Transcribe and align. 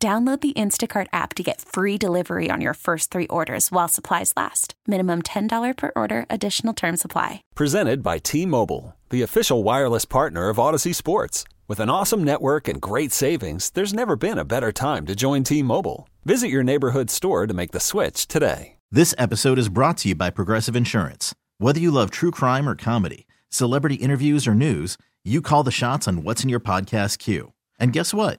Download 0.00 0.40
the 0.40 0.52
Instacart 0.52 1.08
app 1.12 1.34
to 1.34 1.42
get 1.42 1.60
free 1.60 1.98
delivery 1.98 2.50
on 2.52 2.60
your 2.60 2.74
first 2.74 3.10
three 3.10 3.26
orders 3.26 3.72
while 3.72 3.88
supplies 3.88 4.32
last. 4.36 4.74
Minimum 4.86 5.22
$10 5.22 5.76
per 5.76 5.90
order, 5.96 6.24
additional 6.30 6.72
term 6.72 6.96
supply. 6.96 7.42
Presented 7.56 8.00
by 8.00 8.18
T 8.18 8.46
Mobile, 8.46 8.94
the 9.10 9.22
official 9.22 9.64
wireless 9.64 10.04
partner 10.04 10.50
of 10.50 10.58
Audacy 10.58 10.94
Sports. 10.94 11.42
With 11.66 11.80
an 11.80 11.90
awesome 11.90 12.22
network 12.22 12.68
and 12.68 12.80
great 12.80 13.10
savings, 13.10 13.70
there's 13.70 13.92
never 13.92 14.14
been 14.14 14.38
a 14.38 14.44
better 14.44 14.70
time 14.70 15.04
to 15.06 15.16
join 15.16 15.42
T 15.42 15.64
Mobile. 15.64 16.08
Visit 16.24 16.46
your 16.46 16.62
neighborhood 16.62 17.10
store 17.10 17.48
to 17.48 17.54
make 17.54 17.72
the 17.72 17.80
switch 17.80 18.28
today. 18.28 18.76
This 18.92 19.16
episode 19.18 19.58
is 19.58 19.68
brought 19.68 19.98
to 19.98 20.10
you 20.10 20.14
by 20.14 20.30
Progressive 20.30 20.76
Insurance. 20.76 21.34
Whether 21.58 21.80
you 21.80 21.90
love 21.90 22.12
true 22.12 22.30
crime 22.30 22.68
or 22.68 22.76
comedy, 22.76 23.26
celebrity 23.48 23.96
interviews 23.96 24.46
or 24.46 24.54
news, 24.54 24.96
you 25.24 25.42
call 25.42 25.64
the 25.64 25.72
shots 25.72 26.06
on 26.06 26.22
what's 26.22 26.44
in 26.44 26.48
your 26.48 26.60
podcast 26.60 27.18
queue. 27.18 27.52
And 27.80 27.92
guess 27.92 28.14
what? 28.14 28.38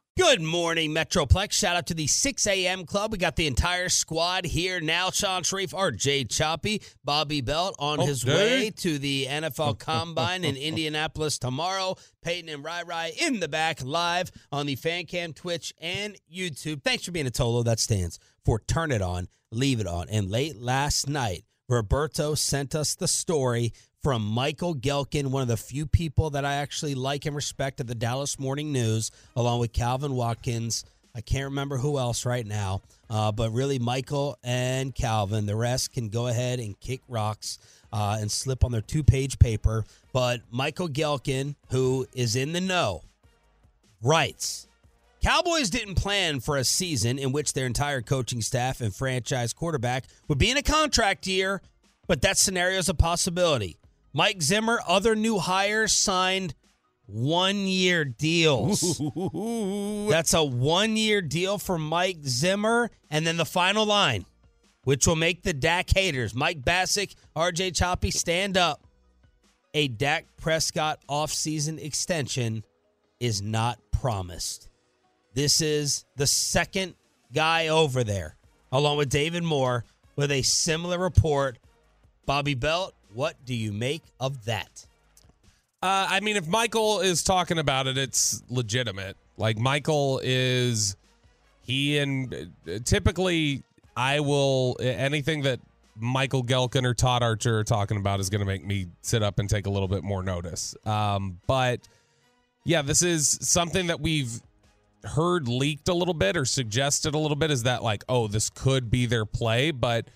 Good 0.17 0.41
morning, 0.41 0.91
Metroplex. 0.91 1.53
Shout 1.53 1.77
out 1.77 1.87
to 1.87 1.93
the 1.93 2.05
6 2.05 2.45
a.m. 2.45 2.85
club. 2.85 3.13
We 3.13 3.17
got 3.17 3.37
the 3.37 3.47
entire 3.47 3.87
squad 3.87 4.43
here 4.43 4.81
now. 4.81 5.09
Shan 5.09 5.43
Shariff, 5.43 5.71
RJ 5.71 6.29
Choppy, 6.29 6.81
Bobby 7.01 7.39
Belt 7.39 7.75
on 7.79 7.99
his 7.99 8.25
way 8.25 8.71
to 8.71 8.99
the 8.99 9.27
NFL 9.29 9.79
Combine 9.79 10.43
in 10.43 10.57
Indianapolis 10.57 11.39
tomorrow. 11.39 11.95
Peyton 12.23 12.49
and 12.49 12.61
Rai 12.61 12.83
Rai 12.83 13.13
in 13.21 13.39
the 13.39 13.47
back 13.47 13.81
live 13.85 14.31
on 14.51 14.65
the 14.65 14.75
Fan 14.75 15.05
Cam, 15.05 15.31
Twitch, 15.31 15.73
and 15.79 16.17
YouTube. 16.31 16.83
Thanks 16.83 17.05
for 17.05 17.13
being 17.13 17.25
a 17.27 17.31
Tolo. 17.31 17.63
That 17.63 17.79
stands 17.79 18.19
for 18.43 18.59
Turn 18.59 18.91
It 18.91 19.01
On, 19.01 19.29
Leave 19.49 19.79
It 19.79 19.87
On. 19.87 20.09
And 20.09 20.29
late 20.29 20.57
last 20.57 21.07
night, 21.07 21.45
Roberto 21.69 22.35
sent 22.35 22.75
us 22.75 22.95
the 22.95 23.07
story 23.07 23.71
from 24.01 24.25
Michael 24.25 24.73
Gehlken, 24.73 25.27
one 25.27 25.43
of 25.43 25.47
the 25.47 25.57
few 25.57 25.85
people 25.85 26.31
that 26.31 26.43
I 26.43 26.55
actually 26.55 26.95
like 26.95 27.25
and 27.25 27.35
respect 27.35 27.79
at 27.79 27.87
the 27.87 27.95
Dallas 27.95 28.39
Morning 28.39 28.71
News, 28.71 29.11
along 29.35 29.59
with 29.59 29.73
Calvin 29.73 30.13
Watkins. 30.13 30.85
I 31.13 31.21
can't 31.21 31.45
remember 31.45 31.77
who 31.77 31.99
else 31.99 32.25
right 32.25 32.45
now, 32.45 32.81
uh, 33.09 33.31
but 33.31 33.51
really 33.51 33.77
Michael 33.77 34.37
and 34.43 34.95
Calvin. 34.95 35.45
The 35.45 35.55
rest 35.55 35.93
can 35.93 36.09
go 36.09 36.27
ahead 36.27 36.59
and 36.59 36.79
kick 36.79 37.01
rocks 37.07 37.59
uh, 37.93 38.17
and 38.19 38.31
slip 38.31 38.63
on 38.63 38.71
their 38.71 38.81
two 38.81 39.03
page 39.03 39.37
paper. 39.37 39.85
But 40.13 40.41
Michael 40.49 40.89
Gehlken, 40.89 41.55
who 41.69 42.07
is 42.13 42.35
in 42.35 42.53
the 42.53 42.61
know, 42.61 43.03
writes 44.01 44.67
Cowboys 45.21 45.69
didn't 45.69 45.95
plan 45.95 46.39
for 46.39 46.57
a 46.57 46.63
season 46.63 47.19
in 47.19 47.31
which 47.31 47.53
their 47.53 47.67
entire 47.67 48.01
coaching 48.01 48.41
staff 48.41 48.81
and 48.81 48.95
franchise 48.95 49.53
quarterback 49.53 50.05
would 50.27 50.39
be 50.39 50.49
in 50.49 50.57
a 50.57 50.63
contract 50.63 51.27
year, 51.27 51.61
but 52.07 52.21
that 52.21 52.37
scenario 52.39 52.79
is 52.79 52.89
a 52.89 52.95
possibility. 52.95 53.77
Mike 54.13 54.41
Zimmer, 54.41 54.79
other 54.87 55.15
new 55.15 55.37
hires 55.37 55.93
signed 55.93 56.53
one 57.05 57.57
year 57.57 58.05
deals. 58.05 58.97
That's 60.09 60.33
a 60.33 60.43
one 60.43 60.97
year 60.97 61.21
deal 61.21 61.57
for 61.57 61.77
Mike 61.77 62.19
Zimmer. 62.23 62.89
And 63.09 63.25
then 63.25 63.37
the 63.37 63.45
final 63.45 63.85
line, 63.85 64.25
which 64.83 65.07
will 65.07 65.15
make 65.15 65.43
the 65.43 65.53
Dak 65.53 65.89
haters, 65.89 66.33
Mike 66.33 66.61
Bacsik, 66.61 67.15
RJ 67.35 67.75
Choppy, 67.75 68.11
stand 68.11 68.57
up. 68.57 68.81
A 69.73 69.87
Dak 69.87 70.25
Prescott 70.37 70.99
offseason 71.09 71.81
extension 71.83 72.63
is 73.19 73.41
not 73.41 73.79
promised. 73.91 74.69
This 75.33 75.61
is 75.61 76.03
the 76.17 76.27
second 76.27 76.95
guy 77.33 77.69
over 77.69 78.03
there, 78.03 78.35
along 78.71 78.97
with 78.97 79.09
David 79.09 79.43
Moore, 79.43 79.85
with 80.17 80.31
a 80.31 80.41
similar 80.41 80.97
report. 80.99 81.57
Bobby 82.25 82.53
Belt, 82.53 82.93
what 83.13 83.35
do 83.45 83.53
you 83.53 83.71
make 83.71 84.03
of 84.19 84.45
that? 84.45 84.85
Uh, 85.83 86.07
I 86.09 86.19
mean, 86.19 86.37
if 86.37 86.47
Michael 86.47 86.99
is 86.99 87.23
talking 87.23 87.57
about 87.57 87.87
it, 87.87 87.97
it's 87.97 88.43
legitimate. 88.49 89.17
Like 89.37 89.57
Michael 89.57 90.21
is, 90.23 90.95
he 91.63 91.97
and 91.97 92.51
uh, 92.67 92.79
typically 92.83 93.63
I 93.97 94.19
will 94.19 94.77
anything 94.79 95.41
that 95.43 95.59
Michael 95.95 96.43
Gehlken 96.43 96.85
or 96.85 96.93
Todd 96.93 97.23
Archer 97.23 97.59
are 97.59 97.63
talking 97.63 97.97
about 97.97 98.19
is 98.19 98.29
going 98.29 98.39
to 98.39 98.45
make 98.45 98.65
me 98.65 98.87
sit 99.01 99.23
up 99.23 99.39
and 99.39 99.49
take 99.49 99.65
a 99.65 99.69
little 99.69 99.87
bit 99.87 100.03
more 100.03 100.23
notice. 100.23 100.75
Um, 100.85 101.39
but 101.47 101.87
yeah, 102.63 102.81
this 102.81 103.01
is 103.01 103.39
something 103.41 103.87
that 103.87 103.99
we've 103.99 104.41
heard 105.03 105.47
leaked 105.47 105.89
a 105.89 105.93
little 105.93 106.13
bit 106.13 106.37
or 106.37 106.45
suggested 106.45 107.15
a 107.15 107.17
little 107.17 107.35
bit. 107.35 107.51
Is 107.51 107.63
that 107.63 107.83
like, 107.83 108.03
oh, 108.07 108.27
this 108.27 108.49
could 108.49 108.91
be 108.91 109.05
their 109.05 109.25
play, 109.25 109.71
but 109.71 110.07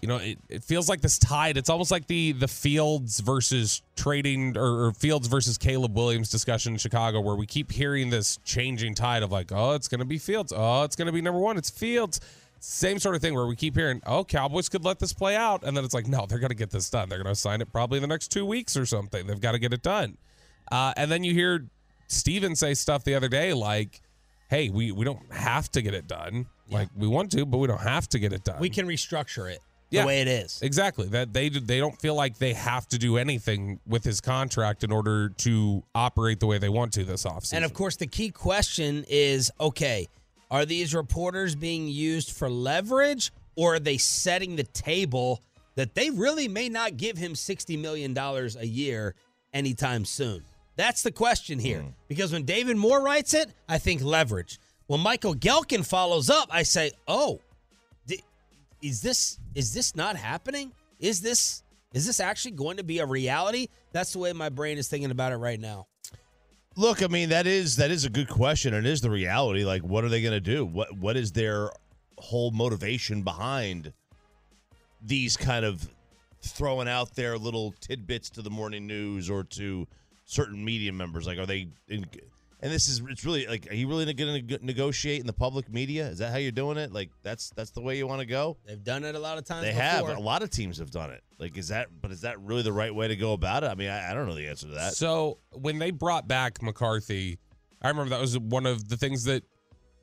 you 0.00 0.08
know, 0.08 0.16
it, 0.16 0.38
it 0.48 0.64
feels 0.64 0.88
like 0.88 1.00
this 1.00 1.18
tide. 1.18 1.56
It's 1.56 1.70
almost 1.70 1.90
like 1.90 2.06
the 2.06 2.32
the 2.32 2.48
Fields 2.48 3.20
versus 3.20 3.82
trading 3.96 4.56
or, 4.56 4.86
or, 4.86 4.92
Fields 4.92 5.28
versus 5.28 5.56
Caleb 5.56 5.96
Williams 5.96 6.30
discussion 6.30 6.72
in 6.72 6.78
Chicago, 6.78 7.20
where 7.20 7.36
we 7.36 7.46
keep 7.46 7.72
hearing 7.72 8.10
this 8.10 8.38
changing 8.44 8.94
tide 8.94 9.22
of 9.22 9.32
like, 9.32 9.50
oh, 9.52 9.72
it's 9.72 9.88
going 9.88 10.00
to 10.00 10.04
be 10.04 10.18
Fields. 10.18 10.52
Oh, 10.54 10.82
it's 10.82 10.96
going 10.96 11.06
to 11.06 11.12
be 11.12 11.22
number 11.22 11.40
one. 11.40 11.56
It's 11.56 11.70
Fields. 11.70 12.20
Same 12.60 12.98
sort 12.98 13.14
of 13.14 13.22
thing 13.22 13.34
where 13.34 13.46
we 13.46 13.56
keep 13.56 13.76
hearing, 13.76 14.00
oh, 14.06 14.24
Cowboys 14.24 14.68
could 14.68 14.84
let 14.84 14.98
this 14.98 15.12
play 15.12 15.36
out. 15.36 15.64
And 15.64 15.76
then 15.76 15.84
it's 15.84 15.92
like, 15.92 16.06
no, 16.06 16.26
they're 16.26 16.38
going 16.38 16.50
to 16.50 16.56
get 16.56 16.70
this 16.70 16.88
done. 16.88 17.08
They're 17.08 17.22
going 17.22 17.34
to 17.34 17.38
sign 17.38 17.60
it 17.60 17.70
probably 17.70 17.98
in 17.98 18.02
the 18.02 18.08
next 18.08 18.28
two 18.28 18.46
weeks 18.46 18.76
or 18.76 18.86
something. 18.86 19.26
They've 19.26 19.40
got 19.40 19.52
to 19.52 19.58
get 19.58 19.74
it 19.74 19.82
done. 19.82 20.16
Uh, 20.72 20.94
and 20.96 21.10
then 21.10 21.24
you 21.24 21.34
hear 21.34 21.66
Stephen 22.08 22.56
say 22.56 22.72
stuff 22.72 23.04
the 23.04 23.14
other 23.14 23.28
day 23.28 23.52
like, 23.52 24.00
hey, 24.48 24.70
we, 24.70 24.92
we 24.92 25.04
don't 25.04 25.30
have 25.32 25.70
to 25.72 25.82
get 25.82 25.92
it 25.94 26.06
done. 26.06 26.46
Yeah. 26.68 26.78
Like, 26.78 26.88
we 26.96 27.06
want 27.06 27.32
to, 27.32 27.44
but 27.44 27.58
we 27.58 27.68
don't 27.68 27.82
have 27.82 28.08
to 28.10 28.18
get 28.18 28.32
it 28.32 28.44
done. 28.44 28.60
We 28.60 28.70
can 28.70 28.86
restructure 28.86 29.50
it 29.50 29.60
yeah, 29.94 30.02
the 30.02 30.06
way 30.06 30.20
it 30.20 30.28
is. 30.28 30.60
Exactly. 30.62 31.06
That 31.08 31.32
they 31.32 31.48
they 31.48 31.78
don't 31.78 31.98
feel 32.00 32.14
like 32.14 32.38
they 32.38 32.52
have 32.52 32.86
to 32.88 32.98
do 32.98 33.16
anything 33.16 33.80
with 33.86 34.04
his 34.04 34.20
contract 34.20 34.84
in 34.84 34.92
order 34.92 35.28
to 35.28 35.82
operate 35.94 36.40
the 36.40 36.46
way 36.46 36.58
they 36.58 36.68
want 36.68 36.92
to 36.94 37.04
this 37.04 37.24
offseason. 37.24 37.54
And 37.54 37.64
of 37.64 37.74
course, 37.74 37.96
the 37.96 38.06
key 38.06 38.30
question 38.30 39.04
is, 39.08 39.50
okay, 39.60 40.08
are 40.50 40.64
these 40.64 40.94
reporters 40.94 41.54
being 41.54 41.88
used 41.88 42.30
for 42.30 42.50
leverage 42.50 43.32
or 43.56 43.76
are 43.76 43.80
they 43.80 43.98
setting 43.98 44.56
the 44.56 44.64
table 44.64 45.40
that 45.76 45.94
they 45.94 46.10
really 46.10 46.48
may 46.48 46.68
not 46.68 46.96
give 46.96 47.16
him 47.16 47.34
60 47.34 47.76
million 47.76 48.14
dollars 48.14 48.56
a 48.56 48.66
year 48.66 49.14
anytime 49.52 50.04
soon? 50.04 50.44
That's 50.76 51.02
the 51.02 51.12
question 51.12 51.58
here. 51.58 51.80
Mm. 51.80 51.92
Because 52.08 52.32
when 52.32 52.44
David 52.44 52.76
Moore 52.76 53.02
writes 53.02 53.34
it, 53.34 53.50
I 53.68 53.78
think 53.78 54.02
leverage. 54.02 54.58
When 54.86 55.00
Michael 55.00 55.34
Gehlken 55.34 55.86
follows 55.86 56.28
up, 56.28 56.48
I 56.50 56.62
say, 56.62 56.92
"Oh, 57.08 57.40
is 58.84 59.00
this 59.00 59.38
is 59.54 59.72
this 59.72 59.96
not 59.96 60.14
happening? 60.16 60.72
Is 61.00 61.20
this 61.22 61.62
is 61.94 62.06
this 62.06 62.20
actually 62.20 62.52
going 62.52 62.76
to 62.76 62.84
be 62.84 62.98
a 62.98 63.06
reality? 63.06 63.68
That's 63.92 64.12
the 64.12 64.18
way 64.18 64.32
my 64.32 64.50
brain 64.50 64.76
is 64.78 64.88
thinking 64.88 65.10
about 65.10 65.32
it 65.32 65.36
right 65.36 65.58
now. 65.58 65.86
Look, 66.76 67.02
I 67.02 67.06
mean 67.06 67.30
that 67.30 67.46
is 67.46 67.76
that 67.76 67.90
is 67.90 68.04
a 68.04 68.10
good 68.10 68.28
question. 68.28 68.74
It 68.74 68.84
is 68.84 69.00
the 69.00 69.10
reality. 69.10 69.64
Like, 69.64 69.82
what 69.82 70.04
are 70.04 70.08
they 70.08 70.20
going 70.20 70.34
to 70.34 70.40
do? 70.40 70.66
What 70.66 70.94
what 70.98 71.16
is 71.16 71.32
their 71.32 71.70
whole 72.18 72.50
motivation 72.50 73.22
behind 73.22 73.92
these 75.00 75.36
kind 75.36 75.64
of 75.64 75.88
throwing 76.42 76.88
out 76.88 77.14
their 77.14 77.38
little 77.38 77.72
tidbits 77.80 78.28
to 78.30 78.42
the 78.42 78.50
morning 78.50 78.86
news 78.86 79.30
or 79.30 79.44
to 79.44 79.88
certain 80.26 80.62
media 80.62 80.92
members? 80.92 81.26
Like, 81.26 81.38
are 81.38 81.46
they 81.46 81.68
in, 81.88 82.04
and 82.64 82.72
this 82.72 82.88
is 82.88 83.02
it's 83.10 83.26
really 83.26 83.46
like 83.46 83.70
are 83.70 83.74
you 83.74 83.86
really 83.86 84.10
going 84.14 84.46
to 84.46 84.58
negotiate 84.64 85.20
in 85.20 85.26
the 85.26 85.34
public 85.34 85.70
media? 85.70 86.08
Is 86.08 86.18
that 86.18 86.32
how 86.32 86.38
you're 86.38 86.50
doing 86.50 86.78
it? 86.78 86.94
Like 86.94 87.10
that's 87.22 87.50
that's 87.50 87.70
the 87.70 87.82
way 87.82 87.98
you 87.98 88.06
want 88.06 88.20
to 88.20 88.26
go? 88.26 88.56
They've 88.66 88.82
done 88.82 89.04
it 89.04 89.14
a 89.14 89.18
lot 89.18 89.36
of 89.36 89.44
times. 89.44 89.64
They 89.64 89.68
before. 89.68 89.82
have. 89.82 90.08
A 90.16 90.20
lot 90.20 90.42
of 90.42 90.48
teams 90.48 90.78
have 90.78 90.90
done 90.90 91.10
it. 91.10 91.22
Like 91.38 91.58
is 91.58 91.68
that 91.68 91.88
but 92.00 92.10
is 92.10 92.22
that 92.22 92.40
really 92.40 92.62
the 92.62 92.72
right 92.72 92.92
way 92.92 93.06
to 93.06 93.16
go 93.16 93.34
about 93.34 93.64
it? 93.64 93.66
I 93.66 93.74
mean, 93.74 93.90
I, 93.90 94.10
I 94.10 94.14
don't 94.14 94.26
know 94.26 94.34
the 94.34 94.48
answer 94.48 94.66
to 94.68 94.74
that. 94.76 94.94
So, 94.94 95.40
when 95.52 95.78
they 95.78 95.90
brought 95.90 96.26
back 96.26 96.62
McCarthy, 96.62 97.38
I 97.82 97.88
remember 97.88 98.08
that 98.10 98.20
was 98.20 98.38
one 98.38 98.64
of 98.64 98.88
the 98.88 98.96
things 98.96 99.24
that 99.24 99.42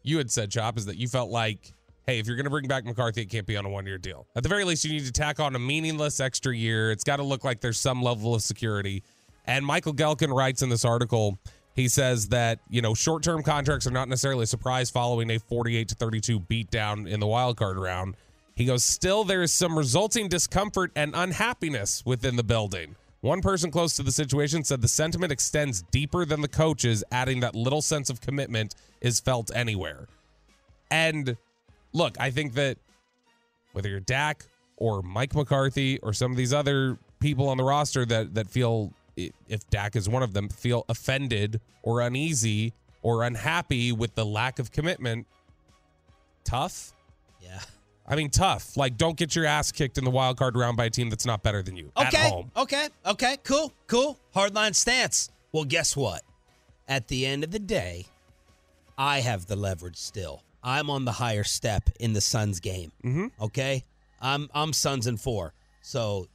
you 0.04 0.20
had 0.20 0.30
said, 0.30 0.52
Chop, 0.52 0.78
is 0.78 0.86
that 0.86 0.98
you 0.98 1.08
felt 1.08 1.32
like 1.32 1.74
hey, 2.06 2.20
if 2.20 2.28
you're 2.28 2.36
going 2.36 2.46
to 2.46 2.52
bring 2.52 2.68
back 2.68 2.86
McCarthy, 2.86 3.22
it 3.22 3.30
can't 3.30 3.48
be 3.48 3.58
on 3.58 3.66
a 3.66 3.70
one 3.70 3.88
year 3.88 3.98
deal. 3.98 4.28
At 4.36 4.44
the 4.44 4.50
very 4.50 4.66
least, 4.66 4.86
you 4.86 4.92
need 4.92 5.06
to 5.06 5.12
tack 5.12 5.40
on 5.40 5.56
a 5.56 5.60
meaningless 5.60 6.20
extra 6.20 6.56
year. 6.56 6.92
It's 6.92 7.04
got 7.04 7.16
to 7.18 7.24
look 7.24 7.44
like 7.44 7.60
there's 7.60 7.80
some 7.80 8.04
level 8.04 8.36
of 8.36 8.44
security. 8.44 9.04
And 9.46 9.66
Michael 9.66 9.94
Gehlken 9.94 10.30
writes 10.36 10.62
in 10.62 10.70
this 10.70 10.86
article, 10.86 11.40
he 11.76 11.88
says 11.88 12.30
that, 12.30 12.60
you 12.70 12.82
know, 12.82 12.94
short 12.94 13.24
term 13.24 13.44
contracts 13.44 13.88
are 13.88 13.92
not 13.92 14.10
necessarily 14.10 14.44
a 14.44 14.48
surprise 14.48 14.90
following 14.90 15.30
a 15.32 15.40
48 15.40 15.88
to 15.90 15.96
32 15.96 16.40
beatdown 16.42 17.10
in 17.10 17.20
the 17.20 17.28
wild 17.28 17.58
card 17.58 17.78
round. 17.78 18.16
He 18.56 18.66
goes, 18.66 18.84
still, 18.84 19.24
there 19.24 19.42
is 19.42 19.54
some 19.54 19.78
resulting 19.78 20.28
discomfort 20.28 20.92
and 20.96 21.14
unhappiness 21.16 22.06
within 22.06 22.36
the 22.36 22.44
building. 22.44 22.96
One 23.22 23.42
person 23.42 23.72
close 23.72 23.96
to 23.96 24.04
the 24.04 24.12
situation 24.12 24.64
said 24.64 24.82
the 24.82 24.88
sentiment 24.88 25.32
extends 25.32 25.84
deeper 25.84 26.26
than 26.26 26.42
the 26.42 26.48
coaches, 26.48 27.04
adding 27.12 27.40
that 27.42 27.56
little 27.56 27.82
sense 27.82 28.10
of 28.10 28.20
commitment 28.20 28.76
is 29.00 29.20
felt 29.20 29.52
anywhere. 29.56 30.08
And 30.90 31.38
look, 31.94 32.20
I 32.20 32.32
think 32.32 32.54
that 32.56 32.78
whether 33.74 33.90
you're 33.90 34.00
Dak 34.00 34.46
or 34.76 35.02
Mike 35.04 35.36
McCarthy 35.36 36.00
or 36.00 36.14
some 36.14 36.32
of 36.32 36.38
these 36.38 36.54
other 36.54 36.98
people 37.20 37.48
on 37.48 37.58
the 37.58 37.64
roster 37.64 38.06
that 38.06 38.34
that 38.34 38.50
feel 38.50 38.92
if 39.16 39.70
Dak 39.70 39.96
is 39.96 40.08
one 40.08 40.24
of 40.24 40.34
them 40.34 40.50
feel 40.50 40.86
offended 40.90 41.62
or 41.84 42.02
uneasy 42.02 42.74
or 43.02 43.24
unhappy 43.24 43.92
with 43.92 44.16
the 44.16 44.26
lack 44.26 44.60
of 44.60 44.72
commitment, 44.72 45.28
tough. 46.44 46.94
Yeah. 47.42 47.60
I 48.08 48.16
mean, 48.16 48.30
tough. 48.30 48.76
Like, 48.76 48.98
don't 48.98 49.16
get 49.16 49.36
your 49.36 49.46
ass 49.46 49.72
kicked 49.72 49.98
in 49.98 50.04
the 50.04 50.12
wild 50.12 50.38
card 50.38 50.56
round 50.58 50.76
by 50.76 50.86
a 50.86 50.90
team 50.90 51.10
that's 51.10 51.26
not 51.26 51.44
better 51.44 51.62
than 51.62 51.76
you 51.78 51.92
okay. 51.96 52.18
at 52.18 52.32
home. 52.32 52.52
Okay. 52.58 52.90
Okay. 53.06 53.38
Cool. 53.44 53.72
Cool. 53.88 54.20
Hardline 54.36 54.76
stance. 54.76 55.30
Well, 55.52 55.64
guess 55.64 55.96
what? 55.96 56.22
At 56.88 57.08
the 57.08 57.26
end 57.26 57.44
of 57.44 57.52
the 57.52 57.60
day, 57.60 58.06
I 58.98 59.22
have 59.22 59.46
the 59.46 59.56
leverage 59.56 59.98
still. 59.98 60.44
I'm 60.64 60.90
on 60.90 61.06
the 61.06 61.12
higher 61.14 61.44
step 61.44 61.90
in 62.00 62.14
the 62.14 62.22
Suns 62.22 62.60
game. 62.60 62.92
Mm-hmm. 63.04 63.28
Okay. 63.42 63.84
I'm 64.22 64.50
I'm 64.54 64.74
Suns 64.74 65.08
and 65.08 65.20
four. 65.20 65.54
So, 65.82 66.28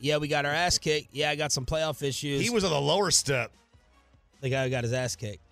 yeah, 0.00 0.16
we 0.18 0.28
got 0.28 0.44
our 0.46 0.52
ass 0.52 0.78
kicked. 0.78 1.08
Yeah, 1.12 1.30
I 1.30 1.36
got 1.36 1.52
some 1.52 1.64
playoff 1.66 2.02
issues. 2.02 2.40
He 2.42 2.50
was 2.50 2.64
on 2.64 2.70
the 2.70 2.80
lower 2.80 3.10
step. 3.10 3.52
the 4.40 4.50
guy 4.50 4.64
who 4.64 4.70
got 4.70 4.84
his 4.84 4.92
ass 4.92 5.16
kicked. 5.16 5.42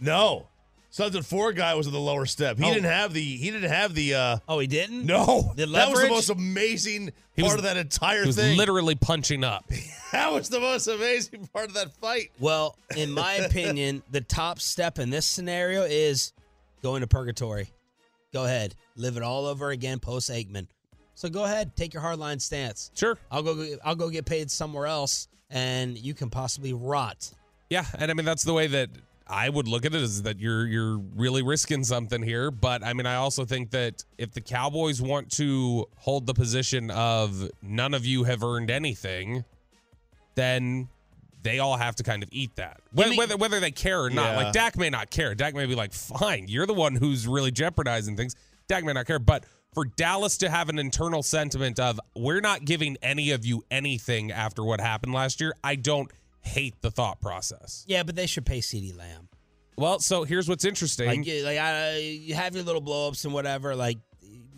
No. 0.00 0.46
Suns 0.92 1.14
and 1.14 1.24
four 1.24 1.52
guy 1.52 1.74
was 1.74 1.86
on 1.86 1.92
the 1.92 2.00
lower 2.00 2.26
step. 2.26 2.58
He 2.58 2.64
Oh. 2.64 2.68
didn't 2.74 2.90
have 2.90 3.12
the 3.12 3.22
he 3.22 3.50
didn't 3.50 3.70
have 3.70 3.94
the 3.94 4.14
uh 4.14 4.38
Oh, 4.48 4.58
he 4.58 4.66
didn't. 4.66 5.04
no. 5.06 5.52
The 5.54 5.66
that 5.66 5.88
was 5.88 5.98
the 6.00 6.06
leverage? 6.06 6.10
most 6.10 6.30
amazing 6.30 7.12
He 7.36 7.42
part 7.42 7.52
was- 7.52 7.58
of 7.58 7.62
that 7.64 7.76
entire 7.76 8.22
He 8.22 8.26
was 8.26 8.36
thing. 8.36 8.56
literally 8.56 8.96
punching 8.96 9.44
up. 9.44 9.64
that 10.12 10.32
was 10.32 10.48
the 10.48 10.58
most 10.58 10.88
amazing 10.88 11.46
part 11.52 11.68
of 11.68 11.74
that 11.74 11.92
fight. 12.00 12.32
Well, 12.40 12.76
in 12.96 13.12
my 13.12 13.34
opinion, 13.46 14.02
the 14.10 14.20
top 14.20 14.58
step 14.58 14.98
in 14.98 15.10
this 15.10 15.26
scenario 15.26 15.84
is 15.84 16.32
going 16.82 17.02
to 17.02 17.06
purgatory. 17.06 17.70
Go 18.32 18.44
ahead, 18.46 18.74
live 18.96 19.16
it 19.16 19.22
all 19.22 19.46
over 19.46 19.70
again 19.70 20.00
post 20.00 20.28
Aikman. 20.30 20.66
So 21.20 21.28
go 21.28 21.44
ahead, 21.44 21.76
take 21.76 21.92
your 21.92 22.02
hardline 22.02 22.40
stance. 22.40 22.90
Sure. 22.94 23.18
I'll 23.30 23.42
go. 23.42 23.76
I'll 23.84 23.94
go 23.94 24.08
get 24.08 24.24
paid 24.24 24.50
somewhere 24.50 24.86
else, 24.86 25.28
and 25.50 25.98
you 25.98 26.14
can 26.14 26.30
possibly 26.30 26.72
rot. 26.72 27.30
Yeah, 27.68 27.84
and 27.98 28.10
I 28.10 28.14
mean 28.14 28.24
that's 28.24 28.42
the 28.42 28.54
way 28.54 28.68
that 28.68 28.88
I 29.26 29.50
would 29.50 29.68
look 29.68 29.84
at 29.84 29.94
it 29.94 30.00
is 30.00 30.22
that 30.22 30.40
you're 30.40 30.66
you're 30.66 30.96
really 30.96 31.42
risking 31.42 31.84
something 31.84 32.22
here. 32.22 32.50
But 32.50 32.82
I 32.82 32.94
mean, 32.94 33.04
I 33.04 33.16
also 33.16 33.44
think 33.44 33.72
that 33.72 34.02
if 34.16 34.32
the 34.32 34.40
Cowboys 34.40 35.02
want 35.02 35.30
to 35.32 35.86
hold 35.98 36.24
the 36.24 36.32
position 36.32 36.90
of 36.90 37.50
none 37.60 37.92
of 37.92 38.06
you 38.06 38.24
have 38.24 38.42
earned 38.42 38.70
anything, 38.70 39.44
then 40.36 40.88
they 41.42 41.58
all 41.58 41.76
have 41.76 41.96
to 41.96 42.02
kind 42.02 42.22
of 42.22 42.30
eat 42.32 42.56
that. 42.56 42.80
Whether 42.94 43.10
me- 43.10 43.18
whether, 43.18 43.36
whether 43.36 43.60
they 43.60 43.72
care 43.72 44.02
or 44.02 44.08
not. 44.08 44.30
Yeah. 44.30 44.36
Like 44.44 44.52
Dak 44.54 44.78
may 44.78 44.88
not 44.88 45.10
care. 45.10 45.34
Dak 45.34 45.54
may 45.54 45.66
be 45.66 45.74
like, 45.74 45.92
fine, 45.92 46.46
you're 46.48 46.66
the 46.66 46.72
one 46.72 46.96
who's 46.96 47.28
really 47.28 47.50
jeopardizing 47.50 48.16
things. 48.16 48.36
Dak 48.68 48.84
may 48.84 48.94
not 48.94 49.06
care. 49.06 49.18
But 49.18 49.44
for 49.74 49.84
Dallas 49.84 50.36
to 50.38 50.50
have 50.50 50.68
an 50.68 50.78
internal 50.78 51.22
sentiment 51.22 51.78
of 51.78 52.00
we're 52.16 52.40
not 52.40 52.64
giving 52.64 52.96
any 53.02 53.30
of 53.30 53.44
you 53.46 53.62
anything 53.70 54.32
after 54.32 54.64
what 54.64 54.80
happened 54.80 55.12
last 55.14 55.40
year, 55.40 55.54
I 55.62 55.76
don't 55.76 56.10
hate 56.42 56.74
the 56.80 56.90
thought 56.90 57.20
process. 57.20 57.84
Yeah, 57.86 58.02
but 58.02 58.16
they 58.16 58.26
should 58.26 58.46
pay 58.46 58.58
CeeDee 58.60 58.96
Lamb. 58.96 59.28
Well, 59.76 59.98
so 60.00 60.24
here's 60.24 60.48
what's 60.48 60.64
interesting. 60.64 61.06
Like, 61.06 61.26
you- 61.26 61.44
like 61.44 61.58
I, 61.58 61.96
you 61.98 62.34
have 62.34 62.54
your 62.54 62.64
little 62.64 62.82
blowups 62.82 63.24
and 63.24 63.32
whatever. 63.32 63.74
Like, 63.76 63.98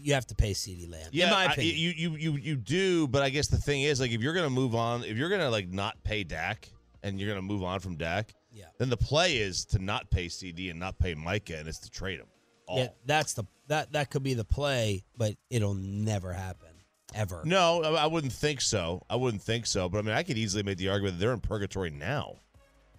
you 0.05 0.15
have 0.15 0.27
to 0.29 0.35
pay 0.35 0.51
CeeDee 0.53 0.91
Lamb. 0.91 1.09
Yeah, 1.13 1.27
in 1.27 1.31
my 1.31 1.55
I- 1.57 1.61
you 1.61 1.91
you 1.91 2.17
you 2.17 2.37
you 2.37 2.57
do, 2.57 3.07
but 3.07 3.23
I 3.23 3.31
guess 3.31 3.47
the 3.49 3.57
thing 3.59 3.83
is, 3.83 4.01
like, 4.01 4.11
if 4.11 4.21
you're 4.21 4.35
gonna 4.35 4.51
move 4.51 4.75
on, 4.75 5.05
if 5.05 5.17
you're 5.17 5.29
gonna 5.29 5.51
like 5.51 5.69
not 5.69 6.03
pay 6.03 6.25
Dak, 6.25 6.69
and 7.05 7.21
you're 7.21 7.29
gonna 7.29 7.43
move 7.43 7.63
on 7.63 7.79
from 7.81 7.97
Dak, 7.97 8.35
Yeah. 8.51 8.65
then 8.79 8.89
the 8.91 8.97
play 8.97 9.37
is 9.37 9.65
to 9.67 9.79
not 9.79 10.11
pay 10.11 10.27
CeeDee 10.27 10.71
and 10.71 10.81
not 10.81 10.99
pay 10.99 11.15
Micah, 11.15 11.59
and 11.59 11.69
it's 11.69 11.79
to 11.81 11.91
trade 11.91 12.19
him. 12.19 12.27
All. 12.73 12.79
yeah, 12.79 12.89
that's 13.05 13.35
the 13.35 13.45
that 13.69 13.93
that 13.93 14.11
could 14.11 14.23
be 14.23 14.35
the 14.35 14.45
play, 14.45 15.05
but 15.17 15.35
it'll 15.51 15.75
never 15.75 16.33
happen 16.33 16.69
ever. 17.15 17.43
No, 17.45 17.83
I 17.83 18.05
I 18.05 18.07
wouldn't 18.07 18.33
think 18.33 18.61
so. 18.61 19.05
I 19.11 19.17
wouldn't 19.17 19.43
think 19.43 19.67
so. 19.67 19.89
But 19.89 19.99
I 19.99 20.03
mean, 20.03 20.15
I 20.15 20.23
could 20.23 20.39
easily 20.39 20.63
make 20.63 20.79
the 20.79 20.89
argument 20.89 21.19
that 21.19 21.21
they're 21.21 21.35
in 21.35 21.41
purgatory 21.41 21.91
now. 21.91 22.37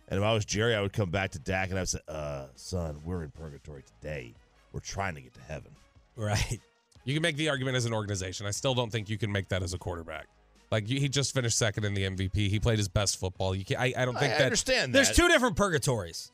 And 0.08 0.20
if 0.20 0.24
I 0.24 0.34
was 0.34 0.46
Jerry, 0.46 0.76
I 0.76 0.82
would 0.82 0.94
come 0.94 1.10
back 1.10 1.32
to 1.32 1.40
Dak 1.40 1.70
and 1.70 1.80
I 1.80 1.82
would 1.82 1.90
say, 1.90 2.00
"Uh, 2.08 2.46
son, 2.56 3.02
we're 3.04 3.24
in 3.24 3.32
purgatory 3.32 3.84
today. 3.84 4.36
We're 4.72 4.82
trying 4.82 5.16
to 5.16 5.22
get 5.22 5.34
to 5.34 5.42
heaven." 5.42 5.72
Right. 6.16 6.60
you 7.06 7.16
can 7.16 7.24
make 7.24 7.38
the 7.38 7.50
argument 7.50 7.76
as 7.76 7.86
an 7.86 7.94
organization. 7.94 8.46
I 8.46 8.52
still 8.52 8.76
don't 8.76 8.92
think 8.92 9.10
you 9.10 9.18
can 9.18 9.32
make 9.32 9.48
that 9.50 9.64
as 9.64 9.74
a 9.74 9.80
quarterback. 9.80 10.28
Like 10.72 10.88
he 10.88 11.08
just 11.08 11.34
finished 11.34 11.58
second 11.58 11.86
in 11.86 11.94
the 11.94 12.04
MVP. 12.04 12.50
He 12.50 12.60
played 12.60 12.80
his 12.80 12.88
best 12.88 13.20
football. 13.20 13.54
You 13.54 13.64
can 13.64 13.78
I, 13.78 13.94
I 13.96 14.06
don't 14.06 14.18
think 14.18 14.34
I 14.34 14.38
that 14.38 14.46
understand 14.46 14.94
that. 14.94 15.04
There's 15.04 15.16
two 15.16 15.28
different 15.28 15.56
purgatories. 15.56 16.32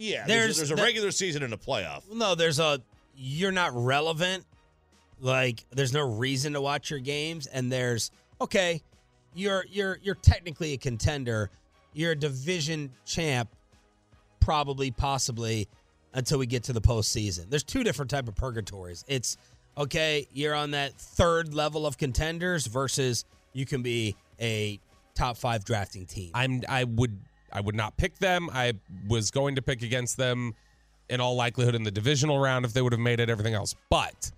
Yeah, 0.00 0.26
there's, 0.26 0.26
there's- 0.26 0.56
there's 0.56 0.70
a 0.70 0.74
that- 0.76 0.82
regular 0.82 1.10
season 1.10 1.42
and 1.42 1.52
a 1.52 1.56
playoff. 1.58 2.02
No, 2.12 2.34
there's 2.34 2.58
a 2.58 2.80
you're 3.16 3.52
not 3.52 3.72
relevant. 3.74 4.44
Like 5.20 5.64
there's 5.70 5.92
no 5.92 6.00
reason 6.00 6.54
to 6.54 6.60
watch 6.62 6.90
your 6.90 7.00
games, 7.00 7.46
and 7.46 7.70
there's 7.70 8.10
okay, 8.40 8.80
you're 9.34 9.64
you're 9.70 9.98
you're 10.02 10.14
technically 10.14 10.72
a 10.72 10.78
contender. 10.78 11.50
You're 11.92 12.12
a 12.12 12.16
division 12.16 12.90
champ, 13.04 13.50
probably, 14.40 14.90
possibly, 14.90 15.68
until 16.14 16.38
we 16.38 16.46
get 16.46 16.62
to 16.64 16.72
the 16.72 16.80
postseason. 16.80 17.50
There's 17.50 17.62
two 17.64 17.84
different 17.84 18.10
type 18.10 18.28
of 18.28 18.34
purgatories. 18.36 19.04
It's 19.08 19.36
okay, 19.76 20.26
you're 20.32 20.54
on 20.54 20.70
that 20.72 20.94
third 20.94 21.52
level 21.52 21.86
of 21.86 21.98
contenders 21.98 22.66
versus 22.66 23.24
you 23.52 23.66
can 23.66 23.82
be 23.82 24.16
a 24.40 24.80
top 25.14 25.36
five 25.36 25.64
drafting 25.64 26.06
team. 26.06 26.30
I'm 26.34 26.62
I 26.68 26.84
would 26.84 27.18
I 27.52 27.60
would 27.60 27.74
not 27.74 27.96
pick 27.96 28.18
them. 28.18 28.48
I 28.52 28.74
was 29.08 29.30
going 29.30 29.54
to 29.56 29.62
pick 29.62 29.82
against 29.82 30.16
them 30.16 30.54
in 31.08 31.20
all 31.20 31.34
likelihood 31.34 31.74
in 31.74 31.82
the 31.82 31.90
divisional 31.90 32.38
round 32.38 32.64
if 32.64 32.72
they 32.72 32.82
would 32.82 32.92
have 32.92 33.00
made 33.00 33.20
it 33.20 33.28
everything 33.30 33.54
else. 33.54 33.74
But 33.88 34.30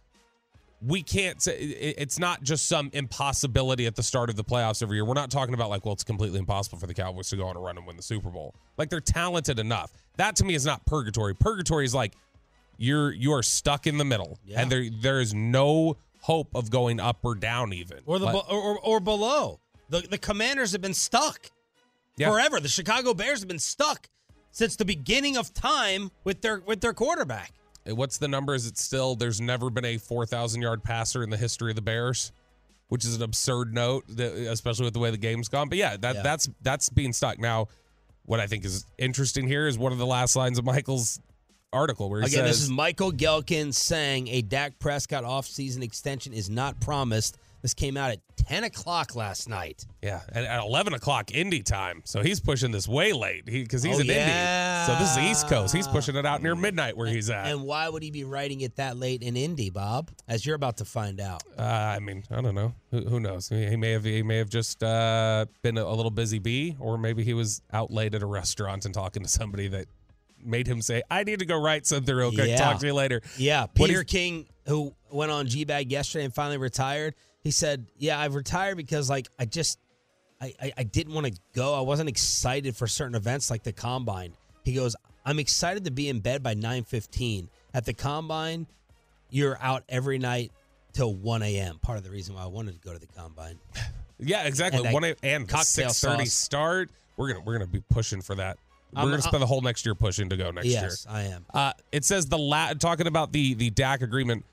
we 0.85 1.03
can't 1.03 1.41
say 1.41 1.56
it's 1.59 2.19
not 2.19 2.43
just 2.43 2.67
some 2.67 2.91
impossibility 2.93 3.87
at 3.87 3.94
the 3.94 4.03
start 4.03 4.29
of 4.31 4.37
the 4.37 4.43
playoffs 4.44 4.82
every 4.82 4.97
year. 4.97 5.05
We're 5.05 5.14
not 5.14 5.31
talking 5.31 5.55
about 5.55 5.70
like, 5.70 5.85
well, 5.85 5.93
it's 5.94 6.03
completely 6.05 6.38
impossible 6.38 6.79
for 6.79 6.87
the 6.87 6.94
Cowboys 6.94 7.29
to 7.31 7.37
go 7.37 7.47
on 7.47 7.56
a 7.56 7.61
run 7.61 7.76
and 7.76 7.87
win 7.87 7.97
the 7.97 8.03
Super 8.03 8.31
Bowl. 8.31 8.55
Like 8.79 8.89
they're 8.91 9.01
talented 9.01 9.58
enough. 9.58 9.93
That 10.17 10.34
to 10.37 10.44
me 10.44 10.55
is 10.55 10.67
not 10.67 10.84
purgatory. 10.87 11.34
Purgatory 11.34 11.84
is 11.84 11.94
like 11.94 12.15
you're 12.79 13.13
you 13.13 13.32
are 13.32 13.43
stuck 13.43 13.87
in 13.87 13.96
the 13.98 14.05
middle, 14.05 14.39
Yeah. 14.44 14.60
and 14.60 14.72
there 14.72 14.87
there 14.91 15.20
is 15.20 15.32
no 15.34 15.96
hope 16.20 16.48
of 16.55 16.70
going 16.70 16.98
up 17.01 17.19
or 17.22 17.34
down 17.34 17.72
even. 17.72 17.98
or 18.06 18.19
the 18.19 18.25
Like- 18.27 18.51
or, 18.51 18.60
or, 18.60 18.79
or 18.81 19.01
below. 19.01 19.60
The 19.89 20.01
the 20.01 20.19
Commanders 20.19 20.72
have 20.72 20.81
been 20.81 20.94
stuck 20.94 21.51
Yeah. 22.17 22.31
forever. 22.31 22.61
The 22.61 22.69
Chicago 22.69 23.15
Bears 23.15 23.41
have 23.41 23.49
been 23.49 23.59
stuck 23.59 24.09
since 24.51 24.77
the 24.77 24.85
beginning 24.85 25.37
of 25.37 25.53
time 25.55 26.11
with 26.25 26.43
their 26.43 26.61
with 26.61 26.81
their 26.81 26.93
quarterback. 26.93 27.53
What's 27.87 28.19
the 28.19 28.29
number? 28.29 28.55
Is 28.55 28.67
it 28.67 28.79
still 28.79 29.17
there's 29.17 29.41
never 29.41 29.69
been 29.71 29.85
a 29.85 29.97
4,000 29.99 30.63
yard 30.63 30.85
passer 30.85 31.23
in 31.23 31.31
the 31.31 31.37
history 31.37 31.71
of 31.73 31.77
the 31.77 31.83
Bears, 31.83 32.31
which 32.89 33.05
is 33.05 33.17
an 33.17 33.23
absurd 33.23 33.75
note, 33.75 34.05
especially 34.21 34.85
with 34.85 34.95
the 34.95 35.01
way 35.01 35.11
the 35.11 35.17
game's 35.17 35.49
gone. 35.49 35.69
But 35.69 35.79
yeah, 35.79 35.97
that 35.97 36.17
Yeah. 36.17 36.23
that's 36.23 36.49
that's 36.61 36.89
being 36.91 37.13
stuck. 37.13 37.39
Now, 37.41 37.69
what 38.25 38.39
I 38.39 38.47
think 38.47 38.65
is 38.65 38.85
interesting 38.99 39.49
here 39.49 39.67
is 39.67 39.79
one 39.79 39.91
of 39.93 39.99
the 39.99 40.07
last 40.07 40.37
lines 40.37 40.59
of 40.59 40.65
Michael's 40.65 41.19
article 41.73 42.09
where 42.11 42.21
he 42.21 42.27
Again, 42.27 42.45
says, 42.45 42.57
this 42.59 42.63
is 42.65 42.71
Michael 42.71 43.11
Gehlken 43.11 43.73
saying 43.75 44.29
a 44.29 44.43
Dak 44.43 44.79
Prescott 44.79 45.25
offseason 45.25 45.83
extension 45.83 46.33
is 46.35 46.51
not 46.51 46.79
promised. 46.81 47.37
This 47.63 47.75
came 47.75 47.97
out 47.97 48.11
at 48.11 48.19
10 48.49 48.65
o'clock 48.65 49.15
last 49.15 49.49
night. 49.49 49.87
yeah, 50.03 50.21
at, 50.33 50.45
at 50.45 50.61
11 50.63 50.95
o'clock 50.95 51.33
Indy 51.33 51.63
time. 51.63 52.03
So 52.05 52.21
he's 52.21 52.41
pushing 52.41 52.73
this 52.73 52.89
way 52.89 53.13
late 53.13 53.45
because 53.45 53.85
he's 53.85 53.99
Oh, 53.99 54.01
in 54.01 54.07
yeah. 54.07 54.83
Indy. 54.83 54.93
So 54.93 54.99
this 54.99 55.13
is 55.17 55.31
East 55.31 55.49
Coast. 55.49 55.73
He's 55.73 55.87
pushing 55.87 56.17
it 56.17 56.27
out 56.27 56.43
near 56.43 56.57
midnight 56.57 56.97
where 56.97 57.07
he's 57.07 57.31
at. 57.31 57.47
And 57.47 57.63
why 57.63 57.89
would 57.89 58.03
he 58.03 58.11
be 58.11 58.25
writing 58.25 58.63
it 58.63 58.77
that 58.77 58.97
late 58.97 59.23
in 59.23 59.37
Indy, 59.37 59.71
Bob? 59.71 60.11
As 60.27 60.45
you're 60.45 60.57
about 60.57 60.79
to 60.79 60.85
find 60.85 61.21
out. 61.21 61.45
Uh, 61.57 61.63
I 61.63 62.01
mean, 62.01 62.25
I 62.33 62.41
don't 62.41 62.57
know. 62.57 62.75
Who, 62.91 63.03
who 63.03 63.21
knows? 63.21 63.49
He, 63.49 63.65
he 63.69 63.77
may 63.77 63.93
have 63.93 64.03
he 64.03 64.25
may 64.25 64.39
have 64.39 64.49
just 64.51 64.83
uh, 64.83 65.47
been 65.63 65.79
a, 65.79 65.85
a 65.85 65.95
little 65.95 66.11
busy 66.11 66.41
bee, 66.41 66.77
or 66.81 66.99
maybe 66.99 67.23
he 67.23 67.33
was 67.35 67.63
out 67.73 67.93
late 67.93 68.15
at 68.17 68.23
a 68.23 68.27
restaurant 68.27 68.85
and 68.87 68.93
talking 68.93 69.23
to 69.23 69.29
somebody 69.29 69.69
that 69.69 69.87
made 70.45 70.67
him 70.67 70.83
say, 70.83 71.03
"I 71.09 71.23
need 71.23 71.39
to 71.39 71.47
go 71.47 71.57
write 71.61 71.87
something 71.87 72.13
real 72.13 72.33
quick. 72.33 72.49
Yeah. 72.49 72.57
Talk 72.57 72.81
to 72.81 72.87
you 72.87 72.95
later." 72.95 73.23
Yeah, 73.39 73.67
Peter 73.67 74.03
King, 74.03 74.47
who 74.67 74.93
went 75.13 75.31
on 75.31 75.47
G 75.47 75.63
Bag 75.65 75.93
yesterday 75.93 76.25
and 76.25 76.35
finally 76.35 76.59
retired, 76.59 77.15
he 77.43 77.51
said, 77.51 77.87
"Yeah, 77.99 78.19
I've 78.19 78.34
retired 78.34 78.77
because 78.77 79.11
like 79.11 79.29
I 79.39 79.44
just, 79.44 79.79
I, 80.41 80.55
I, 80.61 80.72
I 80.79 80.82
didn't 80.84 81.15
want 81.15 81.27
to 81.27 81.32
go. 81.55 81.75
I 81.75 81.81
wasn't 81.81 82.08
excited 82.08 82.77
for 82.77 82.87
certain 82.87 83.15
events 83.15 83.51
like 83.51 83.63
the 83.63 83.72
combine." 83.72 84.32
He 84.65 84.75
goes, 84.75 84.94
"I'm 85.25 85.39
excited 85.39 85.84
to 85.84 85.91
be 85.91 86.08
in 86.08 86.20
bed 86.20 86.43
by 86.43 86.55
9:15 86.55 87.49
at 87.75 87.84
the 87.84 87.94
combine." 87.94 88.67
you're 89.34 89.56
out 89.63 89.82
every 89.89 90.19
night 90.19 90.53
till 90.93 91.15
1 91.15 91.43
a.m. 91.43 91.79
Part 91.79 91.96
of 91.96 92.05
the 92.05 92.11
reason 92.11 92.34
why 92.34 92.43
I 92.43 92.46
wanted 92.49 92.75
to 92.75 92.87
go 92.87 92.93
to 92.93 92.99
the 92.99 93.06
combine. 93.06 93.58
Yeah, 94.25 94.44
exactly. 94.44 94.84
And 94.84 94.93
One 94.93 95.03
a- 95.05 95.17
and 95.25 95.51
six 95.65 96.01
thirty 96.01 96.27
start. 96.27 96.91
We're 97.17 97.32
gonna 97.32 97.41
we're 97.41 97.55
gonna 97.55 97.67
be 97.67 97.82
pushing 97.91 98.20
for 98.22 98.37
that. 98.37 98.56
We're 98.93 99.01
I'm- 99.01 99.11
gonna 99.11 99.22
spend 99.22 99.43
the 99.43 99.46
whole 99.46 99.63
next 99.63 99.84
year 99.84 99.96
pushing 99.96 100.29
to 100.29 100.37
go 100.37 100.53
next 100.53 100.67
year. 100.67 100.82
yes, 100.82 101.06
I 101.11 101.22
am. 101.22 101.44
Uh, 101.53 101.72
it 101.91 102.05
says 102.05 102.27
the 102.27 102.39
la- 102.39 102.75
talking 102.75 103.08
about 103.08 103.32
the 103.32 103.55
the 103.55 103.70
Dak 103.70 104.01
agreement. 104.01 104.44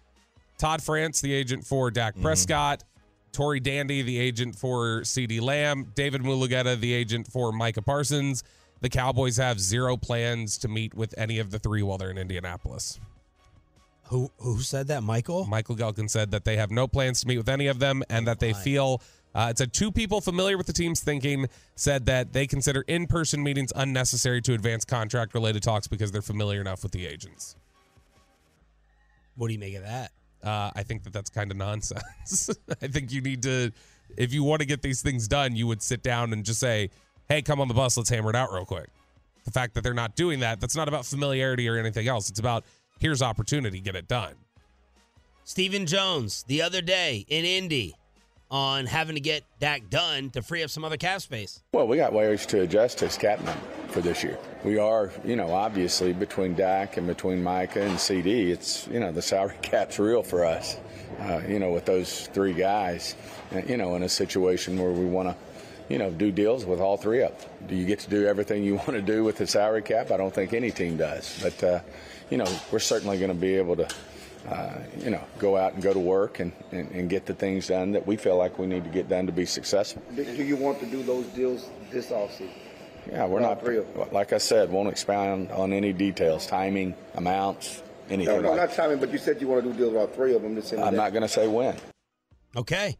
Todd 0.59 0.83
France, 0.83 1.21
the 1.21 1.33
agent 1.33 1.65
for 1.65 1.89
Dak 1.89 2.19
Prescott, 2.21 2.83
Tory 3.31 3.59
Dandy, 3.59 4.01
the 4.01 4.19
agent 4.19 4.55
for 4.55 5.01
CeeDee 5.01 5.41
Lamb, 5.41 5.91
David 5.95 6.21
Mulugeta, 6.21 6.79
the 6.79 6.93
agent 6.93 7.27
for 7.27 7.51
Micah 7.51 7.81
Parsons. 7.81 8.43
The 8.81 8.89
Cowboys 8.89 9.37
have 9.37 9.59
zero 9.59 9.97
plans 9.97 10.57
to 10.59 10.67
meet 10.67 10.93
with 10.93 11.13
any 11.17 11.39
of 11.39 11.49
the 11.49 11.59
three 11.59 11.81
while 11.81 11.97
they're 11.97 12.11
in 12.11 12.17
Indianapolis. 12.17 12.99
Who 14.05 14.31
who 14.39 14.59
said 14.61 14.87
that, 14.87 15.03
Michael? 15.03 15.45
Michael 15.45 15.75
Gehlken 15.75 16.09
said 16.09 16.31
that 16.31 16.43
they 16.43 16.57
have 16.57 16.71
no 16.71 16.87
plans 16.87 17.21
to 17.21 17.27
meet 17.27 17.37
with 17.37 17.49
any 17.49 17.67
of 17.67 17.79
them 17.79 18.03
and 18.09 18.27
that 18.27 18.39
they 18.39 18.53
feel 18.53 19.01
uh, 19.35 19.47
it 19.51 19.57
said 19.57 19.71
two 19.71 19.91
people 19.91 20.19
familiar 20.19 20.57
with 20.57 20.65
the 20.65 20.73
team's 20.73 20.99
thinking 21.01 21.47
said 21.75 22.07
that 22.07 22.33
they 22.33 22.47
consider 22.47 22.81
in-person 22.87 23.43
meetings 23.43 23.71
unnecessary 23.75 24.41
to 24.41 24.53
advance 24.53 24.83
contract-related 24.83 25.61
talks 25.61 25.87
because 25.87 26.11
they're 26.11 26.23
familiar 26.23 26.59
enough 26.59 26.81
with 26.81 26.91
the 26.91 27.05
agents. 27.05 27.55
What 29.35 29.47
do 29.47 29.53
you 29.53 29.59
make 29.59 29.75
of 29.75 29.83
that? 29.83 30.11
Uh, 30.43 30.71
I 30.73 30.83
think 30.83 31.03
that 31.03 31.13
that's 31.13 31.29
kind 31.29 31.51
of 31.51 31.57
nonsense. 31.57 32.49
I 32.81 32.87
think 32.87 33.11
you 33.11 33.21
need 33.21 33.43
to, 33.43 33.71
if 34.17 34.33
you 34.33 34.43
want 34.43 34.61
to 34.61 34.65
get 34.65 34.81
these 34.81 35.01
things 35.01 35.27
done, 35.27 35.55
you 35.55 35.67
would 35.67 35.81
sit 35.81 36.01
down 36.01 36.31
and 36.33 36.45
just 36.45 36.59
say, 36.59 36.89
"Hey, 37.27 37.41
come 37.41 37.59
on 37.59 37.67
the 37.67 37.73
bus, 37.73 37.97
let's 37.97 38.09
hammer 38.09 38.29
it 38.29 38.35
out 38.35 38.51
real 38.53 38.65
quick." 38.65 38.89
The 39.45 39.51
fact 39.51 39.73
that 39.73 39.83
they're 39.83 39.93
not 39.93 40.15
doing 40.15 40.39
that, 40.41 40.59
that's 40.59 40.75
not 40.75 40.87
about 40.87 41.05
familiarity 41.05 41.67
or 41.67 41.77
anything 41.77 42.07
else. 42.07 42.29
It's 42.29 42.39
about 42.39 42.63
here's 42.99 43.21
opportunity, 43.21 43.79
get 43.79 43.95
it 43.95 44.07
done. 44.07 44.35
Stephen 45.43 45.85
Jones 45.85 46.43
the 46.47 46.61
other 46.61 46.81
day 46.81 47.25
in 47.27 47.43
Indy 47.43 47.95
on 48.51 48.85
having 48.85 49.15
to 49.15 49.21
get 49.21 49.43
Dak 49.59 49.89
done 49.89 50.29
to 50.31 50.41
free 50.41 50.63
up 50.63 50.69
some 50.69 50.83
other 50.83 50.97
cap 50.97 51.21
space. 51.21 51.61
Well, 51.71 51.87
we 51.87 51.97
got 51.97 52.13
ways 52.13 52.45
to 52.47 52.61
adjust 52.61 52.99
his 52.99 53.17
cap 53.17 53.39
number 53.43 53.61
for 53.89 54.01
this 54.01 54.23
year. 54.23 54.37
We 54.63 54.77
are, 54.77 55.11
you 55.23 55.35
know, 55.35 55.53
obviously 55.53 56.13
between 56.13 56.55
Dak 56.55 56.97
and 56.97 57.05
between 57.05 57.43
Micah 57.43 57.81
and 57.81 57.97
CeeDee, 57.97 58.49
it's, 58.49 58.87
you 58.87 58.99
know, 58.99 59.11
the 59.11 59.21
salary 59.21 59.55
cap's 59.61 59.99
real 59.99 60.23
for 60.23 60.45
us. 60.45 60.77
Uh, 61.19 61.41
you 61.47 61.59
know, 61.59 61.71
with 61.71 61.85
those 61.85 62.27
three 62.27 62.53
guys, 62.53 63.15
uh, 63.53 63.61
you 63.67 63.77
know, 63.77 63.95
in 63.95 64.03
a 64.03 64.09
situation 64.09 64.79
where 64.79 64.91
we 64.91 65.05
want 65.05 65.27
to, 65.27 65.35
you 65.89 65.97
know, 65.97 66.09
do 66.11 66.31
deals 66.31 66.65
with 66.65 66.79
all 66.79 66.97
three 66.97 67.23
of 67.23 67.37
them. 67.41 67.49
Do 67.67 67.75
you 67.75 67.85
get 67.85 67.99
to 67.99 68.09
do 68.09 68.25
everything 68.25 68.63
you 68.63 68.75
want 68.87 68.91
to 68.91 69.01
do 69.01 69.23
with 69.23 69.37
the 69.37 69.47
salary 69.47 69.81
cap? 69.81 70.11
I 70.11 70.17
don't 70.17 70.33
think 70.33 70.53
any 70.53 70.71
team 70.71 70.97
does. 70.97 71.39
But, 71.41 71.63
uh, 71.63 71.79
you 72.29 72.37
know, 72.37 72.47
we're 72.71 72.79
certainly 72.79 73.17
going 73.17 73.31
to 73.31 73.37
be 73.37 73.55
able 73.55 73.75
to 73.75 73.87
uh, 74.47 74.79
you 74.99 75.09
know, 75.09 75.21
go 75.37 75.57
out 75.57 75.73
and 75.73 75.83
go 75.83 75.93
to 75.93 75.99
work 75.99 76.39
and, 76.39 76.51
and, 76.71 76.89
and 76.91 77.09
get 77.09 77.25
the 77.25 77.33
things 77.33 77.67
done 77.67 77.91
that 77.91 78.07
we 78.07 78.15
feel 78.15 78.37
like 78.37 78.57
we 78.57 78.67
need 78.67 78.83
to 78.83 78.89
get 78.89 79.09
done 79.09 79.25
to 79.25 79.31
be 79.31 79.45
successful. 79.45 80.01
Do 80.15 80.23
do 80.23 80.43
you 80.43 80.55
want 80.55 80.79
to 80.79 80.85
do 80.85 81.03
those 81.03 81.25
deals 81.27 81.69
this 81.91 82.07
offseason? 82.07 82.49
Yeah, 83.11 83.25
we're 83.25 83.41
All 83.41 83.49
not, 83.49 83.61
three 83.61 83.77
of 83.77 83.93
them. 83.93 84.07
like 84.11 84.33
I 84.33 84.37
said, 84.37 84.69
won't 84.69 84.89
expound 84.89 85.51
on 85.51 85.73
any 85.73 85.93
details, 85.93 86.45
timing, 86.45 86.93
amounts, 87.15 87.81
anything 88.09 88.35
No, 88.35 88.41
no, 88.41 88.49
like 88.49 88.69
not 88.69 88.71
timing, 88.73 88.99
but 88.99 89.11
you 89.11 89.17
said 89.17 89.41
you 89.41 89.47
want 89.47 89.63
to 89.63 89.71
do 89.71 89.77
deals 89.77 89.93
with 89.93 90.01
all 90.01 90.07
three 90.07 90.35
of 90.35 90.41
them. 90.41 90.55
Just 90.55 90.73
I'm 90.73 90.95
not 90.95 91.11
going 91.11 91.23
to 91.23 91.29
say 91.29 91.47
when. 91.47 91.75
Okay. 92.55 92.97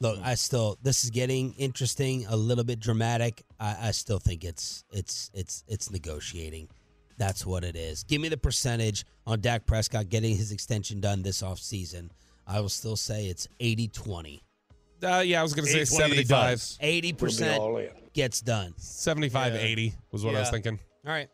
Look, 0.00 0.18
I 0.22 0.34
still 0.36 0.78
this 0.82 1.02
is 1.02 1.10
getting 1.10 1.54
interesting, 1.54 2.24
a 2.26 2.36
little 2.36 2.62
bit 2.64 2.78
dramatic. 2.78 3.42
I, 3.58 3.88
I 3.88 3.90
still 3.90 4.20
think 4.20 4.44
it's 4.44 4.84
it's 4.92 5.30
it's 5.34 5.64
it's 5.66 5.90
negotiating. 5.90 6.68
That's 7.18 7.44
what 7.44 7.64
it 7.64 7.76
is. 7.76 8.04
Give 8.04 8.20
me 8.20 8.28
the 8.28 8.36
percentage 8.36 9.04
on 9.26 9.40
Dak 9.40 9.66
Prescott 9.66 10.08
getting 10.08 10.36
his 10.36 10.52
extension 10.52 11.00
done 11.00 11.22
this 11.22 11.42
offseason. 11.42 12.10
I 12.46 12.60
will 12.60 12.68
still 12.68 12.96
say 12.96 13.26
it's 13.26 13.48
80-20. 13.60 14.40
Uh, 15.02 15.22
yeah, 15.24 15.40
I 15.40 15.42
was 15.42 15.52
going 15.52 15.66
to 15.66 15.70
say 15.70 15.80
80-20 15.80 16.12
he 16.14 16.24
75. 16.24 16.28
does. 16.28 16.78
80% 16.80 17.58
all 17.58 17.76
in. 17.76 17.90
gets 18.14 18.40
done. 18.40 18.72
75 18.76 19.54
80 19.54 19.94
was 20.12 20.24
what 20.24 20.34
I 20.34 20.40
was 20.40 20.50
thinking. 20.50 20.78
All 21.06 21.12
right. 21.12 21.28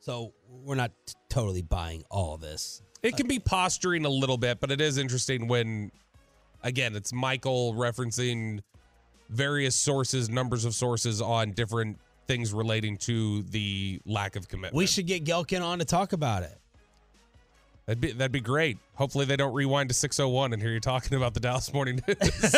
So 0.00 0.32
we're 0.48 0.74
not 0.74 0.90
t- 1.06 1.14
totally 1.28 1.62
buying 1.62 2.04
all 2.10 2.36
this. 2.36 2.82
It 3.02 3.16
can 3.16 3.26
be 3.26 3.38
posturing 3.38 4.04
a 4.04 4.08
little 4.08 4.36
bit, 4.36 4.60
but 4.60 4.70
it 4.70 4.80
is 4.80 4.98
interesting 4.98 5.48
when, 5.48 5.90
again, 6.62 6.94
it's 6.94 7.12
Michael 7.12 7.74
referencing 7.74 8.60
various 9.30 9.74
sources, 9.74 10.28
numbers 10.28 10.64
of 10.64 10.74
sources 10.74 11.20
on 11.22 11.52
different 11.52 11.98
things 12.26 12.52
relating 12.52 12.96
to 12.98 13.42
the 13.44 14.00
lack 14.06 14.36
of 14.36 14.48
commitment. 14.48 14.74
We 14.74 14.86
should 14.86 15.06
get 15.06 15.24
Gehlken 15.24 15.62
on 15.62 15.78
to 15.80 15.84
talk 15.84 16.12
about 16.12 16.42
it. 16.42 16.58
That'd 17.86 18.00
be 18.00 18.12
that'd 18.12 18.30
be 18.30 18.40
great. 18.40 18.78
Hopefully 18.94 19.24
they 19.24 19.36
don't 19.36 19.52
rewind 19.52 19.88
to 19.88 19.94
601 19.94 20.52
and 20.52 20.62
hear 20.62 20.70
you 20.70 20.78
talking 20.78 21.16
about 21.16 21.34
the 21.34 21.40
Dallas 21.40 21.72
Morning 21.74 22.00
News. 22.06 22.16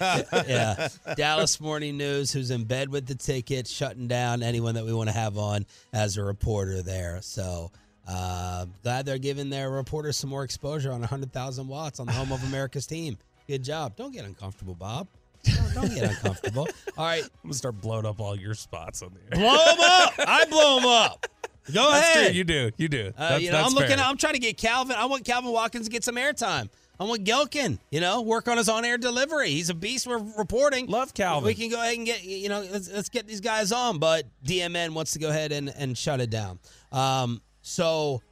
yeah. 0.48 0.88
Dallas 1.14 1.60
Morning 1.60 1.96
News, 1.96 2.32
who's 2.32 2.50
in 2.50 2.64
bed 2.64 2.88
with 2.88 3.06
the 3.06 3.14
ticket, 3.14 3.68
shutting 3.68 4.08
down 4.08 4.42
anyone 4.42 4.74
that 4.74 4.84
we 4.84 4.92
want 4.92 5.08
to 5.08 5.14
have 5.14 5.38
on 5.38 5.64
as 5.92 6.16
a 6.16 6.24
reporter 6.24 6.82
there. 6.82 7.20
So 7.22 7.70
uh, 8.08 8.66
glad 8.82 9.06
they're 9.06 9.18
giving 9.18 9.48
their 9.48 9.70
reporters 9.70 10.16
some 10.16 10.30
more 10.30 10.42
exposure 10.42 10.90
on 10.90 11.00
100,000 11.00 11.68
watts 11.68 12.00
on 12.00 12.06
the 12.06 12.12
home 12.12 12.32
of 12.32 12.42
America's 12.42 12.86
team. 12.86 13.18
Good 13.46 13.62
job. 13.62 13.94
Don't 13.96 14.12
get 14.12 14.24
uncomfortable, 14.24 14.74
Bob. 14.74 15.06
Don't, 15.44 15.74
don't 15.74 15.94
get 15.94 16.10
uncomfortable. 16.10 16.68
All 16.98 17.04
right. 17.04 17.22
I'm 17.22 17.30
gonna 17.44 17.54
start 17.54 17.80
blowing 17.80 18.06
up 18.06 18.20
all 18.20 18.36
your 18.36 18.54
spots 18.54 19.02
on 19.02 19.12
the 19.14 19.36
air. 19.36 19.42
Blow 19.42 19.56
them 19.56 19.80
up. 19.80 20.12
I 20.18 20.44
blow 20.48 20.76
them 20.76 20.86
up. 20.88 21.26
Go 21.72 21.90
That's 21.90 22.16
ahead. 22.16 22.26
true. 22.28 22.34
You 22.36 22.44
do. 22.44 22.70
You 22.76 22.88
do. 22.88 23.12
Uh, 23.16 23.28
That's, 23.30 23.42
you 23.44 23.52
know, 23.52 23.62
I'm 23.62 23.72
looking. 23.72 23.96
fair. 23.96 24.04
I'm 24.04 24.16
trying 24.16 24.34
to 24.34 24.40
get 24.40 24.56
Calvin. 24.56 24.96
I 24.96 25.04
want 25.06 25.24
Calvin 25.24 25.52
Watkins 25.52 25.86
to 25.86 25.92
get 25.92 26.04
some 26.04 26.16
airtime. 26.16 26.68
I 26.98 27.04
want 27.04 27.24
Gehlken. 27.24 27.78
You 27.90 28.00
know, 28.00 28.20
work 28.22 28.48
on 28.48 28.56
his 28.58 28.68
on-air 28.68 28.98
delivery. 28.98 29.50
He's 29.50 29.70
a 29.70 29.74
beast. 29.74 30.06
We're 30.06 30.22
reporting. 30.36 30.86
Love 30.86 31.14
Calvin. 31.14 31.46
We 31.46 31.54
can 31.54 31.70
go 31.70 31.80
ahead 31.80 31.96
and 31.96 32.06
get. 32.06 32.22
You 32.24 32.48
know, 32.48 32.60
let's, 32.70 32.90
let's 32.90 33.08
get 33.08 33.26
these 33.26 33.40
guys 33.40 33.72
on. 33.72 33.98
But 33.98 34.26
DMN 34.44 34.90
wants 34.90 35.12
to 35.12 35.18
go 35.18 35.30
ahead 35.30 35.52
and 35.52 35.72
and 35.76 35.96
shut 35.96 36.20
it 36.20 36.30
down. 36.30 36.58
Um, 36.90 37.40
so 37.62 38.22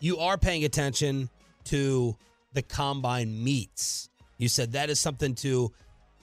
you 0.00 0.18
are 0.18 0.36
paying 0.38 0.64
attention 0.64 1.28
to 1.64 2.16
the 2.54 2.62
combine 2.62 3.42
meets. 3.44 4.08
You 4.38 4.48
said 4.48 4.72
that 4.72 4.88
is 4.88 5.00
something 5.00 5.34
to 5.36 5.72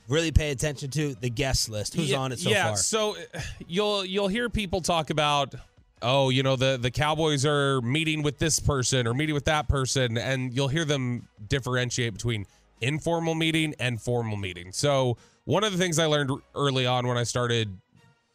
really 0.08 0.32
pay 0.32 0.52
attention 0.52 0.90
to. 0.92 1.16
The 1.16 1.30
guest 1.30 1.70
list. 1.70 1.96
Who's 1.96 2.12
Yeah, 2.12 2.18
on 2.18 2.32
it 2.32 2.40
so 2.40 2.50
yeah, 2.50 2.68
far? 2.68 2.78
so 2.78 3.16
uh, 3.34 3.40
you'll 3.68 4.06
you'll 4.06 4.28
hear 4.28 4.50
people 4.50 4.82
talk 4.82 5.10
about 5.10 5.56
oh, 6.02 6.30
you 6.30 6.44
know, 6.44 6.56
the 6.56 6.78
the 6.80 6.92
Cowboys 6.92 7.46
are 7.46 7.82
meeting 7.82 8.22
with 8.22 8.38
this 8.38 8.60
person 8.60 9.08
or 9.08 9.14
meeting 9.14 9.34
with 9.34 9.46
that 9.46 9.68
person 9.68 10.18
and 10.18 10.54
you'll 10.54 10.68
hear 10.68 10.86
them 10.86 11.28
differentiate 11.48 12.14
between 12.14 12.46
informal 12.82 13.36
meeting 13.36 13.74
and 13.80 14.02
formal 14.02 14.38
meeting. 14.38 14.72
So, 14.72 15.18
one 15.46 15.64
of 15.64 15.72
the 15.72 15.78
things 15.78 16.00
I 16.00 16.06
learned 16.06 16.32
early 16.56 16.86
on 16.86 17.08
when 17.08 17.18
I 17.18 17.24
started 17.24 17.76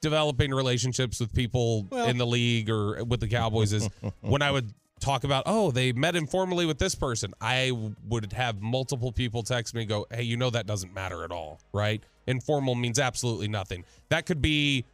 developing 0.01 0.53
relationships 0.53 1.21
with 1.21 1.33
people 1.35 1.87
in 1.93 2.17
the 2.19 2.27
league 2.27 2.71
or 2.71 3.05
with 3.05 3.21
the 3.21 3.29
Cowboys 3.29 3.73
is 3.73 3.89
when 4.21 4.43
I 4.43 4.51
would 4.51 4.73
talk 5.01 5.25
about, 5.25 5.45
oh, 5.47 5.71
they 5.71 5.93
met 5.93 6.15
informally 6.15 6.67
with 6.67 6.79
this 6.79 6.95
person, 6.95 7.33
I 7.41 7.73
would 8.09 8.33
have 8.33 8.61
multiple 8.61 9.13
people 9.13 9.43
text 9.43 9.75
me 9.75 9.85
go, 9.85 10.07
hey, 10.11 10.23
you 10.23 10.37
know, 10.37 10.51
that 10.51 10.67
doesn't 10.67 10.95
matter 10.95 11.25
at 11.25 11.33
all, 11.33 11.61
right? 11.73 12.03
Informal 12.27 12.75
means 12.75 12.99
absolutely 12.99 13.49
nothing. 13.49 13.85
That 14.11 14.27
could 14.27 14.43
be 14.43 14.85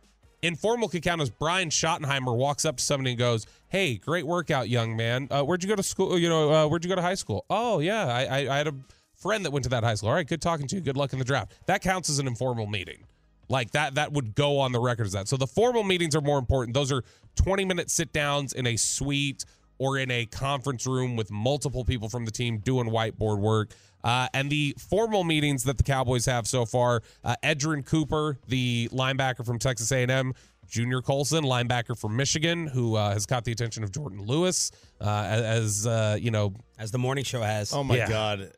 informal 0.43 0.89
could 0.89 1.03
count 1.03 1.21
as 1.21 1.31
Brian 1.31 1.71
Schottenheimer 1.71 2.35
walks 2.35 2.65
up 2.65 2.77
to 2.77 2.85
somebody 2.85 3.11
and 3.11 3.19
goes, 3.19 3.47
"Hey, 3.69 3.97
great 3.97 4.27
workout, 4.27 4.69
young 4.69 4.97
man. 4.97 5.29
Uh, 5.31 5.43
where'd 5.43 5.63
you 5.63 5.69
go 5.69 5.77
to 5.77 5.83
school? 5.83 6.19
You 6.19 6.29
know, 6.29 6.53
uh, 6.53 6.69
where'd 6.69 6.85
you 6.85 6.89
go 6.89 6.95
to 6.95 7.03
high 7.03 7.15
school? 7.15 7.45
Oh, 7.51 7.81
yeah, 7.81 8.07
I, 8.07 8.25
I, 8.25 8.55
I 8.55 8.59
had 8.59 8.69
a 8.69 8.75
friend 9.17 9.45
that 9.45 9.51
went 9.51 9.65
to 9.65 9.71
that 9.71 9.83
high 9.83 9.95
school. 9.95 10.11
All 10.11 10.15
right, 10.15 10.27
good 10.27 10.43
talking 10.43 10.67
to 10.69 10.77
you. 10.77 10.83
Good 10.83 10.97
luck 10.97 11.13
in 11.13 11.19
the 11.19 11.25
draft. 11.25 11.53
That 11.67 11.83
counts 11.83 12.09
as 12.09 12.19
an 12.19 12.27
informal 12.27 12.67
meeting. 12.67 13.05
Like 13.49 13.73
that, 13.73 13.95
that 13.95 14.13
would 14.13 14.35
go 14.35 14.59
on 14.59 14.73
the 14.73 14.81
record 14.81 15.07
as 15.07 15.13
that. 15.13 15.29
So 15.29 15.37
the 15.37 15.47
formal 15.47 15.85
meetings 15.85 16.17
are 16.17 16.21
more 16.21 16.39
important. 16.39 16.75
Those 16.75 16.91
are 16.91 17.05
20 17.37 17.65
minute 17.65 17.91
sit 17.91 18.13
downs 18.13 18.53
in 18.53 18.67
a 18.67 18.77
suite 18.77 19.45
or 19.79 19.99
in 19.99 20.11
a 20.11 20.27
conference 20.27 20.87
room 20.87 21.17
with 21.17 21.31
multiple 21.31 21.85
people 21.85 22.09
from 22.09 22.25
the 22.25 22.31
team 22.31 22.59
doing 22.59 22.89
whiteboard 22.89 23.39
work. 23.39 23.71
Uh, 24.05 24.29
and 24.35 24.51
the 24.51 24.75
formal 24.79 25.25
meetings 25.25 25.65
that 25.65 25.79
the 25.79 25.83
Cowboys 25.83 26.27
have 26.27 26.47
so 26.47 26.65
far, 26.65 27.03
uh, 27.25 27.35
Edgerrin 27.43 27.85
Cooper, 27.85 28.39
the 28.47 28.89
linebacker 28.93 29.45
from 29.45 29.59
Texas 29.59 29.91
A&M, 29.91 30.33
Junior 30.69 31.03
Colson, 31.03 31.45
linebacker 31.45 31.99
from 31.99 32.17
Michigan, 32.17 32.67
who 32.67 32.95
uh, 32.95 33.13
has 33.13 33.27
caught 33.27 33.45
the 33.45 33.53
attention 33.53 33.83
of 33.83 33.91
Jourdan 33.91 34.27
Lewis, 34.27 34.71
uh, 35.01 35.05
as 35.05 35.87
uh, 35.87 36.17
you 36.21 36.31
know, 36.31 36.55
As 36.79 36.91
the 36.91 36.99
morning 36.99 37.25
show 37.25 37.43
has. 37.43 37.73
Oh 37.73 37.83
my 37.83 37.97
Yeah. 37.97 38.09
God, 38.09 38.53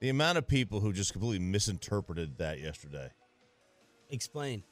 the 0.00 0.08
amount 0.08 0.38
of 0.38 0.46
people 0.46 0.80
who 0.80 0.92
just 0.92 1.12
completely 1.12 1.38
misinterpreted 1.38 2.38
that 2.38 2.60
yesterday. 2.60 3.10
Explain. 4.10 4.62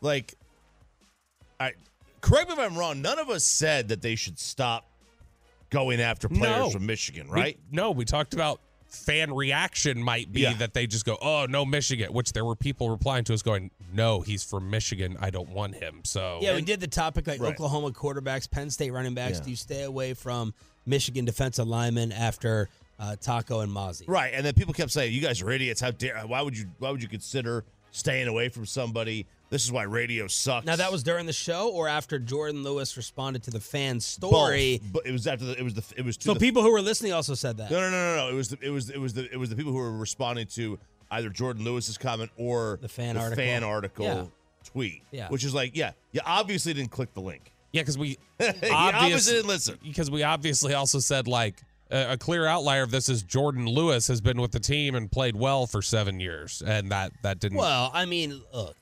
Like, 0.00 0.34
I 1.58 1.72
correct 2.20 2.48
me 2.48 2.54
if 2.54 2.60
I'm 2.60 2.76
wrong. 2.76 3.00
None 3.02 3.18
of 3.18 3.30
us 3.30 3.44
said 3.44 3.88
that 3.88 4.02
they 4.02 4.14
should 4.14 4.38
stop 4.38 4.90
going 5.70 6.00
after 6.00 6.28
players 6.28 6.58
No. 6.58 6.70
from 6.70 6.86
Michigan, 6.86 7.28
we- 7.28 7.34
right? 7.40 7.58
no, 7.70 7.90
we 7.90 8.04
talked 8.04 8.34
about 8.34 8.60
fan 8.86 9.34
reaction 9.34 10.00
might 10.00 10.32
be 10.32 10.42
Yeah. 10.42 10.52
that 10.54 10.72
they 10.72 10.86
just 10.86 11.04
go, 11.04 11.18
"Oh 11.20 11.46
no, 11.48 11.64
Michigan," 11.64 12.12
which 12.12 12.32
there 12.32 12.44
were 12.44 12.54
people 12.54 12.90
replying 12.90 13.24
to 13.24 13.34
us 13.34 13.42
going, 13.42 13.70
"No, 13.92 14.20
he's 14.20 14.44
from 14.44 14.70
Michigan. 14.70 15.16
I 15.20 15.30
don't 15.30 15.48
want 15.48 15.74
him." 15.74 16.02
So 16.04 16.38
Yeah, 16.42 16.54
we 16.54 16.62
did 16.62 16.78
the 16.78 16.86
topic 16.86 17.26
like 17.26 17.40
Right. 17.40 17.52
Oklahoma 17.52 17.90
quarterbacks, 17.90 18.48
Penn 18.48 18.70
State 18.70 18.92
running 18.92 19.14
backs. 19.14 19.38
Yeah. 19.38 19.44
Do 19.44 19.50
you 19.50 19.56
stay 19.56 19.82
away 19.82 20.14
from 20.14 20.54
Michigan 20.86 21.24
defensive 21.24 21.66
linemen 21.66 22.12
after 22.12 22.68
uh, 22.96 23.16
Taco 23.20 23.58
and 23.58 23.72
Mozzie. 23.72 24.04
Right, 24.06 24.32
and 24.32 24.46
then 24.46 24.54
people 24.54 24.72
kept 24.72 24.92
saying, 24.92 25.12
"You 25.12 25.20
guys 25.20 25.42
are 25.42 25.50
idiots. 25.50 25.80
How 25.80 25.90
dare? 25.90 26.20
Why 26.28 26.40
would 26.42 26.56
you? 26.56 26.66
Why 26.78 26.90
would 26.92 27.02
you 27.02 27.08
consider 27.08 27.64
staying 27.90 28.28
away 28.28 28.48
from 28.50 28.66
somebody? 28.66 29.26
This 29.54 29.64
is 29.64 29.70
why 29.72 29.84
radio 29.84 30.26
sucks." 30.26 30.66
Now 30.66 30.76
that 30.76 30.90
was 30.90 31.02
during 31.02 31.26
the 31.26 31.32
show 31.32 31.70
or 31.70 31.86
after 31.88 32.18
Jourdan 32.18 32.62
Lewis 32.64 32.96
responded 32.96 33.44
to 33.44 33.50
the 33.50 33.60
fan 33.60 34.00
story. 34.00 34.80
Both, 34.82 34.92
but 34.92 35.06
it 35.06 35.12
was 35.12 35.26
after 35.26 35.44
the. 35.44 35.58
It 35.58 35.62
was 35.62 35.74
the. 35.74 35.84
It 35.96 36.04
was 36.04 36.16
to 36.18 36.24
So 36.24 36.34
the, 36.34 36.40
people 36.40 36.62
who 36.62 36.72
were 36.72 36.82
listening 36.82 37.12
also 37.12 37.34
said 37.34 37.56
that. 37.58 37.70
No, 37.70 37.78
no, 37.80 37.90
no, 37.90 38.16
no, 38.16 38.26
no. 38.26 38.28
It 38.30 38.34
was 38.34 38.48
the. 38.48 38.58
It 38.60 38.70
was. 38.70 38.90
It 38.90 38.98
was 39.00 39.14
the. 39.14 39.32
It 39.32 39.36
was 39.36 39.48
the 39.50 39.56
people 39.56 39.72
who 39.72 39.78
were 39.78 39.96
responding 39.96 40.46
to 40.48 40.78
either 41.10 41.30
Jourdan 41.30 41.64
Lewis's 41.64 41.96
comment 41.96 42.30
or 42.36 42.78
The 42.82 42.88
fan 42.88 43.16
article. 43.16 43.36
fan 43.44 43.62
article 43.62 44.04
Yeah. 44.06 44.24
tweet. 44.64 45.02
Yeah. 45.12 45.28
Which 45.28 45.44
is 45.44 45.54
like, 45.54 45.76
yeah, 45.76 45.92
you 46.12 46.20
obviously 46.26 46.74
didn't 46.74 46.90
click 46.90 47.14
the 47.14 47.20
link. 47.20 47.52
Yeah, 47.72 47.82
because 47.82 47.96
we 47.98 48.18
you 48.40 48.48
obviously 48.72 49.34
didn't 49.34 49.48
listen. 49.48 49.78
Because 49.82 50.10
we 50.10 50.22
obviously 50.24 50.74
also 50.74 50.98
said 50.98 51.28
like 51.28 51.62
a, 51.90 52.12
a 52.12 52.16
clear 52.16 52.46
outlier 52.46 52.82
of 52.82 52.90
this 52.90 53.08
is 53.08 53.22
Jourdan 53.22 53.72
Lewis 53.72 54.08
has 54.08 54.20
been 54.20 54.40
with 54.40 54.52
the 54.52 54.60
team 54.60 54.94
and 54.94 55.10
played 55.10 55.36
well 55.36 55.66
for 55.66 55.82
seven 55.82 56.18
years, 56.20 56.62
and 56.66 56.90
that 56.90 57.12
that 57.22 57.38
didn't. 57.40 57.58
Well, 57.58 57.90
I 57.94 58.04
mean, 58.06 58.40
look, 58.52 58.76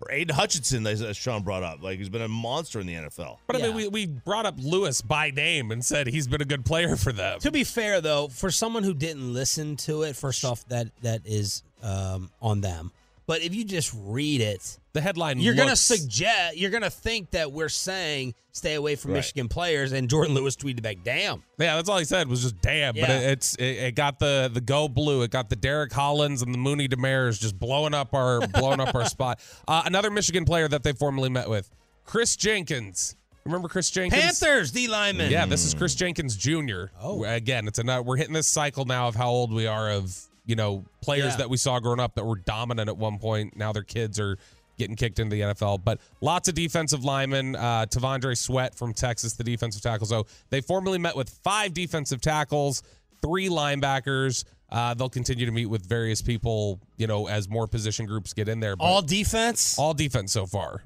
Or 0.00 0.10
Aidan 0.10 0.34
Hutchinson, 0.34 0.86
as, 0.86 1.02
as 1.02 1.16
Sean 1.16 1.42
brought 1.42 1.62
up, 1.62 1.82
like 1.82 1.98
he's 1.98 2.08
been 2.08 2.22
a 2.22 2.28
monster 2.28 2.80
in 2.80 2.86
the 2.86 2.94
NFL. 2.94 3.38
but 3.46 3.56
I 3.56 3.62
mean, 3.62 3.74
we, 3.74 3.88
we 3.88 4.06
brought 4.06 4.46
up 4.46 4.54
Lewis 4.58 5.02
by 5.02 5.30
name 5.30 5.70
and 5.70 5.84
said 5.84 6.06
he's 6.06 6.26
been 6.26 6.40
a 6.40 6.46
good 6.46 6.64
player 6.64 6.96
for 6.96 7.12
them. 7.12 7.38
to 7.40 7.50
be 7.50 7.64
fair 7.64 8.00
though, 8.00 8.28
for 8.28 8.50
someone 8.50 8.82
who 8.82 8.94
didn't 8.94 9.32
listen 9.32 9.76
to 9.76 10.02
it, 10.02 10.16
first 10.16 10.44
off, 10.44 10.66
that 10.68 10.88
that 11.02 11.20
is 11.24 11.62
um, 11.82 12.30
on 12.40 12.60
them. 12.60 12.92
But 13.30 13.42
if 13.42 13.54
you 13.54 13.62
just 13.62 13.94
read 13.96 14.40
it, 14.40 14.80
The 14.92 15.00
headline. 15.00 15.38
you're 15.38 15.54
gonna 15.54 15.76
suggest, 15.76 16.56
you're 16.56 16.72
gonna 16.72 16.90
think 16.90 17.30
that 17.30 17.52
we're 17.52 17.68
saying 17.68 18.34
stay 18.50 18.74
away 18.74 18.96
from 18.96 19.12
Right. 19.12 19.18
Michigan 19.18 19.46
players, 19.46 19.92
and 19.92 20.08
Jourdan 20.08 20.34
Lewis 20.34 20.56
tweeted 20.56 20.82
back, 20.82 20.96
"Damn." 21.04 21.44
Yeah, 21.56 21.76
that's 21.76 21.88
all 21.88 21.98
he 21.98 22.04
said 22.04 22.26
was 22.26 22.42
just 22.42 22.60
damn. 22.60 22.94
But 22.96 23.08
it, 23.08 23.22
it's 23.30 23.54
it, 23.54 23.62
it 23.62 23.94
got 23.94 24.18
the 24.18 24.50
the 24.52 24.60
go 24.60 24.88
blue. 24.88 25.22
It 25.22 25.30
got 25.30 25.48
the 25.48 25.54
Derek 25.54 25.92
Hollins 25.92 26.42
and 26.42 26.52
the 26.52 26.58
Mooney 26.58 26.88
Demers 26.88 27.38
just 27.40 27.56
blowing 27.56 27.94
up 27.94 28.14
our 28.14 28.44
blowing 28.48 28.80
up 28.80 28.96
our 28.96 29.04
spot. 29.04 29.38
Uh, 29.68 29.82
another 29.86 30.10
Michigan 30.10 30.44
player 30.44 30.66
that 30.66 30.82
they 30.82 30.92
formally 30.92 31.28
met 31.28 31.48
with, 31.48 31.70
Chris 32.04 32.34
Jenkins. 32.34 33.14
Remember 33.44 33.68
Chris 33.68 33.90
Jenkins? 33.90 34.20
Panthers 34.20 34.72
D 34.72 34.88
lineman. 34.88 35.30
Yeah, 35.30 35.46
this 35.46 35.64
is 35.64 35.72
Chris 35.72 35.94
Jenkins 35.94 36.34
Jr. 36.36 36.86
Oh. 37.00 37.22
again, 37.22 37.68
it's 37.68 37.78
a 37.78 38.02
we're 38.02 38.16
hitting 38.16 38.34
this 38.34 38.48
cycle 38.48 38.86
now 38.86 39.06
of 39.06 39.14
how 39.14 39.30
old 39.30 39.52
we 39.52 39.68
are 39.68 39.88
of 39.92 40.20
you 40.46 40.56
know 40.56 40.84
players 41.02 41.32
Yeah. 41.32 41.36
that 41.38 41.50
we 41.50 41.56
saw 41.56 41.78
growing 41.80 42.00
up 42.00 42.14
that 42.14 42.24
were 42.24 42.36
dominant 42.36 42.88
at 42.88 42.96
one 42.96 43.18
point. 43.18 43.56
Now 43.56 43.72
their 43.72 43.82
kids 43.82 44.18
are 44.20 44.36
getting 44.78 44.96
kicked 44.96 45.18
into 45.18 45.34
the 45.36 45.42
NFL. 45.42 45.84
But 45.84 46.00
lots 46.22 46.48
of 46.48 46.54
defensive 46.54 47.04
linemen. 47.04 47.54
Uh, 47.54 47.84
T'Vondre 47.86 48.36
Sweat 48.36 48.74
from 48.74 48.94
Texas, 48.94 49.34
the 49.34 49.44
defensive 49.44 49.82
tackle. 49.82 50.06
So 50.06 50.26
they 50.48 50.60
formally 50.62 50.98
met 50.98 51.14
with 51.14 51.28
five 51.44 51.74
defensive 51.74 52.20
tackles, 52.22 52.82
three 53.20 53.48
linebackers. 53.50 54.44
Uh, 54.70 54.94
they'll 54.94 55.10
continue 55.10 55.44
to 55.46 55.52
meet 55.52 55.66
with 55.66 55.84
various 55.86 56.22
people, 56.22 56.80
you 56.96 57.06
know, 57.06 57.26
as 57.26 57.48
more 57.48 57.66
position 57.66 58.06
groups 58.06 58.32
get 58.32 58.48
in 58.48 58.60
there. 58.60 58.76
But 58.76 58.84
all 58.84 59.02
defense. 59.02 59.78
all 59.78 59.92
defense 59.94 60.32
so 60.32 60.46
far. 60.46 60.84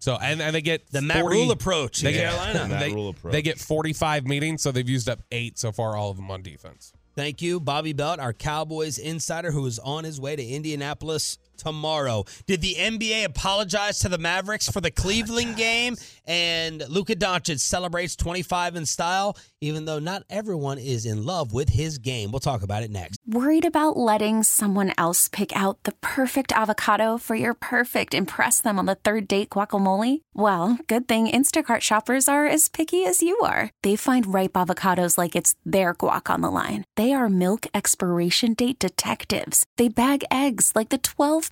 So 0.00 0.16
and, 0.20 0.42
and 0.42 0.52
they 0.52 0.62
get 0.62 0.90
the 0.90 1.00
Matt 1.02 1.20
40 1.20 1.36
Rhule 1.36 1.50
approach 1.52 2.00
in 2.00 2.06
they 2.06 2.12
get- 2.14 2.32
Carolina. 2.32 2.66
Matt 2.68 2.80
they, 2.80 2.92
Rhule 2.92 3.10
approach. 3.10 3.32
they 3.32 3.42
get 3.42 3.58
45 3.60 4.26
meetings, 4.26 4.62
so 4.62 4.72
they've 4.72 4.88
used 4.88 5.08
up 5.08 5.20
eight 5.30 5.58
so 5.60 5.70
far, 5.70 5.96
all 5.96 6.10
of 6.10 6.16
them 6.16 6.28
on 6.30 6.42
defense. 6.42 6.92
Thank 7.14 7.42
you, 7.42 7.60
Bobby 7.60 7.92
Belt, 7.92 8.20
our 8.20 8.32
Cowboys 8.32 8.96
insider, 8.96 9.50
who 9.50 9.66
is 9.66 9.78
on 9.78 10.04
his 10.04 10.18
way 10.18 10.34
to 10.34 10.42
Indianapolis 10.42 11.36
tomorrow. 11.62 12.24
Did 12.46 12.60
the 12.60 12.74
NBA 12.74 13.24
apologize 13.24 14.00
to 14.00 14.08
the 14.08 14.18
Mavericks 14.18 14.68
for 14.68 14.80
the 14.80 14.90
Cleveland 14.90 15.56
game? 15.56 15.96
And 16.26 16.84
Luka 16.88 17.16
Doncic 17.16 17.60
celebrates 17.60 18.16
25 18.16 18.76
in 18.76 18.86
style, 18.86 19.36
even 19.60 19.84
though 19.84 19.98
not 19.98 20.24
everyone 20.30 20.78
is 20.78 21.06
in 21.06 21.24
love 21.24 21.52
with 21.52 21.68
his 21.70 21.98
game. 21.98 22.30
We'll 22.30 22.40
talk 22.40 22.62
about 22.62 22.82
it 22.82 22.90
next. 22.90 23.18
Worried 23.26 23.64
about 23.64 23.96
letting 23.96 24.42
someone 24.42 24.92
else 24.98 25.28
pick 25.28 25.54
out 25.56 25.82
the 25.82 25.92
perfect 26.00 26.52
avocado 26.52 27.18
for 27.18 27.34
your 27.34 27.54
perfect 27.54 28.14
impress 28.14 28.60
them 28.60 28.78
on 28.78 28.86
the 28.86 28.94
third 28.94 29.28
date 29.28 29.50
guacamole? 29.50 30.20
Well, 30.34 30.78
good 30.86 31.08
thing 31.08 31.28
Instacart 31.28 31.80
shoppers 31.80 32.28
are 32.28 32.46
as 32.46 32.68
picky 32.68 33.04
as 33.04 33.22
you 33.22 33.38
are. 33.40 33.70
They 33.82 33.96
find 33.96 34.32
ripe 34.32 34.52
avocados 34.52 35.18
like 35.18 35.36
it's 35.36 35.54
their 35.64 35.94
guac 35.94 36.30
on 36.30 36.40
the 36.40 36.50
line. 36.50 36.84
They 36.96 37.12
are 37.12 37.28
milk 37.28 37.66
expiration 37.74 38.54
date 38.54 38.78
detectives. 38.78 39.64
They 39.76 39.88
bag 39.88 40.24
eggs 40.30 40.72
like 40.74 40.90
the 40.90 40.98
12 40.98 41.51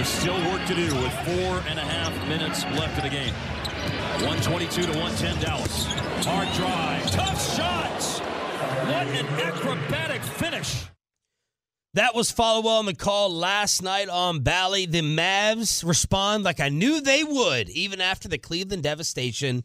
There's 0.00 0.08
still 0.08 0.50
work 0.50 0.66
to 0.66 0.74
do 0.74 0.86
with 1.02 1.12
four 1.12 1.62
and 1.68 1.78
a 1.78 1.82
half 1.82 2.26
minutes 2.26 2.64
left 2.64 2.96
of 2.96 3.04
the 3.04 3.10
game. 3.10 3.34
122 4.24 4.84
to 4.84 4.98
110 4.98 5.38
Dallas. 5.42 5.84
Hard 6.24 6.50
drive. 6.54 7.10
Tough 7.10 7.54
shots. 7.54 8.20
What 8.20 9.06
an 9.08 9.26
acrobatic 9.26 10.22
finish. 10.22 10.86
That 11.92 12.14
was 12.14 12.30
Follow 12.30 12.66
on 12.70 12.86
the 12.86 12.94
call 12.94 13.30
last 13.30 13.82
night 13.82 14.08
on 14.08 14.40
Bally. 14.40 14.86
The 14.86 15.02
Mavs 15.02 15.86
respond 15.86 16.44
like 16.44 16.60
I 16.60 16.70
knew 16.70 17.02
they 17.02 17.22
would, 17.22 17.68
even 17.68 18.00
after 18.00 18.26
the 18.26 18.38
Cleveland 18.38 18.84
devastation, 18.84 19.64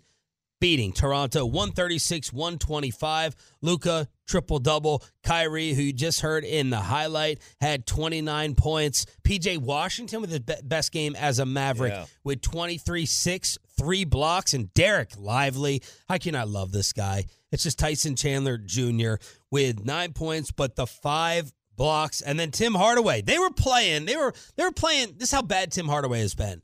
beating 0.60 0.92
Toronto 0.92 1.46
136 1.46 2.34
125. 2.34 3.38
Luka, 3.62 4.10
triple 4.28 4.60
double. 4.60 5.04
Kyrie, 5.24 5.74
who 5.74 5.82
you 5.82 5.94
just 5.94 6.22
heard 6.22 6.44
in 6.44 6.70
the 6.70 6.80
highlight, 6.80 7.40
had 7.62 7.86
29 7.86 8.56
points. 8.56 9.06
PJ 9.24 9.58
Washington 9.60 10.22
with 10.22 10.30
his 10.30 10.40
be- 10.40 10.54
best 10.64 10.92
game 10.92 11.16
as 11.16 11.40
a 11.40 11.46
Maverick 11.46 11.94
Yeah. 11.94 12.06
with 12.24 12.42
23 12.42 13.06
6, 13.06 13.58
three 13.78 14.04
blocks. 14.06 14.54
And 14.54 14.74
Dereck 14.74 15.18
Lively. 15.20 15.82
How 16.10 16.18
can 16.18 16.36
I 16.36 16.44
love 16.44 16.72
this 16.72 16.94
guy? 16.94 17.26
It's 17.52 17.64
just 17.64 17.80
Tyson 17.80 18.16
Chandler 18.16 18.58
Jr. 18.58 19.16
with 19.52 19.86
nine 19.86 20.14
points, 20.14 20.52
but 20.52 20.76
the 20.76 20.86
five 20.88 21.54
blocks, 21.78 22.22
and 22.22 22.40
then 22.40 22.52
Tim 22.52 22.74
Hardaway. 22.74 23.22
They 23.22 23.38
were 23.38 23.50
playing. 23.52 24.06
They 24.06 24.16
were 24.16 24.34
they 24.56 24.64
were 24.64 24.72
playing. 24.72 25.16
This 25.18 25.30
is 25.30 25.32
how 25.34 25.42
bad 25.42 25.72
Tim 25.72 25.88
Hardaway 25.88 26.20
has 26.22 26.34
been. 26.36 26.62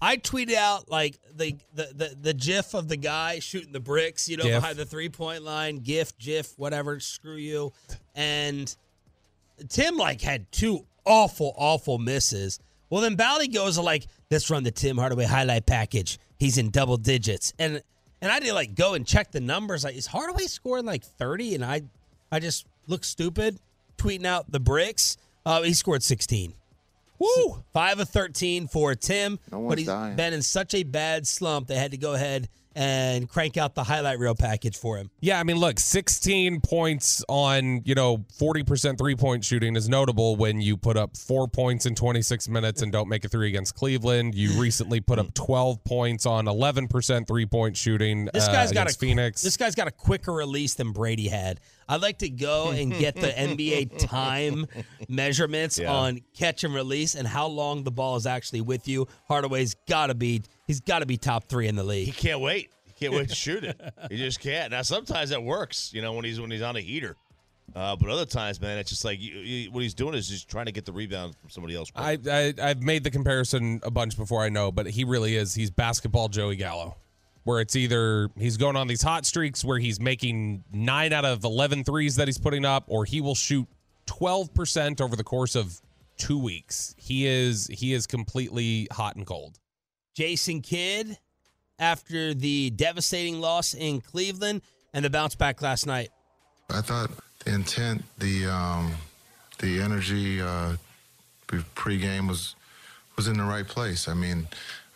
I 0.00 0.18
tweeted 0.18 0.54
out 0.54 0.90
like 0.90 1.18
the 1.34 1.56
the 1.74 1.90
the, 1.94 2.16
the 2.20 2.34
gif 2.34 2.74
of 2.74 2.88
the 2.88 2.96
guy 2.96 3.38
shooting 3.38 3.72
the 3.72 3.80
bricks, 3.80 4.28
you 4.28 4.36
know, 4.36 4.44
Gif. 4.44 4.60
behind 4.60 4.76
the 4.76 4.84
three 4.84 5.08
point 5.08 5.42
line, 5.42 5.78
gif, 5.78 6.16
gif, 6.18 6.52
whatever, 6.58 7.00
screw 7.00 7.36
you. 7.36 7.72
And 8.14 8.74
Tim 9.68 9.96
like 9.96 10.20
had 10.20 10.50
two 10.52 10.86
awful, 11.04 11.54
awful 11.56 11.98
misses. 11.98 12.60
Well, 12.90 13.00
then 13.00 13.16
Bally 13.16 13.48
goes 13.48 13.78
like, 13.78 14.06
let's 14.30 14.50
run 14.50 14.62
the 14.62 14.70
Tim 14.70 14.98
Hardaway 14.98 15.24
highlight 15.24 15.66
package. 15.66 16.18
He's 16.38 16.58
in 16.58 16.70
double 16.70 16.98
digits. 16.98 17.54
And 17.58 17.82
and 18.20 18.30
I 18.30 18.40
did 18.40 18.52
like 18.52 18.74
go 18.74 18.94
and 18.94 19.06
check 19.06 19.32
the 19.32 19.40
numbers. 19.40 19.84
Like, 19.84 19.96
is 19.96 20.06
Hardaway 20.06 20.44
scoring 20.44 20.84
like 20.84 21.04
30? 21.04 21.54
And 21.56 21.64
I 21.64 21.82
I 22.30 22.38
just 22.38 22.66
look 22.86 23.04
stupid 23.04 23.58
tweeting 23.96 24.26
out 24.26 24.50
the 24.50 24.60
bricks. 24.60 25.16
Uh, 25.44 25.62
he 25.62 25.72
scored 25.72 26.02
16. 26.02 26.52
Woo! 27.18 27.62
Five 27.72 27.98
of 28.00 28.08
13 28.08 28.68
for 28.68 28.94
Tim, 28.94 29.38
No 29.50 29.58
but 29.58 29.60
one's 29.60 29.78
he's 29.80 29.86
dying. 29.86 30.16
been 30.16 30.32
in 30.32 30.42
such 30.42 30.74
a 30.74 30.82
bad 30.82 31.26
slump 31.26 31.68
they 31.68 31.76
had 31.76 31.90
to 31.92 31.96
go 31.96 32.14
ahead 32.14 32.48
and 32.76 33.26
crank 33.26 33.56
out 33.56 33.74
the 33.74 33.82
highlight 33.82 34.18
reel 34.18 34.34
package 34.34 34.76
for 34.76 34.98
him. 34.98 35.10
Yeah, 35.20 35.40
I 35.40 35.44
mean, 35.44 35.56
look, 35.56 35.80
16 35.80 36.60
points 36.60 37.24
on, 37.26 37.80
you 37.86 37.94
know, 37.94 38.18
40% 38.38 38.98
three 38.98 39.16
point 39.16 39.44
shooting 39.44 39.74
is 39.76 39.88
notable 39.88 40.36
when 40.36 40.60
you 40.60 40.76
put 40.76 40.98
up 40.98 41.16
four 41.16 41.48
points 41.48 41.86
in 41.86 41.94
26 41.94 42.48
minutes 42.50 42.82
and 42.82 42.92
don't 42.92 43.08
make 43.08 43.24
a 43.24 43.28
three 43.28 43.48
against 43.48 43.74
Cleveland. 43.74 44.34
You 44.34 44.60
recently 44.60 45.00
put 45.00 45.18
up 45.18 45.32
12 45.32 45.82
points 45.84 46.26
on 46.26 46.44
11% 46.44 47.26
three 47.26 47.46
point 47.46 47.76
shooting 47.78 48.28
This 48.34 48.46
uh, 48.46 48.52
guy's 48.52 48.72
got 48.72 48.90
a 48.90 48.94
Phoenix. 48.94 49.40
This 49.40 49.56
guy's 49.56 49.74
got 49.74 49.88
a 49.88 49.92
quicker 49.92 50.32
release 50.32 50.74
than 50.74 50.92
Brady 50.92 51.28
had. 51.28 51.60
I'd 51.88 52.02
like 52.02 52.18
to 52.18 52.28
go 52.28 52.72
and 52.72 52.92
get 52.92 53.14
the 53.14 53.28
NBA 53.32 54.06
time 54.06 54.66
measurements 55.08 55.78
Yeah. 55.78 55.92
on 55.92 56.20
catch 56.34 56.62
and 56.64 56.74
release 56.74 57.14
and 57.14 57.26
how 57.26 57.46
long 57.46 57.84
the 57.84 57.90
ball 57.90 58.16
is 58.16 58.26
actually 58.26 58.60
with 58.60 58.86
you. 58.86 59.06
Hardaway's 59.28 59.74
got 59.88 60.08
to 60.08 60.14
be 60.14 60.42
he's 60.66 60.80
got 60.80 61.00
to 61.00 61.06
be 61.06 61.16
top 61.16 61.44
three 61.48 61.68
in 61.68 61.76
the 61.76 61.84
league. 61.84 62.06
He 62.06 62.12
can't 62.12 62.40
wait. 62.40 62.70
He 62.84 62.92
can't 62.92 63.12
wait 63.12 63.28
to 63.28 63.34
shoot 63.46 63.64
it. 63.64 63.80
He 64.10 64.16
just 64.16 64.40
can't. 64.40 64.70
Now 64.70 64.82
sometimes 64.82 65.30
that 65.30 65.42
works, 65.42 65.92
you 65.94 66.02
know, 66.02 66.12
when 66.12 66.24
he's 66.24 66.40
when 66.40 66.50
he's 66.50 66.62
on 66.62 66.76
a 66.76 66.80
heater. 66.80 67.16
Uh, 67.74 67.96
but 67.96 68.08
other 68.08 68.24
times, 68.24 68.60
man, 68.60 68.78
it's 68.78 68.90
just 68.90 69.04
like 69.04 69.20
you, 69.20 69.32
you, 69.38 69.70
what 69.72 69.82
he's 69.82 69.94
doing 69.94 70.14
is 70.14 70.28
just 70.28 70.48
trying 70.48 70.66
to 70.66 70.72
get 70.72 70.84
the 70.84 70.92
rebound 70.92 71.34
from 71.40 71.50
somebody 71.50 71.74
else. 71.74 71.90
I, 71.96 72.16
I 72.30 72.54
I've 72.62 72.82
made 72.82 73.02
the 73.02 73.10
comparison 73.10 73.80
a 73.82 73.90
bunch 73.90 74.16
before 74.16 74.42
I 74.42 74.48
know, 74.48 74.70
but 74.70 74.86
he 74.86 75.04
really 75.04 75.34
is. 75.36 75.54
He's 75.54 75.70
basketball 75.70 76.28
Joey 76.28 76.56
Gallo, 76.56 76.96
where 77.42 77.60
it's 77.60 77.74
either 77.74 78.30
he's 78.38 78.56
going 78.56 78.76
on 78.76 78.86
these 78.86 79.02
hot 79.02 79.26
streaks 79.26 79.64
where 79.64 79.78
he's 79.78 80.00
making 80.00 80.62
nine 80.72 81.12
out 81.12 81.24
of 81.24 81.42
11 81.44 81.84
threes 81.84 82.16
that 82.16 82.28
he's 82.28 82.38
putting 82.38 82.64
up, 82.64 82.84
or 82.86 83.04
he 83.04 83.20
will 83.20 83.34
shoot 83.34 83.66
12% 84.06 85.00
over 85.00 85.16
the 85.16 85.24
course 85.24 85.56
of 85.56 85.80
two 86.16 86.38
weeks. 86.38 86.94
He 86.96 87.26
is 87.26 87.66
he 87.66 87.92
is 87.92 88.06
completely 88.06 88.86
hot 88.92 89.16
and 89.16 89.26
cold. 89.26 89.58
Jason 90.16 90.62
Kidd 90.62 91.18
after 91.78 92.32
the 92.32 92.70
devastating 92.70 93.38
loss 93.40 93.74
in 93.74 94.00
Cleveland 94.00 94.62
and 94.94 95.04
the 95.04 95.10
bounce 95.10 95.34
back 95.34 95.60
last 95.60 95.86
night. 95.86 96.08
I 96.70 96.80
thought 96.80 97.10
the 97.44 97.54
intent, 97.54 98.02
the 98.18 98.46
um, 98.46 98.94
the 99.58 99.80
energy 99.80 100.40
uh, 100.40 100.76
pre- 101.46 101.60
pregame 101.74 102.28
was 102.28 102.56
was 103.16 103.28
in 103.28 103.36
the 103.36 103.44
right 103.44 103.66
place. 103.68 104.08
I 104.08 104.14
mean, 104.14 104.48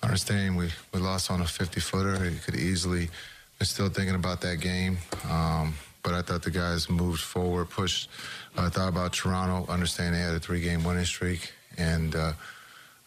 understanding 0.03 0.57
we, 0.57 0.71
we 0.93 1.01
lost 1.01 1.31
on 1.31 1.41
a 1.43 1.47
50 1.47 1.81
footer, 1.81 2.23
he 2.25 2.39
could 2.39 2.57
easily 2.57 3.11
been 3.59 3.67
still 3.67 3.91
thinking 3.91 4.15
about 4.15 4.41
that 4.41 4.61
game. 4.61 4.99
Um, 5.31 5.75
but 6.03 6.15
I 6.15 6.23
thought 6.23 6.43
the 6.43 6.51
guys 6.51 6.89
moved 6.89 7.21
forward, 7.21 7.69
pushed. 7.69 8.09
I 8.57 8.71
thought 8.71 8.89
about 8.89 9.13
Toronto, 9.13 9.71
understanding 9.71 10.19
they 10.19 10.27
had 10.27 10.35
a 10.35 10.41
three 10.41 10.63
game 10.63 10.83
winning 10.83 11.05
streak, 11.05 11.53
and 11.77 12.17
uh, 12.17 12.33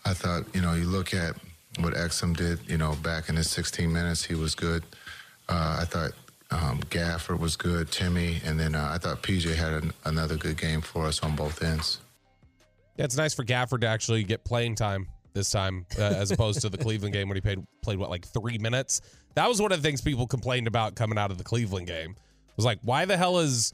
I 0.06 0.14
thought 0.14 0.44
you 0.54 0.62
know 0.62 0.74
you 0.74 0.86
look 0.86 1.16
at 1.16 1.36
what 1.80 1.94
Exum 1.94 2.36
did. 2.36 2.60
You 2.68 2.78
know, 2.78 2.96
back 3.04 3.30
in 3.30 3.36
his 3.36 3.50
16 3.50 3.92
minutes, 3.92 4.24
he 4.24 4.36
was 4.36 4.56
good. 4.56 4.84
Uh, 5.50 5.80
I 5.82 5.86
thought 5.86 6.12
um, 6.52 6.80
Gafford 6.90 7.40
was 7.40 7.56
good, 7.56 7.92
Timmy, 7.92 8.40
and 8.46 8.60
then 8.60 8.76
uh, 8.76 8.92
I 8.94 8.98
thought 8.98 9.24
PJ 9.24 9.56
had 9.56 9.84
an, 9.84 9.94
another 10.06 10.38
good 10.38 10.58
game 10.58 10.82
for 10.82 11.06
us 11.06 11.22
on 11.22 11.36
both 11.36 11.64
ends. 11.64 12.00
Yeah, 12.98 13.06
it's 13.06 13.18
nice 13.18 13.34
for 13.34 13.44
Gafford 13.44 13.82
to 13.82 13.88
actually 13.88 14.24
get 14.24 14.44
playing 14.44 14.76
time 14.76 15.08
this 15.34 15.50
time, 15.50 15.86
uh, 15.98 16.02
as 16.04 16.32
opposed 16.32 16.62
to 16.62 16.70
the 16.70 16.78
Cleveland 16.78 17.14
game 17.14 17.28
when 17.28 17.36
he 17.36 17.42
played 17.42 17.66
played 17.82 17.98
what 17.98 18.10
like 18.10 18.26
three 18.26 18.58
minutes. 18.60 19.02
That 19.36 19.50
was 19.50 19.60
one 19.60 19.72
of 19.72 19.82
the 19.82 19.88
things 19.88 20.02
people 20.02 20.28
complained 20.28 20.68
about 20.68 20.96
coming 20.96 21.18
out 21.18 21.32
of 21.32 21.40
the 21.40 21.44
Cleveland 21.44 21.88
game. 21.88 22.12
It 22.12 22.56
was 22.56 22.66
like, 22.66 22.80
why 22.84 23.06
the 23.06 23.18
hell 23.18 23.40
is 23.40 23.74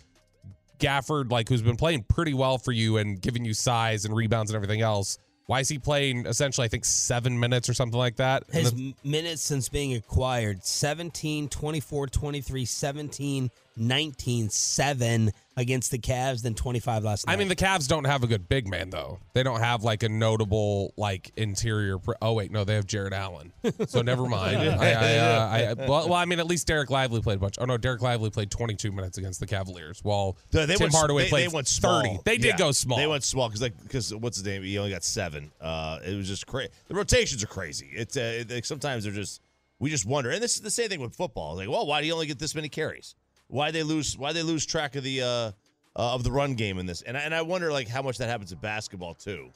Gafford 0.79 1.31
like 1.31 1.49
who's 1.49 1.61
been 1.61 1.75
playing 1.75 2.05
pretty 2.07 2.33
well 2.33 2.57
for 2.57 2.71
you 2.71 2.97
and 2.97 3.21
giving 3.21 3.43
you 3.43 3.53
size 3.53 4.05
and 4.05 4.15
rebounds 4.15 4.51
and 4.51 4.55
everything 4.55 4.81
else? 4.81 5.17
Why 5.49 5.61
is 5.61 5.67
he 5.69 5.79
playing 5.79 6.27
essentially, 6.27 6.65
I 6.65 6.67
think, 6.67 6.85
seven 6.85 7.39
minutes 7.39 7.67
or 7.69 7.73
something 7.73 7.97
like 7.97 8.17
that? 8.17 8.43
His 8.51 8.71
m- 8.71 8.93
minutes 9.03 9.41
since 9.41 9.67
being 9.67 9.95
acquired 9.95 10.63
17, 10.63 11.49
24, 11.49 12.05
23, 12.05 12.65
17, 12.65 13.49
19, 13.79 14.49
7 14.49 15.31
against 15.57 15.91
the 15.91 15.97
Cavs, 15.97 16.41
then 16.41 16.53
25 16.55 17.03
last 17.03 17.27
night. 17.27 17.33
I 17.33 17.35
mean, 17.35 17.47
the 17.49 17.55
Cavs 17.55 17.87
don't 17.87 18.05
have 18.05 18.23
a 18.23 18.27
good 18.27 18.47
big 18.47 18.67
man 18.67 18.89
though. 18.89 19.19
They 19.33 19.43
don't 19.43 19.59
have 19.59 19.83
like 19.83 20.03
a 20.03 20.09
notable 20.09 20.93
like 20.97 21.31
interior. 21.35 21.97
Pr- 21.97 22.13
oh 22.21 22.33
wait, 22.33 22.51
no, 22.51 22.63
they 22.63 22.75
have 22.75 22.85
Jarrett 22.87 23.13
Allen. 23.13 23.51
So 23.87 24.01
never 24.01 24.25
mind. 24.27 24.57
I, 24.57 24.91
I, 24.91 25.17
uh, 25.17 25.47
I, 25.49 25.73
well, 25.87 26.09
well, 26.09 26.13
I 26.13 26.25
mean, 26.25 26.39
at 26.39 26.47
least 26.47 26.67
Dereck 26.67 26.89
Lively 26.89 27.21
played 27.21 27.37
a 27.37 27.39
bunch. 27.39 27.55
Oh 27.59 27.65
no, 27.65 27.77
Dereck 27.77 28.01
Lively 28.01 28.29
played 28.29 28.49
22 28.51 28.91
minutes 28.91 29.17
against 29.17 29.39
the 29.39 29.47
Cavaliers, 29.47 29.99
while 30.03 30.37
They, 30.51 30.65
they 30.65 30.75
Tim 30.75 30.85
went, 30.85 30.93
Hardaway 30.95 31.23
they, 31.23 31.29
played 31.29 31.49
they 31.49 31.53
went 31.55 31.67
small. 31.67 32.01
30. 32.03 32.19
They 32.25 32.37
did 32.37 32.45
Yeah. 32.45 32.57
go 32.57 32.71
small. 32.71 32.97
They 32.97 33.07
went 33.07 33.23
small 33.23 33.49
because 33.49 33.69
because 33.83 34.15
what's 34.15 34.37
his 34.37 34.45
name? 34.45 34.63
He 34.63 34.77
only 34.77 34.91
got 34.91 35.03
seven. 35.03 35.51
Uh, 35.59 35.99
it 36.05 36.15
was 36.15 36.27
just 36.27 36.47
crazy. 36.47 36.69
The 36.87 36.95
rotations 36.95 37.43
are 37.43 37.47
crazy. 37.47 37.89
It's 37.93 38.15
uh, 38.15 38.37
it- 38.41 38.49
like 38.51 38.65
sometimes 38.65 39.03
they're 39.03 39.13
just 39.13 39.41
we 39.81 39.89
just 39.89 40.05
wonder. 40.05 40.29
And 40.29 40.41
this 40.43 40.55
is 40.55 40.61
the 40.61 40.71
same 40.71 40.89
thing 40.89 40.99
with 40.99 41.15
football. 41.15 41.55
Like, 41.55 41.69
well, 41.69 41.85
why 41.85 42.01
do 42.01 42.07
you 42.07 42.13
only 42.13 42.25
get 42.27 42.37
this 42.39 42.53
many 42.55 42.67
carries? 42.69 43.15
Why 43.49 43.71
they 43.71 43.83
lose? 43.83 44.17
Why 44.17 44.31
they 44.33 44.43
lose 44.43 44.65
track 44.65 44.95
of 44.95 45.03
the 45.03 45.21
uh, 45.21 45.25
uh 45.27 45.51
of 45.95 46.23
the 46.23 46.31
run 46.31 46.53
game 46.55 46.79
in 46.79 46.85
this? 46.85 47.01
And 47.01 47.17
I, 47.17 47.21
and 47.21 47.35
I 47.35 47.41
wonder 47.41 47.71
like 47.71 47.87
how 47.87 48.01
much 48.01 48.17
that 48.19 48.29
happens 48.29 48.51
in 48.51 48.59
basketball 48.59 49.13
too. 49.15 49.49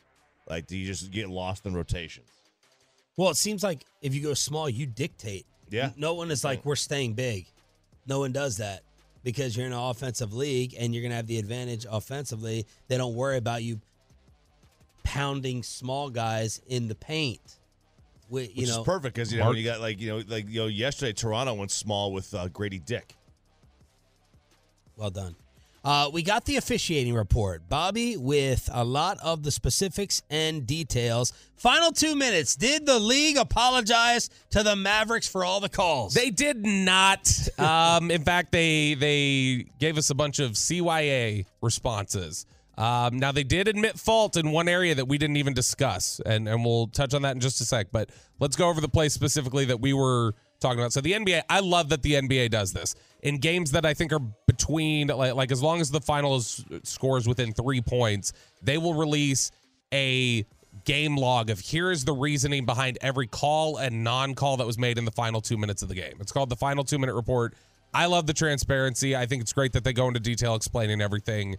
Like, 0.49 0.67
do 0.67 0.75
you 0.77 0.85
just 0.85 1.09
get 1.11 1.29
lost 1.29 1.65
in 1.65 1.73
rotations? 1.73 2.27
well, 3.15 3.29
it 3.29 3.37
seems 3.37 3.63
like 3.63 3.85
if 4.01 4.13
you 4.13 4.21
go 4.21 4.33
small, 4.33 4.67
you 4.69 4.85
dictate. 4.85 5.45
Yeah. 5.69 5.91
No 5.95 6.15
one 6.15 6.31
is 6.31 6.43
like, 6.43 6.65
we're 6.65 6.75
staying 6.75 7.13
big. 7.13 7.45
No 8.07 8.19
one 8.19 8.31
does 8.31 8.57
that 8.57 8.81
because 9.23 9.55
you're 9.55 9.65
in 9.65 9.71
an 9.71 9.79
offensive 9.79 10.33
league 10.33 10.75
and 10.77 10.93
you're 10.93 11.01
going 11.01 11.11
to 11.11 11.15
have 11.15 11.27
the 11.27 11.37
advantage 11.37 11.85
offensively. 11.89 12.65
They 12.87 12.97
don't 12.97 13.15
worry 13.15 13.37
about 13.37 13.63
you 13.63 13.79
pounding 15.03 15.63
small 15.63 16.09
guys 16.09 16.61
in 16.67 16.87
the 16.87 16.95
paint. 16.95 17.59
Wi- 18.29 18.49
You 18.53 18.61
Which 18.61 18.69
know, 18.69 18.81
is 18.81 18.85
perfect 18.85 19.15
because 19.15 19.31
you 19.31 19.39
know 19.39 19.45
Mark- 19.45 19.57
you 19.57 19.63
got 19.63 19.79
like 19.79 19.99
you 19.99 20.09
know 20.09 20.23
like 20.27 20.49
you 20.49 20.61
know 20.61 20.67
yesterday 20.67 21.13
Toronto 21.13 21.53
went 21.53 21.71
small 21.71 22.11
with 22.11 22.33
uh, 22.33 22.47
Gradey 22.49 22.83
Dick. 22.83 23.15
Well 24.95 25.09
done. 25.09 25.35
Uh, 25.83 26.09
we 26.13 26.23
got 26.23 26.45
the 26.45 26.55
officiating 26.55 27.13
report, 27.13 27.67
Bobby, 27.67 28.15
with 28.15 28.69
a 28.71 28.85
lot 28.85 29.17
of 29.21 29.43
the 29.43 29.51
specifics 29.51 30.21
and 30.29 30.65
details. 30.65 31.33
Final 31.57 31.91
two 31.91 32.15
minutes. 32.15 32.55
Did 32.55 32.85
the 32.85 32.99
league 32.99 33.35
apologize 33.35 34.29
to 34.51 34.63
the 34.63 34.77
Mavericks 34.77 35.27
for 35.27 35.43
all 35.43 35.59
the 35.59 35.67
calls? 35.67 36.13
They 36.13 36.29
did 36.29 36.65
not. 36.65 37.31
Um, 37.63 38.11
in 38.11 38.23
fact, 38.23 38.51
they 38.51 38.93
they 38.95 39.67
gave 39.79 39.97
us 39.97 40.09
a 40.09 40.15
bunch 40.15 40.39
of 40.39 40.51
CYA 40.53 41.45
responses. 41.61 42.45
Um, 42.77 43.19
now 43.19 43.31
they 43.31 43.43
did 43.43 43.67
admit 43.67 43.99
fault 43.99 44.35
in 44.37 44.51
one 44.51 44.67
area 44.67 44.95
that 44.95 45.05
we 45.05 45.17
didn't 45.17 45.37
even 45.37 45.53
discuss, 45.53 46.19
and 46.25 46.49
and 46.49 46.65
we'll 46.65 46.87
touch 46.87 47.13
on 47.13 47.21
that 47.21 47.35
in 47.35 47.41
just 47.41 47.61
a 47.61 47.65
sec. 47.65 47.87
But 47.91 48.09
let's 48.39 48.55
go 48.55 48.69
over 48.69 48.81
the 48.81 48.89
play 48.89 49.09
specifically 49.09 49.65
that 49.65 49.79
we 49.79 49.93
were 49.93 50.33
talking 50.59 50.79
about. 50.79 50.93
So 50.93 51.01
the 51.01 51.13
NBA, 51.13 51.43
I 51.49 51.59
love 51.59 51.89
that 51.89 52.01
the 52.01 52.13
NBA 52.13 52.49
does 52.49 52.73
this 52.73 52.95
in 53.23 53.37
games 53.37 53.71
that 53.71 53.85
I 53.85 53.93
think 53.93 54.11
are 54.13 54.19
between 54.19 55.07
like 55.07 55.33
like 55.33 55.51
as 55.51 55.63
long 55.63 55.81
as 55.81 55.89
the 55.89 56.01
final 56.01 56.35
is, 56.35 56.63
scores 56.83 57.27
within 57.27 57.53
three 57.53 57.81
points, 57.81 58.33
they 58.61 58.77
will 58.77 58.93
release 58.93 59.49
a 59.93 60.45
game 60.85 61.15
log 61.15 61.49
of 61.49 61.59
here 61.59 61.91
is 61.91 62.03
the 62.03 62.13
reasoning 62.13 62.65
behind 62.65 62.97
every 63.01 63.27
call 63.27 63.77
and 63.77 64.03
non-call 64.03 64.57
that 64.57 64.67
was 64.67 64.77
made 64.77 64.97
in 64.97 65.05
the 65.05 65.11
final 65.11 65.39
two 65.39 65.57
minutes 65.57 65.81
of 65.81 65.89
the 65.89 65.95
game. 65.95 66.15
It's 66.19 66.31
called 66.31 66.49
the 66.49 66.55
final 66.55 66.83
two 66.83 66.99
minute 66.99 67.15
report. 67.15 67.55
I 67.93 68.07
love 68.07 68.27
the 68.27 68.33
transparency. 68.33 69.15
I 69.15 69.25
think 69.25 69.41
it's 69.41 69.53
great 69.53 69.71
that 69.73 69.83
they 69.83 69.93
go 69.93 70.07
into 70.07 70.19
detail 70.19 70.55
explaining 70.55 70.99
everything. 70.99 71.55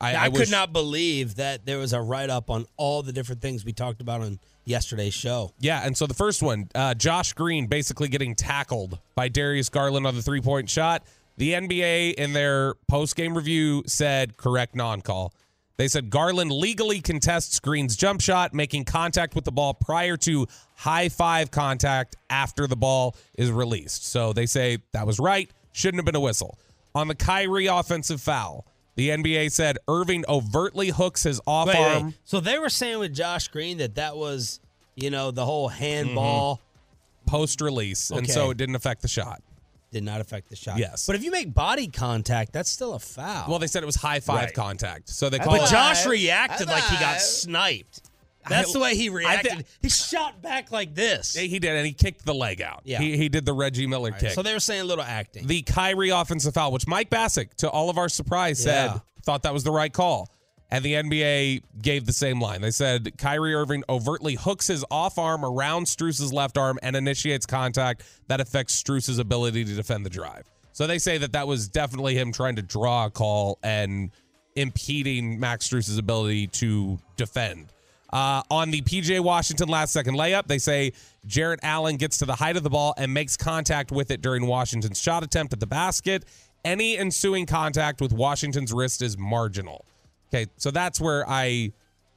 I, 0.00 0.14
I, 0.14 0.24
I 0.24 0.30
could 0.30 0.50
not 0.50 0.72
believe 0.72 1.36
that 1.36 1.66
there 1.66 1.78
was 1.78 1.92
a 1.92 2.00
write 2.00 2.30
up 2.30 2.50
on 2.50 2.66
all 2.76 3.02
the 3.02 3.12
different 3.12 3.40
things 3.40 3.64
we 3.64 3.72
talked 3.72 4.00
about 4.00 4.20
on 4.20 4.38
yesterday's 4.64 5.14
show. 5.14 5.52
Yeah, 5.60 5.84
and 5.84 5.96
so 5.96 6.06
the 6.06 6.14
first 6.14 6.42
one, 6.42 6.68
uh, 6.74 6.94
Josh 6.94 7.32
Green 7.32 7.66
basically 7.66 8.08
getting 8.08 8.34
tackled 8.34 8.98
by 9.14 9.28
Darius 9.28 9.68
Garland 9.68 10.06
on 10.06 10.14
the 10.14 10.22
three 10.22 10.40
point 10.40 10.68
shot. 10.68 11.04
The 11.36 11.54
NBA 11.54 12.14
in 12.14 12.32
their 12.32 12.74
post 12.88 13.16
game 13.16 13.36
review 13.36 13.82
said 13.86 14.36
correct 14.36 14.74
non 14.74 15.00
call. 15.00 15.32
They 15.76 15.88
said 15.88 16.08
Garland 16.08 16.52
legally 16.52 17.00
contests 17.00 17.58
Green's 17.58 17.96
jump 17.96 18.20
shot, 18.20 18.54
making 18.54 18.84
contact 18.84 19.34
with 19.34 19.44
the 19.44 19.50
ball 19.50 19.74
prior 19.74 20.16
to 20.18 20.46
high 20.76 21.08
five 21.08 21.50
contact 21.50 22.14
after 22.30 22.68
the 22.68 22.76
ball 22.76 23.16
is 23.36 23.50
released. 23.50 24.06
So 24.06 24.32
they 24.32 24.46
say 24.46 24.78
that 24.92 25.06
was 25.06 25.18
right, 25.18 25.50
shouldn't 25.72 25.98
have 25.98 26.04
been 26.04 26.14
a 26.14 26.20
whistle. 26.20 26.58
On 26.94 27.08
the 27.08 27.16
Kyrie 27.16 27.66
offensive 27.66 28.20
foul, 28.20 28.66
the 28.96 29.10
NBA 29.10 29.50
said 29.52 29.78
Irving 29.88 30.24
overtly 30.28 30.88
hooks 30.88 31.22
his 31.24 31.40
off 31.46 31.68
Wait, 31.68 31.76
arm. 31.76 32.06
wait. 32.06 32.14
So 32.24 32.40
they 32.40 32.58
were 32.58 32.68
saying 32.68 32.98
with 32.98 33.14
Josh 33.14 33.48
Green 33.48 33.78
that 33.78 33.96
that 33.96 34.16
was, 34.16 34.60
you 34.94 35.10
know, 35.10 35.30
the 35.30 35.44
whole 35.44 35.68
handball 35.68 36.56
mm-hmm. 36.56 37.30
post 37.30 37.60
release, 37.60 38.10
and 38.10 38.28
so 38.28 38.50
it 38.50 38.56
didn't 38.56 38.76
affect 38.76 39.02
the 39.02 39.08
shot. 39.08 39.42
did 39.90 40.02
not 40.02 40.20
affect 40.20 40.48
the 40.50 40.56
shot. 40.56 40.76
Yes. 40.76 41.06
But 41.06 41.14
if 41.14 41.22
you 41.22 41.30
make 41.30 41.54
body 41.54 41.86
contact, 41.86 42.52
that's 42.52 42.68
still 42.68 42.94
a 42.94 42.98
foul. 42.98 43.48
Well, 43.48 43.60
they 43.60 43.68
said 43.68 43.82
it 43.84 43.86
was 43.86 43.94
high 43.94 44.18
five 44.18 44.46
Right. 44.46 44.54
contact, 44.54 45.08
so 45.08 45.30
they 45.30 45.38
called. 45.38 45.58
but 45.58 45.68
it- 45.68 45.70
Josh 45.70 46.04
reacted 46.06 46.66
like 46.66 46.82
he 46.84 46.96
got 46.98 47.20
sniped. 47.20 48.02
That's 48.48 48.70
I- 48.70 48.72
the 48.72 48.80
way 48.80 48.96
he 48.96 49.08
reacted. 49.08 49.58
thi- 49.58 49.64
he 49.82 49.88
shot 49.88 50.42
back 50.42 50.70
like 50.72 50.94
this. 50.94 51.34
he 51.34 51.58
did, 51.58 51.76
and 51.76 51.86
he 51.86 51.92
kicked 51.92 52.24
the 52.24 52.34
leg 52.34 52.60
out. 52.62 52.82
Yeah. 52.84 52.98
he, 52.98 53.16
he 53.16 53.28
did 53.28 53.44
the 53.46 53.52
Reggie 53.52 53.86
Miller 53.86 54.10
kick. 54.12 54.32
So 54.32 54.42
they 54.42 54.52
were 54.52 54.60
saying 54.60 54.82
a 54.82 54.84
little 54.84 55.04
acting. 55.04 55.46
the 55.46 55.62
Kyrie 55.62 56.10
offensive 56.10 56.54
foul, 56.54 56.72
which 56.72 56.86
Mike 56.86 57.10
Bassick, 57.10 57.54
to 57.56 57.70
all 57.70 57.90
of 57.90 57.98
our 57.98 58.08
surprise, 58.08 58.62
said 58.62 58.86
Yeah. 58.86 58.98
thought 59.24 59.42
that 59.44 59.52
was 59.54 59.64
the 59.64 59.70
right 59.72 59.92
call. 59.92 60.28
And 60.70 60.84
the 60.84 60.94
NBA 60.94 61.62
gave 61.82 62.04
the 62.04 62.12
same 62.12 62.40
line. 62.40 62.60
They 62.60 62.70
said 62.72 63.16
Kyrie 63.16 63.54
Irving 63.54 63.84
overtly 63.88 64.34
hooks 64.34 64.66
his 64.66 64.84
off 64.90 65.18
arm 65.18 65.44
around 65.44 65.86
Strus's 65.86 66.32
left 66.32 66.58
arm 66.58 66.78
and 66.82 66.96
initiates 66.96 67.46
contact 67.46 68.02
that 68.26 68.40
affects 68.40 68.74
Strus's 68.74 69.18
ability 69.20 69.64
to 69.66 69.74
defend 69.74 70.04
the 70.04 70.10
drive. 70.10 70.50
So 70.72 70.88
they 70.88 70.98
say 70.98 71.18
that 71.18 71.32
that 71.34 71.46
was 71.46 71.68
definitely 71.68 72.16
him 72.16 72.32
trying 72.32 72.56
to 72.56 72.62
draw 72.62 73.06
a 73.06 73.10
call 73.10 73.58
and 73.62 74.10
impeding 74.56 75.38
Max 75.38 75.66
Strus's 75.66 75.98
ability 75.98 76.46
to 76.48 76.98
defend. 77.16 77.66
Uh, 78.14 78.42
on 78.48 78.70
the 78.70 78.80
PJ 78.82 79.18
Washington 79.18 79.68
last 79.68 79.92
second 79.92 80.14
layup, 80.14 80.46
they 80.46 80.58
say 80.58 80.92
Jarrett 81.26 81.58
Allen 81.64 81.96
gets 81.96 82.18
to 82.18 82.24
the 82.24 82.36
height 82.36 82.56
of 82.56 82.62
the 82.62 82.70
ball 82.70 82.94
and 82.96 83.12
makes 83.12 83.36
contact 83.36 83.90
with 83.90 84.12
it 84.12 84.22
during 84.22 84.46
Washington's 84.46 85.00
shot 85.00 85.24
attempt 85.24 85.52
at 85.52 85.58
the 85.58 85.66
basket. 85.66 86.24
Any 86.64 86.96
ensuing 86.96 87.44
contact 87.44 88.00
with 88.00 88.12
Washington's 88.12 88.72
wrist 88.72 89.02
is 89.02 89.18
marginal. 89.18 89.84
Okay, 90.28 90.46
so 90.58 90.70
that's 90.70 91.00
where 91.00 91.28
I 91.28 91.72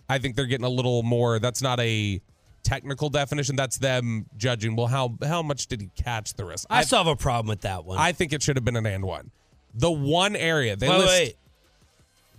I 0.08 0.20
think 0.20 0.36
they're 0.36 0.46
getting 0.46 0.68
a 0.68 0.70
little 0.70 1.02
more 1.02 1.40
that's 1.40 1.64
not 1.64 1.80
a 1.80 2.22
technical 2.62 3.10
definition. 3.10 3.56
That's 3.56 3.80
them 3.80 4.28
judging. 4.38 4.76
Well, 4.76 4.88
how 4.88 5.18
how 5.24 5.42
much 5.42 5.66
did 5.66 5.82
he 5.82 5.90
catch 5.96 6.36
the 6.36 6.46
wrist? 6.46 6.68
I 6.70 6.84
still 6.84 7.00
have 7.00 7.08
a 7.08 7.16
problem 7.16 7.48
with 7.48 7.62
that 7.62 7.86
one. 7.86 7.98
I 7.98 8.12
think 8.12 8.34
it 8.34 8.44
should 8.44 8.56
have 8.56 8.64
been 8.64 8.76
an 8.76 8.86
and 8.86 9.04
one. 9.04 9.32
The 9.74 9.92
one 9.92 10.36
area 10.36 10.76
they 10.76 10.90
wait, 10.90 10.98
list 11.00 11.10
wait. 11.10 11.36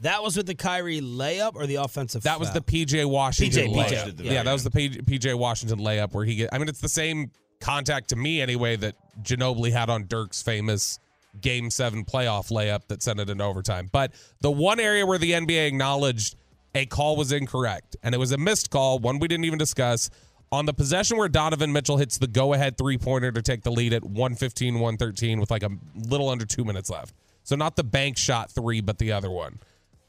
That 0.02 0.22
was 0.22 0.36
with 0.36 0.46
the 0.46 0.54
Kyrie 0.54 1.00
layup 1.00 1.56
or 1.56 1.66
the 1.66 1.76
offensive 1.76 2.22
that 2.22 2.38
was 2.38 2.52
the 2.52 2.60
PJ 2.60 3.04
Washington 3.04 3.72
PJ, 3.72 3.74
layup. 3.74 4.14
PJ, 4.16 4.24
Yeah, 4.24 4.32
yeah. 4.32 4.42
that 4.44 4.52
was 4.52 4.64
the 4.64 4.70
PJ 4.70 5.34
Washington 5.36 5.80
layup 5.80 6.12
where 6.12 6.24
he 6.24 6.36
get. 6.36 6.50
I 6.52 6.58
mean, 6.58 6.68
it's 6.68 6.80
the 6.80 6.88
same 6.88 7.30
contact 7.60 8.10
to 8.10 8.16
me 8.16 8.40
anyway 8.40 8.76
that 8.76 8.94
Ginobili 9.22 9.72
had 9.72 9.90
on 9.90 10.06
Dirk's 10.06 10.40
famous 10.40 11.00
Game 11.40 11.70
Seven 11.70 12.04
playoff 12.04 12.50
layup 12.50 12.86
that 12.88 13.02
sent 13.02 13.20
it 13.20 13.28
into 13.28 13.42
overtime. 13.44 13.88
But 13.90 14.12
the 14.40 14.50
one 14.50 14.80
area 14.80 15.04
where 15.04 15.18
the 15.18 15.32
NBA 15.32 15.66
acknowledged 15.66 16.36
a 16.74 16.86
call 16.86 17.16
was 17.16 17.32
incorrect, 17.32 17.96
and 18.02 18.14
it 18.14 18.18
was 18.18 18.32
a 18.32 18.38
missed 18.38 18.70
call, 18.70 18.98
one 18.98 19.18
we 19.18 19.28
didn't 19.28 19.44
even 19.44 19.58
discuss. 19.58 20.10
On 20.50 20.64
the 20.64 20.72
possession 20.72 21.18
where 21.18 21.28
Donovan 21.28 21.72
Mitchell 21.72 21.98
hits 21.98 22.16
the 22.16 22.26
go 22.26 22.54
ahead 22.54 22.78
three 22.78 22.96
pointer 22.96 23.30
to 23.32 23.42
take 23.42 23.62
the 23.62 23.70
lead 23.70 23.92
at 23.92 24.02
115, 24.02 24.74
113 24.74 25.40
with 25.40 25.50
like 25.50 25.62
a 25.62 25.70
little 25.94 26.30
under 26.30 26.46
two 26.46 26.64
minutes 26.64 26.88
left. 26.88 27.14
So 27.42 27.54
not 27.56 27.76
the 27.76 27.84
bank 27.84 28.16
shot 28.16 28.50
three, 28.50 28.80
but 28.80 28.98
the 28.98 29.12
other 29.12 29.30
one. 29.30 29.58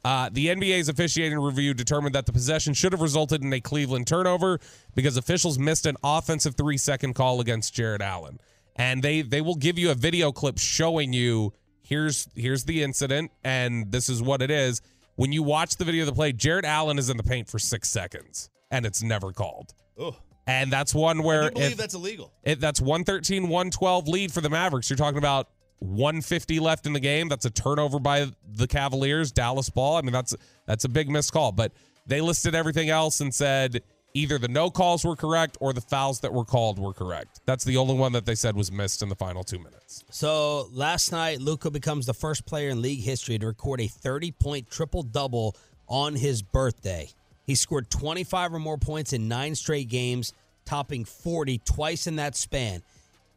Uh, 0.03 0.29
the 0.31 0.47
NBA's 0.47 0.87
officiating 0.87 1.37
review 1.39 1.73
determined 1.73 2.15
that 2.15 2.25
the 2.25 2.31
possession 2.31 2.73
should 2.73 2.93
have 2.93 3.01
resulted 3.01 3.43
in 3.43 3.51
a 3.51 3.59
Cleveland 3.59 4.07
turnover 4.07 4.59
because 4.95 5.17
officials 5.17 5.59
missed 5.59 5.85
an 5.85 5.97
offensive 6.03 6.55
three 6.55 6.77
second 6.77 7.15
call 7.15 7.41
against 7.41 7.73
Jarrett 7.73 8.01
Allen. 8.01 8.39
And 8.77 9.03
they 9.03 9.21
they 9.21 9.41
will 9.41 9.55
give 9.55 9.77
you 9.77 9.91
a 9.91 9.95
video 9.95 10.31
clip 10.31 10.57
showing 10.57 11.11
you 11.11 11.53
here's 11.81 12.29
here's 12.33 12.63
the 12.63 12.81
incident 12.81 13.31
and 13.43 13.91
this 13.91 14.07
is 14.07 14.21
what 14.21 14.41
it 14.41 14.49
is. 14.49 14.81
When 15.15 15.33
you 15.33 15.43
watch 15.43 15.75
the 15.75 15.83
video 15.83 16.03
of 16.03 16.07
the 16.07 16.13
play, 16.15 16.31
Jarrett 16.31 16.63
Allen 16.63 16.97
is 16.97 17.09
in 17.09 17.17
the 17.17 17.23
paint 17.23 17.49
for 17.49 17.59
six 17.59 17.89
seconds 17.89 18.49
and 18.71 18.85
it's 18.85 19.03
never 19.03 19.33
called. 19.33 19.73
Ugh. 19.99 20.15
And 20.47 20.71
that's 20.71 20.95
one 20.95 21.23
where 21.23 21.43
I 21.43 21.49
believe 21.49 21.71
if- 21.73 21.77
that's 21.77 21.93
illegal. 21.93 22.31
it, 22.43 22.61
that's 22.61 22.79
113, 22.79 23.43
112 23.49 24.07
lead 24.07 24.31
for 24.31 24.39
the 24.39 24.49
Mavericks. 24.49 24.89
You're 24.89 24.97
talking 24.97 25.17
about 25.17 25.49
150 25.79 26.59
left 26.59 26.85
in 26.85 26.93
the 26.93 26.99
game. 26.99 27.29
That's 27.29 27.45
a 27.45 27.49
turnover 27.49 27.99
by 27.99 28.27
the 28.53 28.67
Cavaliers, 28.67 29.31
Dallas 29.31 29.69
ball. 29.69 29.95
I 29.97 30.01
mean, 30.01 30.13
that's 30.13 30.35
that's 30.65 30.85
a 30.85 30.89
big 30.89 31.09
missed 31.09 31.31
call. 31.31 31.51
But 31.51 31.71
they 32.05 32.21
listed 32.21 32.55
everything 32.55 32.89
else 32.89 33.21
and 33.21 33.33
said 33.33 33.81
either 34.13 34.37
the 34.37 34.47
no 34.47 34.69
calls 34.69 35.05
were 35.05 35.15
correct 35.15 35.57
or 35.59 35.73
the 35.73 35.81
fouls 35.81 36.19
that 36.21 36.33
were 36.33 36.45
called 36.45 36.79
were 36.79 36.93
correct. 36.93 37.41
That's 37.45 37.63
the 37.63 37.77
only 37.77 37.95
one 37.95 38.11
that 38.13 38.25
they 38.25 38.35
said 38.35 38.55
was 38.55 38.71
missed 38.71 39.01
in 39.01 39.09
the 39.09 39.15
final 39.15 39.43
two 39.43 39.59
minutes. 39.59 40.03
So 40.09 40.67
last 40.71 41.11
night, 41.11 41.39
Luka 41.39 41.71
becomes 41.71 42.05
the 42.05 42.13
first 42.13 42.45
player 42.45 42.69
in 42.69 42.81
league 42.81 43.01
history 43.01 43.37
to 43.39 43.47
record 43.47 43.81
a 43.81 43.87
30 43.87 44.31
point 44.31 44.69
triple 44.69 45.03
double 45.03 45.55
on 45.87 46.15
his 46.15 46.41
birthday. 46.41 47.09
He 47.45 47.55
scored 47.55 47.89
25 47.89 48.53
or 48.53 48.59
more 48.59 48.77
points 48.77 49.13
in 49.13 49.27
nine 49.27 49.55
straight 49.55 49.89
games, 49.89 50.33
topping 50.65 51.05
40 51.05 51.59
twice 51.59 52.05
in 52.05 52.17
that 52.17 52.35
span. 52.35 52.83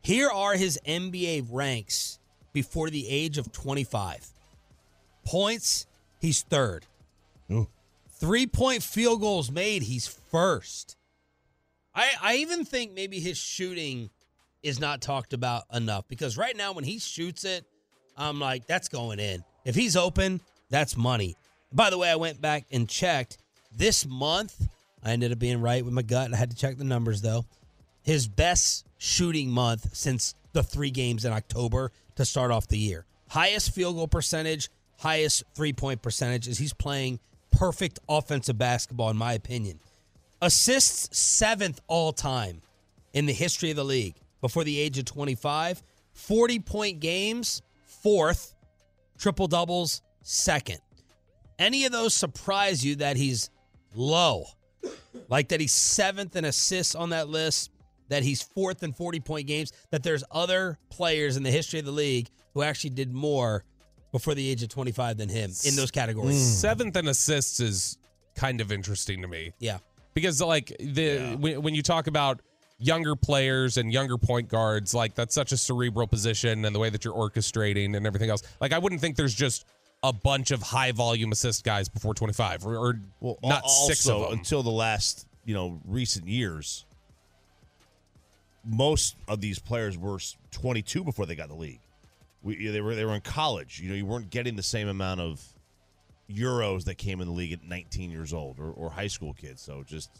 Here 0.03 0.29
are 0.29 0.55
his 0.55 0.79
NBA 0.87 1.47
ranks 1.51 2.19
before 2.53 2.91
the 2.91 3.09
age 3.09 3.39
of 3.39 3.53
25. 3.53 4.29
Points, 5.25 5.87
he's 6.21 6.43
third. 6.43 6.87
Three 8.09 8.47
point 8.47 8.83
field 8.83 9.21
goals 9.21 9.51
made, 9.51 9.83
he's 9.83 10.07
first. 10.07 10.97
I, 11.95 12.11
I 12.23 12.35
even 12.37 12.65
think 12.65 12.93
maybe 12.93 13.21
his 13.21 13.37
shooting 13.37 14.11
is 14.63 14.79
not 14.81 15.03
talked 15.03 15.33
about 15.33 15.65
enough 15.73 16.07
because 16.09 16.39
right 16.39 16.57
now 16.57 16.73
when 16.73 16.85
he 16.85 16.99
shoots 16.99 17.45
it, 17.45 17.65
I'm 18.17 18.39
like, 18.39 18.67
that's 18.67 18.89
going 18.89 19.19
in. 19.19 19.43
If 19.65 19.75
he's 19.75 19.97
open, 19.97 20.41
that's 20.71 20.97
money. 20.97 21.37
By 21.73 21.91
the 21.91 21.99
way, 21.99 22.11
I 22.11 22.17
went 22.17 22.41
back 22.41 22.67
and 22.71 22.89
checked 22.89 23.39
this 23.77 24.07
month. 24.07 24.69
I 25.03 25.11
ended 25.11 25.33
up 25.33 25.39
being 25.39 25.61
right 25.61 25.85
with 25.85 25.95
my 25.95 26.03
gut. 26.03 26.33
I 26.33 26.37
had 26.37 26.51
to 26.51 26.57
check 26.57 26.79
the 26.79 26.85
numbers 26.85 27.23
though. 27.23 27.45
His 28.03 28.29
best 28.29 28.87
shooting 28.99 29.51
month 29.51 29.97
since 29.97 30.35
the 30.53 30.63
three 30.63 30.91
games 30.91 31.25
in 31.25 31.33
October 31.33 31.93
to 32.17 32.25
start 32.25 32.51
off 32.51 32.69
the 32.69 32.79
year. 32.79 33.07
Highest 33.29 33.75
field 33.75 33.97
goal 33.97 34.09
percentage, 34.09 34.71
highest 34.99 35.45
three 35.55 35.73
point 35.73 36.03
percentage 36.03 36.49
as 36.49 36.59
he's 36.59 36.73
playing 36.73 37.19
perfect 37.51 37.99
offensive 38.09 38.59
basketball, 38.59 39.11
in 39.11 39.17
my 39.17 39.33
opinion. 39.33 39.81
Assists 40.41 41.17
seventh 41.17 41.81
all 41.87 42.13
time 42.13 42.63
in 43.13 43.27
the 43.27 43.33
history 43.33 43.71
of 43.71 43.77
the 43.77 43.85
league 43.85 44.17
before 44.41 44.65
the 44.65 44.79
age 44.79 44.99
of 44.99 45.05
25. 45.05 45.83
40 46.13 46.59
point 46.61 47.01
games, 47.01 47.63
fourth. 47.87 48.55
Triple 49.19 49.47
doubles, 49.47 50.03
second. 50.23 50.79
Any 51.59 51.85
of 51.85 51.93
those 51.93 52.13
surprise 52.13 52.85
you 52.85 52.97
that 52.97 53.17
he's 53.17 53.51
low? 53.95 54.47
Like 55.29 55.49
that 55.49 55.61
he's 55.61 55.73
seventh 55.73 56.35
in 56.35 56.45
assists 56.45 56.95
on 56.95 57.11
that 57.11 57.29
list, 57.29 57.71
that 58.13 58.23
he's 58.23 58.43
fourth 58.43 58.83
in 58.83 58.93
40 58.93 59.21
point 59.21 59.47
games, 59.47 59.73
that 59.91 60.03
there's 60.03 60.23
other 60.31 60.79
players 60.91 61.37
in 61.37 61.43
the 61.43 61.51
history 61.51 61.79
of 61.79 61.85
the 61.85 61.93
league 61.93 62.29
who 62.55 62.63
actually 62.63 62.91
did 62.91 63.13
more 63.13 63.65
before 64.13 64.35
the 64.35 64.49
age 64.49 64.63
of 64.63 64.69
25 64.69 65.17
than 65.17 65.29
him 65.29 65.51
in 65.65 65.75
those 65.77 65.91
categories. 65.91 66.37
Hmm. 66.37 66.43
Seventh 66.55 66.97
in 66.97 67.09
assists 67.09 67.61
is 67.61 67.99
kind 68.35 68.61
of 68.61 68.71
interesting 68.73 69.23
to 69.23 69.29
me. 69.29 69.53
Yeah. 69.59 69.79
because 70.15 70.41
like 70.41 70.77
the 70.79 71.37
when, 71.39 71.63
when 71.63 71.75
you 71.75 71.83
talk 71.83 72.07
about 72.07 72.41
younger 72.79 73.15
players 73.15 73.77
and 73.77 73.93
younger 73.93 74.19
point 74.19 74.49
guards 74.49 74.93
like 74.93 75.15
that's 75.15 75.35
such 75.35 75.53
a 75.53 75.57
cerebral 75.57 76.07
position 76.07 76.65
and 76.65 76.75
the 76.75 76.81
way 76.81 76.91
that 76.91 77.05
you're 77.05 77.15
orchestrating 77.15 77.97
and 77.97 78.05
everything 78.07 78.29
else 78.29 78.43
like 78.61 78.73
i 78.73 78.79
wouldn't 78.79 79.01
think 79.01 79.15
there's 79.15 79.35
just 79.35 79.65
a 80.03 80.13
bunch 80.13 80.51
of 80.51 80.61
high 80.63 80.91
volume 80.91 81.31
assist 81.31 81.63
guys 81.63 81.89
before 81.89 82.13
25 82.13 82.67
or, 82.67 82.77
or 82.77 83.01
Well, 83.21 83.39
not 83.45 83.63
also, 83.63 83.87
six 83.87 84.09
of 84.09 84.23
them 84.23 84.33
until 84.33 84.65
the 84.65 84.71
last, 84.71 85.29
you 85.45 85.55
know, 85.55 85.81
recent 85.85 86.27
years. 86.27 86.85
Most 88.65 89.17
of 89.29 89.41
these 89.41 89.59
players 89.59 89.99
were 89.99 90.19
22 90.53 91.05
before 91.05 91.27
they 91.27 91.35
got 91.35 91.49
the 91.49 91.55
league. 91.55 91.81
We, 92.43 92.69
they 92.69 92.81
were 92.81 92.95
they 92.95 93.05
were 93.05 93.15
in 93.15 93.21
college. 93.21 93.81
You 93.81 93.89
know, 93.91 93.95
you 93.95 94.07
weren't 94.07 94.31
getting 94.31 94.57
the 94.57 94.63
same 94.63 94.89
amount 94.89 95.21
of 95.21 95.45
euros 96.31 96.85
that 96.85 96.97
came 96.97 97.21
in 97.21 97.27
the 97.29 97.33
league 97.33 97.53
at 97.53 97.63
19 97.65 98.11
years 98.11 98.33
old 98.33 98.59
or, 98.59 98.71
or 98.71 98.91
high 98.91 99.07
school 99.07 99.33
kids. 99.35 99.61
So 99.61 99.83
just, 99.85 100.11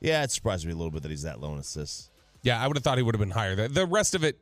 yeah, 0.00 0.22
it 0.22 0.30
surprised 0.30 0.64
me 0.66 0.72
a 0.72 0.76
little 0.76 0.90
bit 0.90 1.02
that 1.02 1.10
he's 1.10 1.22
that 1.22 1.40
low 1.40 1.52
in 1.52 1.58
assists. 1.58 2.10
yeah 2.42 2.62
i 2.62 2.66
would 2.66 2.76
have 2.76 2.84
thought 2.84 2.98
he 2.98 3.02
would 3.02 3.14
have 3.14 3.20
been 3.20 3.30
higher 3.30 3.54
the, 3.56 3.68
the 3.68 3.86
rest 3.86 4.14
of 4.14 4.22
it 4.22 4.38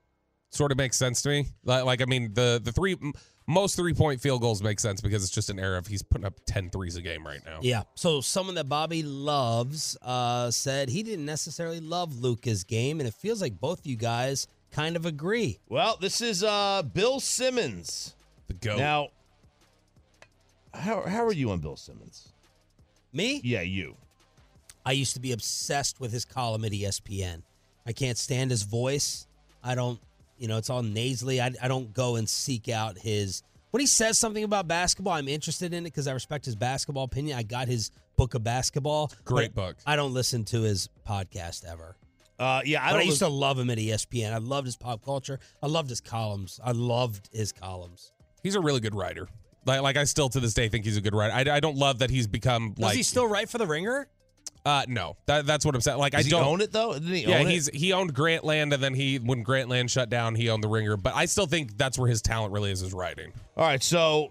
sort 0.50 0.70
of 0.72 0.76
makes 0.76 0.96
sense 0.96 1.22
to 1.22 1.28
me 1.30 1.46
like, 1.64 1.84
like 1.84 2.02
i 2.02 2.04
mean 2.04 2.34
the 2.34 2.60
the 2.62 2.72
three 2.72 2.96
most 3.46 3.76
three 3.76 3.94
point 3.94 4.20
field 4.20 4.40
goals 4.40 4.62
make 4.62 4.80
sense 4.80 5.00
because 5.00 5.22
it's 5.22 5.32
just 5.32 5.50
an 5.50 5.58
era 5.58 5.78
of 5.78 5.86
he's 5.86 6.02
putting 6.02 6.24
up 6.24 6.34
10 6.46 6.70
threes 6.70 6.96
a 6.96 7.02
game 7.02 7.26
right 7.26 7.40
now 7.44 7.58
Yeah. 7.62 7.82
So 7.94 8.20
someone 8.20 8.54
that 8.56 8.68
Bobby 8.68 9.02
loves 9.02 9.96
uh, 10.02 10.50
said 10.50 10.88
he 10.88 11.02
didn't 11.02 11.26
necessarily 11.26 11.80
love 11.80 12.18
Luka's 12.20 12.64
game, 12.64 13.00
and 13.00 13.08
it 13.08 13.14
feels 13.14 13.40
like 13.40 13.60
both 13.60 13.86
you 13.86 13.96
guys 13.96 14.46
kind 14.70 14.96
of 14.96 15.06
agree. 15.06 15.58
Well, 15.68 15.96
this 16.00 16.20
is 16.20 16.42
uh, 16.42 16.82
Bill 16.82 17.20
Simmons. 17.20 18.14
the 18.48 18.54
go 18.54 18.76
Now, 18.76 19.08
how 20.74 21.02
how 21.02 21.24
are 21.24 21.32
you 21.32 21.50
on 21.50 21.58
Bill 21.58 21.76
Simmons? 21.76 22.32
Me? 23.12 23.40
Yeah, 23.44 23.60
you. 23.60 23.96
I 24.84 24.92
used 24.92 25.14
to 25.14 25.20
be 25.20 25.32
obsessed 25.32 26.00
with 26.00 26.12
his 26.12 26.24
column 26.24 26.64
at 26.64 26.72
ESPN. 26.72 27.42
I 27.86 27.92
can't 27.92 28.18
stand 28.18 28.50
his 28.50 28.62
voice. 28.62 29.26
I 29.62 29.74
don't, 29.74 30.00
you 30.38 30.48
know, 30.48 30.56
it's 30.56 30.70
all 30.70 30.82
nasally. 30.82 31.40
I, 31.40 31.52
I 31.62 31.68
don't 31.68 31.92
go 31.92 32.16
and 32.16 32.28
seek 32.28 32.68
out 32.68 32.98
his. 32.98 33.42
When 33.70 33.80
he 33.80 33.86
says 33.86 34.18
something 34.18 34.44
about 34.44 34.68
basketball, 34.68 35.14
I'm 35.14 35.28
interested 35.28 35.72
in 35.72 35.80
it 35.86 35.90
because 35.90 36.06
I 36.06 36.12
respect 36.12 36.44
his 36.44 36.56
basketball 36.56 37.04
opinion. 37.04 37.38
I 37.38 37.42
got 37.42 37.68
his 37.68 37.90
book 38.16 38.34
of 38.34 38.44
basketball. 38.44 39.10
Great 39.24 39.54
book. 39.54 39.76
I 39.86 39.96
don't 39.96 40.12
listen 40.12 40.44
to 40.46 40.60
his 40.62 40.88
podcast 41.08 41.64
ever. 41.64 41.96
Uh, 42.38 42.60
yeah, 42.64 42.84
I 42.84 42.90
but 42.90 43.00
I 43.00 43.02
used 43.04 43.20
to 43.20 43.28
love 43.28 43.58
him 43.58 43.70
at 43.70 43.78
ESPN. 43.78 44.32
I 44.32 44.38
loved 44.38 44.66
his 44.66 44.76
pop 44.76 45.04
culture. 45.04 45.38
I 45.62 45.68
loved 45.68 45.88
his 45.88 46.00
columns. 46.00 46.60
I 46.62 46.72
loved 46.72 47.30
his 47.32 47.52
columns. 47.52 48.12
he's 48.42 48.56
a 48.56 48.60
really 48.60 48.80
good 48.80 48.94
writer 48.94 49.28
like, 49.64 49.80
like 49.80 49.96
i 49.96 50.02
still 50.02 50.28
to 50.28 50.40
this 50.40 50.54
day 50.54 50.68
think 50.68 50.84
he's 50.84 50.96
a 50.96 51.00
good 51.00 51.14
writer 51.14 51.32
i, 51.50 51.56
I 51.56 51.60
don't 51.60 51.76
love 51.76 52.00
that 52.00 52.10
he's 52.10 52.26
become 52.26 52.72
Does 52.72 52.82
like 52.82 52.96
he 52.96 53.04
still 53.04 53.28
write 53.28 53.48
for 53.48 53.58
the 53.58 53.66
Ringer? 53.66 54.08
Uh, 54.64 54.84
no, 54.86 55.16
that, 55.26 55.44
that's 55.44 55.64
what 55.64 55.74
I'm 55.74 55.80
saying. 55.80 55.98
Like, 55.98 56.12
Does 56.12 56.26
I 56.26 56.30
don't 56.30 56.44
own 56.44 56.60
it 56.60 56.70
though? 56.72 56.92
Didn't 56.94 57.08
he 57.08 57.24
Yeah, 57.26 57.38
own 57.38 57.48
it? 57.48 57.50
he's 57.50 57.66
he 57.68 57.92
owned 57.92 58.14
Grantland, 58.14 58.72
and 58.72 58.82
then 58.82 58.94
he 58.94 59.18
when 59.18 59.44
Grantland 59.44 59.90
shut 59.90 60.08
down, 60.08 60.34
he 60.36 60.50
owned 60.50 60.62
the 60.62 60.68
Ringer. 60.68 60.96
But 60.96 61.14
I 61.16 61.24
still 61.24 61.46
think 61.46 61.76
that's 61.76 61.98
where 61.98 62.08
his 62.08 62.22
talent 62.22 62.52
really 62.52 62.70
is, 62.70 62.80
is 62.82 62.92
writing. 62.92 63.32
All 63.56 63.64
right, 63.64 63.82
so 63.82 64.30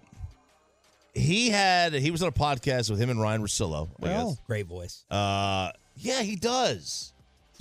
he 1.14 1.50
had 1.50 1.92
he 1.92 2.10
was 2.10 2.22
on 2.22 2.28
a 2.28 2.32
podcast 2.32 2.88
with 2.90 2.98
him 2.98 3.10
and 3.10 3.20
Ryen 3.20 3.42
Russillo. 3.42 3.90
Well. 3.98 4.28
guess. 4.30 4.40
Great 4.46 4.66
voice. 4.66 5.04
Uh, 5.10 5.70
yeah, 5.96 6.22
he 6.22 6.36
does. 6.36 7.12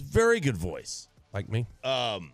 Very 0.01 0.39
good 0.39 0.55
voice. 0.57 1.09
Like 1.33 1.49
me. 1.49 1.65
Um, 1.83 2.31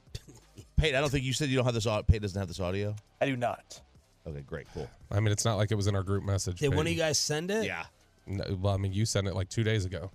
Peyton, 0.78 0.96
I 0.96 1.02
don't 1.02 1.10
think 1.10 1.24
you 1.26 1.34
said 1.34 1.50
you 1.50 1.56
don't 1.56 1.66
have 1.66 1.74
this. 1.74 1.88
au- 1.88 2.04
Peyton 2.04 2.22
doesn't 2.22 2.40
have 2.40 2.48
this 2.48 2.60
audio. 2.60 2.96
I 3.20 3.26
do 3.26 3.36
not. 3.36 3.82
Okay, 4.28 4.42
great, 4.42 4.68
cool. 4.74 4.88
I 5.10 5.20
mean, 5.20 5.32
it's 5.32 5.46
not 5.46 5.56
like 5.56 5.72
it 5.72 5.76
was 5.76 5.88
in 5.88 5.96
our 5.96 6.04
group 6.04 6.24
message. 6.24 6.60
Did 6.60 6.76
one 6.76 6.86
of 6.86 6.92
you 6.92 6.98
guys 7.00 7.18
send 7.18 7.50
it? 7.50 7.66
Yeah. 7.66 7.86
No, 8.28 8.44
well, 8.62 8.74
I 8.74 8.78
mean, 8.78 8.92
you 8.94 9.06
sent 9.06 9.28
it 9.28 9.34
like 9.36 9.50
two 9.50 9.64
days 9.64 9.86
ago. 9.86 10.12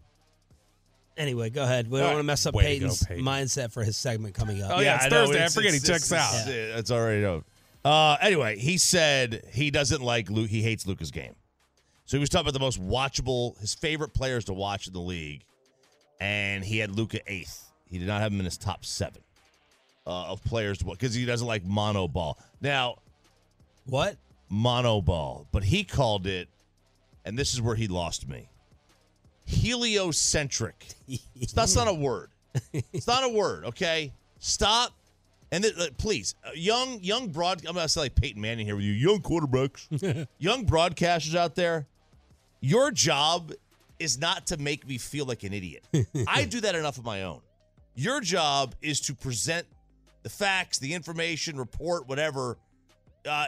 Anyway, 1.16 1.50
go 1.50 1.62
ahead. 1.62 1.90
We 1.90 1.98
don't 1.98 2.06
right. 2.06 2.12
want 2.14 2.20
to 2.20 2.26
mess 2.26 2.46
up 2.46 2.54
Way 2.54 2.62
to 2.62 2.68
go, 2.68 2.86
Peyton's 2.86 3.06
Peyton. 3.06 3.24
mindset 3.24 3.72
for 3.72 3.84
his 3.84 3.96
segment 3.96 4.34
coming 4.34 4.62
up. 4.62 4.72
Oh, 4.74 4.80
yeah, 4.80 4.96
it's 4.96 5.04
I 5.04 5.08
know, 5.08 5.26
Thursday. 5.26 5.34
I 5.34 5.36
it's- 5.38 5.54
forget 5.54 5.74
he 5.74 5.80
checks 5.80 6.10
it's- 6.10 6.34
out. 6.34 6.48
It's, 6.48 6.78
it's 6.80 6.90
already 6.90 7.24
out. 7.26 7.44
Uh, 7.84 8.16
anyway, 8.20 8.56
he 8.58 8.78
said 8.78 9.44
he 9.52 9.70
doesn't 9.70 10.02
like 10.02 10.30
Luke. 10.30 10.48
He 10.48 10.62
hates 10.62 10.86
Luka's 10.86 11.10
game. 11.10 11.34
So 12.06 12.16
he 12.16 12.20
was 12.20 12.28
talking 12.28 12.42
about 12.48 12.54
the 12.54 12.60
most 12.60 12.80
watchable, 12.80 13.58
his 13.60 13.74
favorite 13.74 14.14
players 14.14 14.44
to 14.46 14.52
watch 14.52 14.86
in 14.86 14.92
the 14.92 15.00
league, 15.00 15.44
and 16.20 16.64
he 16.64 16.78
had 16.78 16.90
Luca 16.96 17.20
eighth. 17.26 17.70
He 17.90 17.98
did 17.98 18.06
not 18.06 18.20
have 18.20 18.32
him 18.32 18.38
in 18.38 18.44
his 18.44 18.56
top 18.56 18.84
seven 18.84 19.22
uh, 20.06 20.26
of 20.26 20.42
players 20.44 20.78
to 20.78 20.84
because 20.84 21.14
he 21.14 21.24
doesn't 21.26 21.46
like 21.46 21.64
mono 21.64 22.06
ball. 22.08 22.38
Now, 22.60 22.96
what 23.86 24.16
mono 24.48 25.00
ball? 25.00 25.46
But 25.52 25.64
he 25.64 25.84
called 25.84 26.26
it, 26.26 26.48
and 27.24 27.36
this 27.38 27.52
is 27.52 27.60
where 27.60 27.74
he 27.74 27.88
lost 27.88 28.28
me. 28.28 28.48
Heliocentric. 29.46 30.86
That's 31.54 31.74
not 31.76 31.88
a 31.88 31.94
word. 31.94 32.30
It's 32.92 33.06
not 33.06 33.24
a 33.24 33.28
word. 33.28 33.64
Okay, 33.66 34.12
stop. 34.38 34.92
And 35.50 35.64
th- 35.64 35.76
uh, 35.78 35.86
please, 35.98 36.34
uh, 36.44 36.50
young 36.54 36.98
young 37.02 37.28
broad. 37.28 37.64
I'm 37.66 37.74
gonna 37.74 37.88
say 37.88 38.00
like 38.00 38.14
Peyton 38.14 38.40
Manning 38.40 38.66
here 38.66 38.76
with 38.76 38.84
you, 38.84 38.92
young 38.92 39.20
quarterbacks, 39.20 40.26
young 40.38 40.66
broadcasters 40.66 41.34
out 41.34 41.54
there. 41.54 41.86
Your 42.60 42.90
job 42.90 43.52
is 43.98 44.18
not 44.18 44.46
to 44.48 44.56
make 44.56 44.86
me 44.86 44.98
feel 44.98 45.26
like 45.26 45.42
an 45.42 45.52
idiot. 45.52 45.84
I 46.26 46.44
do 46.44 46.60
that 46.60 46.74
enough 46.74 46.98
of 46.98 47.04
my 47.04 47.22
own. 47.24 47.40
Your 47.94 48.20
job 48.20 48.74
is 48.80 49.00
to 49.02 49.14
present 49.14 49.66
the 50.22 50.28
facts, 50.30 50.78
the 50.78 50.94
information, 50.94 51.56
report, 51.56 52.08
whatever, 52.08 52.56
uh, 53.28 53.46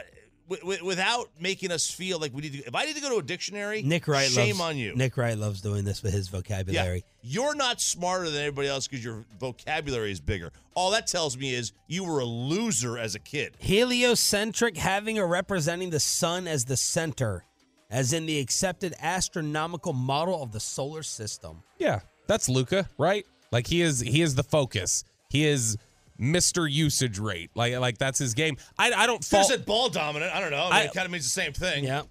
w- 0.49 0.61
w- 0.61 0.85
without 0.85 1.29
making 1.39 1.71
us 1.71 1.89
feel 1.89 2.19
like 2.19 2.33
we 2.33 2.41
need 2.41 2.53
to. 2.53 2.59
If 2.65 2.75
I 2.75 2.85
need 2.85 2.95
to 2.95 3.01
go 3.01 3.09
to 3.09 3.17
a 3.17 3.23
dictionary, 3.23 3.81
Nick 3.81 4.07
Wright 4.07 4.29
shame 4.29 4.57
loves, 4.57 4.61
on 4.61 4.77
you. 4.77 4.95
Nick 4.95 5.17
Wright 5.17 5.37
loves 5.37 5.61
doing 5.61 5.85
this 5.85 6.01
with 6.03 6.13
his 6.13 6.27
vocabulary. 6.27 7.03
You're 7.21 7.55
not 7.55 7.81
smarter 7.81 8.29
than 8.29 8.41
everybody 8.41 8.67
else 8.67 8.87
because 8.87 9.03
your 9.03 9.25
vocabulary 9.39 10.11
is 10.11 10.19
bigger. 10.19 10.51
All 10.75 10.91
that 10.91 11.07
tells 11.07 11.37
me 11.37 11.53
is 11.53 11.71
you 11.87 12.03
were 12.03 12.19
a 12.19 12.25
loser 12.25 12.97
as 12.97 13.15
a 13.15 13.19
kid. 13.19 13.55
Heliocentric, 13.59 14.77
having 14.77 15.17
or 15.19 15.27
representing 15.27 15.89
the 15.89 15.99
sun 15.99 16.47
as 16.47 16.65
the 16.65 16.77
center, 16.77 17.45
as 17.89 18.13
in 18.13 18.25
the 18.25 18.39
accepted 18.39 18.93
astronomical 18.99 19.93
model 19.93 20.43
of 20.43 20.51
the 20.51 20.59
solar 20.59 21.03
system. 21.03 21.63
Yeah, 21.79 22.01
that's 22.27 22.49
Luka, 22.49 22.87
right? 22.97 23.25
Like 23.51 23.67
he 23.67 23.81
is 23.81 24.01
he 24.01 24.21
is 24.21 24.35
the 24.35 24.43
focus. 24.43 25.03
He 25.29 25.45
is 25.45 25.77
Mr. 26.19 26.69
Usage 26.71 27.19
Rate. 27.19 27.51
Like 27.55 27.77
like 27.79 27.97
that's 27.97 28.19
his 28.19 28.33
game. 28.33 28.57
I 28.79 28.91
I 28.91 29.05
don't 29.05 29.23
Should 29.23 29.37
have 29.37 29.47
fault. 29.47 29.47
said 29.47 29.65
ball 29.65 29.89
dominant. 29.89 30.33
I 30.33 30.39
don't 30.39 30.51
know. 30.51 30.57
I 30.57 30.63
mean, 30.63 30.73
I- 30.73 30.81
it 30.83 30.93
kind 30.93 31.05
of 31.05 31.11
means 31.11 31.23
the 31.25 31.29
same 31.29 31.53
thing. 31.53 31.83
Yeah. 31.83 32.03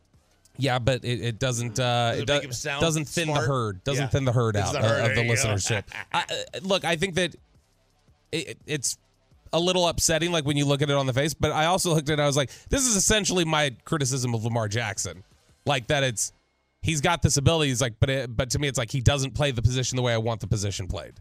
Yeah, 0.57 0.79
but 0.79 1.05
it, 1.05 1.21
it 1.21 1.39
doesn't. 1.41 1.81
Uh, 1.81 2.11
Does 2.13 2.19
it 2.19 2.23
it 2.23 2.27
do- 2.27 2.33
make 2.35 2.45
him 2.45 2.53
sound 2.53 2.81
doesn't 2.81 3.07
thin 3.09 3.25
smart? 3.25 3.41
the 3.41 3.47
herd. 3.49 3.83
Doesn't 3.85 4.05
Yeah. 4.05 4.09
thin 4.09 4.25
the 4.25 4.33
herd 4.33 4.55
It's 4.55 4.69
out 4.69 4.73
the 4.75 4.79
uh, 4.79 4.83
herd. 4.89 5.01
of 5.01 5.09
the 5.09 5.15
There 5.15 5.25
you 5.25 5.35
go. 5.37 5.43
listenership. 5.43 5.83
I, 6.13 6.21
uh, 6.21 6.25
look, 6.63 6.85
I 6.85 6.95
think 6.95 7.17
that 7.17 7.35
it, 8.31 8.59
it's 8.67 8.97
a 9.53 9.59
little 9.59 9.89
upsetting, 9.89 10.31
like 10.33 10.45
when 10.45 10.57
you 10.57 10.65
look 10.65 10.81
at 10.83 10.91
it 10.91 10.97
on 10.97 11.07
the 11.07 11.13
face. 11.13 11.35
But 11.35 11.51
I 11.51 11.67
also 11.67 11.93
looked 11.95 12.09
at 12.09 12.21
it. 12.21 12.23
I 12.23 12.27
was 12.27 12.37
like, 12.37 12.51
this 12.69 12.87
is 12.87 12.95
essentially 12.95 13.45
my 13.45 13.75
criticism 13.85 14.33
of 14.33 14.45
Lamar 14.45 14.69
Jackson, 14.69 15.25
like 15.67 15.89
that. 15.89 16.05
It's 16.05 16.33
he's 16.83 17.01
got 17.01 17.23
this 17.23 17.37
ability. 17.37 17.71
He's 17.71 17.81
like, 17.81 17.95
but 17.99 18.09
it, 18.11 18.37
but 18.37 18.51
to 18.51 18.61
me, 18.61 18.69
it's 18.69 18.79
like 18.79 18.93
he 18.93 19.01
doesn't 19.01 19.33
play 19.33 19.51
the 19.51 19.63
position 19.63 19.97
the 19.97 20.03
way 20.03 20.13
I 20.15 20.19
want 20.19 20.41
the 20.41 20.47
position 20.47 20.87
played. 20.87 21.15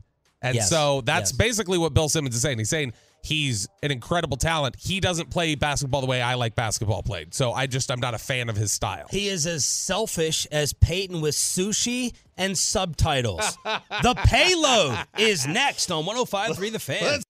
And 0.44 0.56
Yes. 0.56 0.70
so 0.70 1.02
that's 1.02 1.32
Yes. 1.32 1.38
basically 1.38 1.78
what 1.80 1.94
Bill 1.94 2.10
Simmons 2.10 2.36
is 2.36 2.42
saying. 2.42 2.60
He's 2.60 2.70
saying 2.70 2.94
he's 3.24 3.68
an 3.82 3.92
incredible 3.92 4.36
talent. 4.38 4.76
He 4.78 5.00
doesn't 5.00 5.30
play 5.32 5.56
basketball 5.56 6.02
the 6.02 6.08
way 6.08 6.22
I 6.22 6.34
like 6.36 6.54
basketball 6.56 7.02
played. 7.02 7.34
So 7.34 7.54
I 7.54 7.66
just 7.66 7.90
I'm 7.90 8.02
not 8.02 8.14
a 8.14 8.18
fan 8.18 8.50
of 8.50 8.56
his 8.58 8.72
style. 8.72 9.08
He 9.10 9.30
is 9.30 9.48
as 9.48 9.64
selfish 9.66 10.46
as 10.52 10.74
Peyton 10.74 11.22
with 11.22 11.34
sushi 11.36 12.14
and 12.38 12.58
subtitles. 12.58 13.58
the 13.64 14.14
Peyload 14.26 14.98
is 15.18 15.48
next 15.48 15.90
on 15.92 16.04
105.3 16.06 16.70
The 16.72 16.80
Fan. 16.80 17.22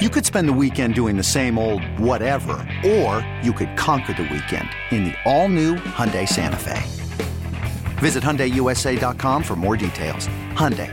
You 0.00 0.08
could 0.08 0.24
spend 0.24 0.48
the 0.48 0.52
weekend 0.52 0.94
doing 0.94 1.16
the 1.16 1.24
same 1.24 1.58
old 1.58 1.82
whatever, 1.98 2.52
or 2.86 3.26
you 3.42 3.52
could 3.52 3.76
conquer 3.76 4.12
the 4.14 4.22
weekend 4.22 4.68
in 4.92 5.04
the 5.04 5.14
all-new 5.24 5.74
Hyundai 5.74 6.26
Santa 6.28 6.56
Fe. 6.56 6.80
Visit 7.98 8.22
HyundaiUSA.com 8.22 9.42
for 9.42 9.56
more 9.56 9.76
details. 9.76 10.28
Hyundai, 10.52 10.92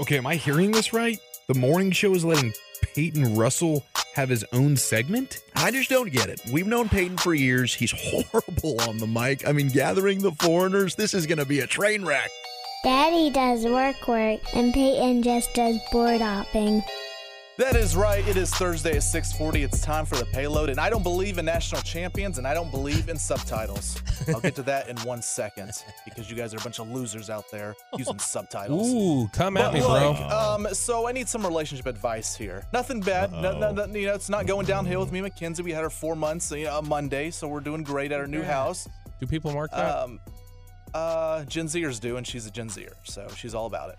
Okay, 0.00 0.16
am 0.16 0.26
I 0.26 0.36
hearing 0.36 0.70
this 0.70 0.94
right? 0.94 1.18
The 1.46 1.52
morning 1.52 1.90
show 1.90 2.14
is 2.14 2.24
letting 2.24 2.54
Peyton 2.94 3.36
Russell 3.36 3.84
have 4.14 4.30
his 4.30 4.46
own 4.54 4.74
segment? 4.74 5.40
I 5.56 5.70
just 5.70 5.90
don't 5.90 6.10
get 6.10 6.30
it. 6.30 6.40
We've 6.50 6.66
known 6.66 6.88
Peyton 6.88 7.18
for 7.18 7.34
years. 7.34 7.74
He's 7.74 7.92
horrible 7.96 8.80
on 8.88 8.96
the 8.96 9.06
mic. 9.06 9.46
I 9.46 9.52
mean, 9.52 9.68
gathering 9.68 10.20
the 10.20 10.32
foreigners, 10.32 10.94
this 10.94 11.12
is 11.12 11.26
going 11.26 11.36
to 11.36 11.44
be 11.44 11.60
a 11.60 11.66
train 11.66 12.02
wreck. 12.02 12.30
Daddy 12.82 13.28
does 13.28 13.66
work 13.66 14.08
work, 14.08 14.40
and 14.54 14.72
Peyton 14.72 15.22
just 15.22 15.52
does 15.52 15.78
board 15.92 16.22
hopping. 16.22 16.82
That 17.60 17.76
is 17.76 17.94
right. 17.94 18.26
It 18.26 18.38
is 18.38 18.48
Thursday 18.54 18.96
at 18.96 19.02
6:40. 19.02 19.64
It's 19.64 19.82
time 19.82 20.06
for 20.06 20.16
the 20.16 20.24
Peyload, 20.24 20.70
and 20.70 20.80
I 20.80 20.88
don't 20.88 21.02
believe 21.02 21.36
in 21.36 21.44
national 21.44 21.82
champions, 21.82 22.38
and 22.38 22.46
I 22.46 22.54
don't 22.54 22.70
believe 22.70 23.10
in 23.10 23.18
subtitles. 23.18 24.02
I'll 24.28 24.40
get 24.40 24.54
to 24.54 24.62
that 24.62 24.88
in 24.88 24.96
one 25.00 25.20
second 25.20 25.72
because 26.06 26.30
you 26.30 26.36
guys 26.38 26.54
are 26.54 26.56
a 26.56 26.62
bunch 26.62 26.78
of 26.78 26.90
losers 26.90 27.28
out 27.28 27.50
there 27.50 27.76
using 27.98 28.18
subtitles. 28.18 28.90
Ooh, 28.90 29.28
come 29.34 29.58
at 29.58 29.72
But 29.72 29.74
me, 29.74 29.80
bro. 29.80 30.14
Um, 30.14 30.68
so 30.72 31.06
I 31.06 31.12
need 31.12 31.28
some 31.28 31.44
relationship 31.44 31.84
advice 31.84 32.34
here. 32.34 32.64
Nothing 32.72 33.02
bad. 33.02 33.30
No, 33.30 33.58
no, 33.58 33.72
no, 33.72 33.84
you 33.84 34.06
know, 34.06 34.14
it's 34.14 34.30
not 34.30 34.46
going 34.46 34.64
downhill 34.64 35.00
with 35.00 35.12
me, 35.12 35.18
and 35.18 35.26
Mackenzie. 35.26 35.62
We 35.62 35.72
had 35.72 35.82
her 35.82 35.90
four 35.90 36.16
months, 36.16 36.50
you 36.50 36.64
know, 36.64 36.78
a 36.78 36.82
Monday, 36.82 37.30
so 37.30 37.46
we're 37.46 37.60
doing 37.60 37.82
great 37.82 38.10
at 38.10 38.20
our 38.20 38.26
new 38.26 38.42
house. 38.42 38.88
Do 39.20 39.26
people 39.26 39.52
mark 39.52 39.70
that? 39.72 39.98
Um, 39.98 40.18
uh, 40.94 41.44
Gen 41.44 41.66
Zers 41.66 42.00
do, 42.00 42.16
and 42.16 42.26
she's 42.26 42.46
a 42.46 42.50
Gen 42.50 42.70
Zer, 42.70 42.96
so 43.04 43.28
she's 43.36 43.54
all 43.54 43.66
about 43.66 43.90
it. 43.90 43.98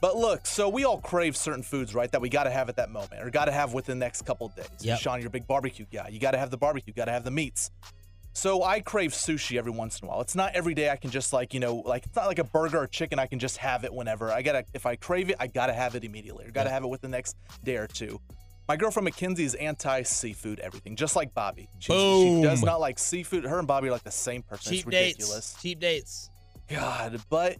But 0.00 0.16
look, 0.16 0.46
so 0.46 0.68
we 0.68 0.84
all 0.84 1.00
crave 1.00 1.36
certain 1.36 1.62
foods, 1.62 1.94
right? 1.94 2.10
That 2.12 2.20
we 2.20 2.28
got 2.28 2.44
to 2.44 2.50
have 2.50 2.68
at 2.68 2.76
that 2.76 2.90
moment, 2.90 3.22
or 3.22 3.30
got 3.30 3.46
to 3.46 3.52
have 3.52 3.72
within 3.74 3.98
the 3.98 4.04
next 4.04 4.22
couple 4.22 4.46
of 4.46 4.54
days. 4.54 4.66
Yep. 4.80 5.00
Sean, 5.00 5.18
you're 5.18 5.28
a 5.28 5.30
big 5.30 5.46
barbecue 5.46 5.86
guy. 5.92 6.08
You 6.08 6.20
got 6.20 6.32
to 6.32 6.38
have 6.38 6.50
the 6.50 6.56
barbecue. 6.56 6.92
Got 6.92 7.06
to 7.06 7.12
have 7.12 7.24
the 7.24 7.30
meats. 7.30 7.70
So 8.32 8.62
I 8.62 8.78
crave 8.78 9.10
sushi 9.10 9.58
every 9.58 9.72
once 9.72 9.98
in 9.98 10.06
a 10.06 10.10
while. 10.10 10.20
It's 10.20 10.36
not 10.36 10.54
every 10.54 10.72
day 10.72 10.90
I 10.90 10.96
can 10.96 11.10
just 11.10 11.32
like 11.32 11.52
you 11.54 11.58
know 11.58 11.76
like 11.76 12.06
it's 12.06 12.14
not 12.14 12.26
like 12.26 12.38
a 12.38 12.44
burger 12.44 12.78
or 12.78 12.86
chicken 12.86 13.18
I 13.18 13.26
can 13.26 13.40
just 13.40 13.56
have 13.56 13.82
it 13.82 13.92
whenever. 13.92 14.30
I 14.30 14.42
gotta 14.42 14.64
if 14.74 14.86
I 14.86 14.94
crave 14.94 15.30
it 15.30 15.36
I 15.40 15.48
gotta 15.48 15.72
have 15.72 15.96
it 15.96 16.04
immediately. 16.04 16.46
Or 16.46 16.52
gotta 16.52 16.70
have 16.70 16.84
it 16.84 16.86
within 16.86 17.10
the 17.10 17.16
next 17.16 17.36
day 17.64 17.76
or 17.76 17.88
two. 17.88 18.20
My 18.68 18.76
girlfriend 18.76 19.04
Mackenzie 19.06 19.44
is 19.44 19.54
anti 19.56 20.02
seafood 20.02 20.60
everything, 20.60 20.94
just 20.94 21.16
like 21.16 21.34
Bobby. 21.34 21.68
She's, 21.80 21.96
She 21.96 22.42
does 22.42 22.62
not 22.62 22.78
like 22.78 23.00
seafood. 23.00 23.42
Her 23.44 23.58
and 23.58 23.66
Bobby 23.66 23.88
are 23.88 23.92
like 23.92 24.04
the 24.04 24.10
same 24.12 24.42
person. 24.42 24.70
Cheap 24.70 24.80
it's 24.80 24.86
ridiculous. 24.86 25.52
dates. 25.52 25.62
Cheap 25.62 25.80
dates. 25.80 26.30
God, 26.68 27.20
but 27.30 27.56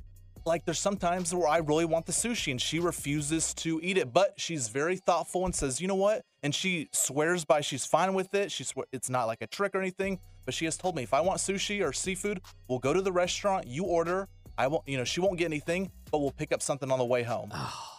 like 0.48 0.64
there's 0.64 0.80
sometimes 0.80 1.32
where 1.32 1.46
I 1.46 1.58
really 1.58 1.84
want 1.84 2.06
the 2.06 2.12
sushi 2.12 2.50
and 2.50 2.60
she 2.60 2.80
refuses 2.80 3.54
to 3.54 3.80
eat 3.82 3.96
it, 3.96 4.12
but 4.12 4.32
she's 4.36 4.68
very 4.68 4.96
thoughtful 4.96 5.44
and 5.44 5.54
says, 5.54 5.80
"You 5.80 5.86
know 5.86 5.94
what?" 5.94 6.22
And 6.42 6.54
she 6.54 6.88
swears 6.92 7.44
by 7.44 7.60
she's 7.60 7.86
fine 7.86 8.14
with 8.14 8.34
it. 8.34 8.50
She's 8.50 8.68
swear 8.68 8.86
it's 8.90 9.08
not 9.08 9.26
like 9.26 9.42
a 9.42 9.46
trick 9.46 9.74
or 9.74 9.80
anything, 9.80 10.18
but 10.44 10.54
she 10.54 10.64
has 10.64 10.76
told 10.76 10.96
me 10.96 11.04
if 11.04 11.14
I 11.14 11.20
want 11.20 11.38
sushi 11.38 11.86
or 11.86 11.92
seafood, 11.92 12.40
we'll 12.66 12.80
go 12.80 12.92
to 12.92 13.02
the 13.02 13.12
restaurant, 13.12 13.66
you 13.66 13.84
order. 13.84 14.26
I 14.56 14.66
won't, 14.66 14.88
you 14.88 14.96
know, 14.96 15.04
she 15.04 15.20
won't 15.20 15.38
get 15.38 15.44
anything, 15.44 15.92
but 16.10 16.18
we'll 16.18 16.32
pick 16.32 16.50
up 16.50 16.62
something 16.62 16.90
on 16.90 16.98
the 16.98 17.04
way 17.04 17.22
home. 17.22 17.50
Ah. 17.52 17.97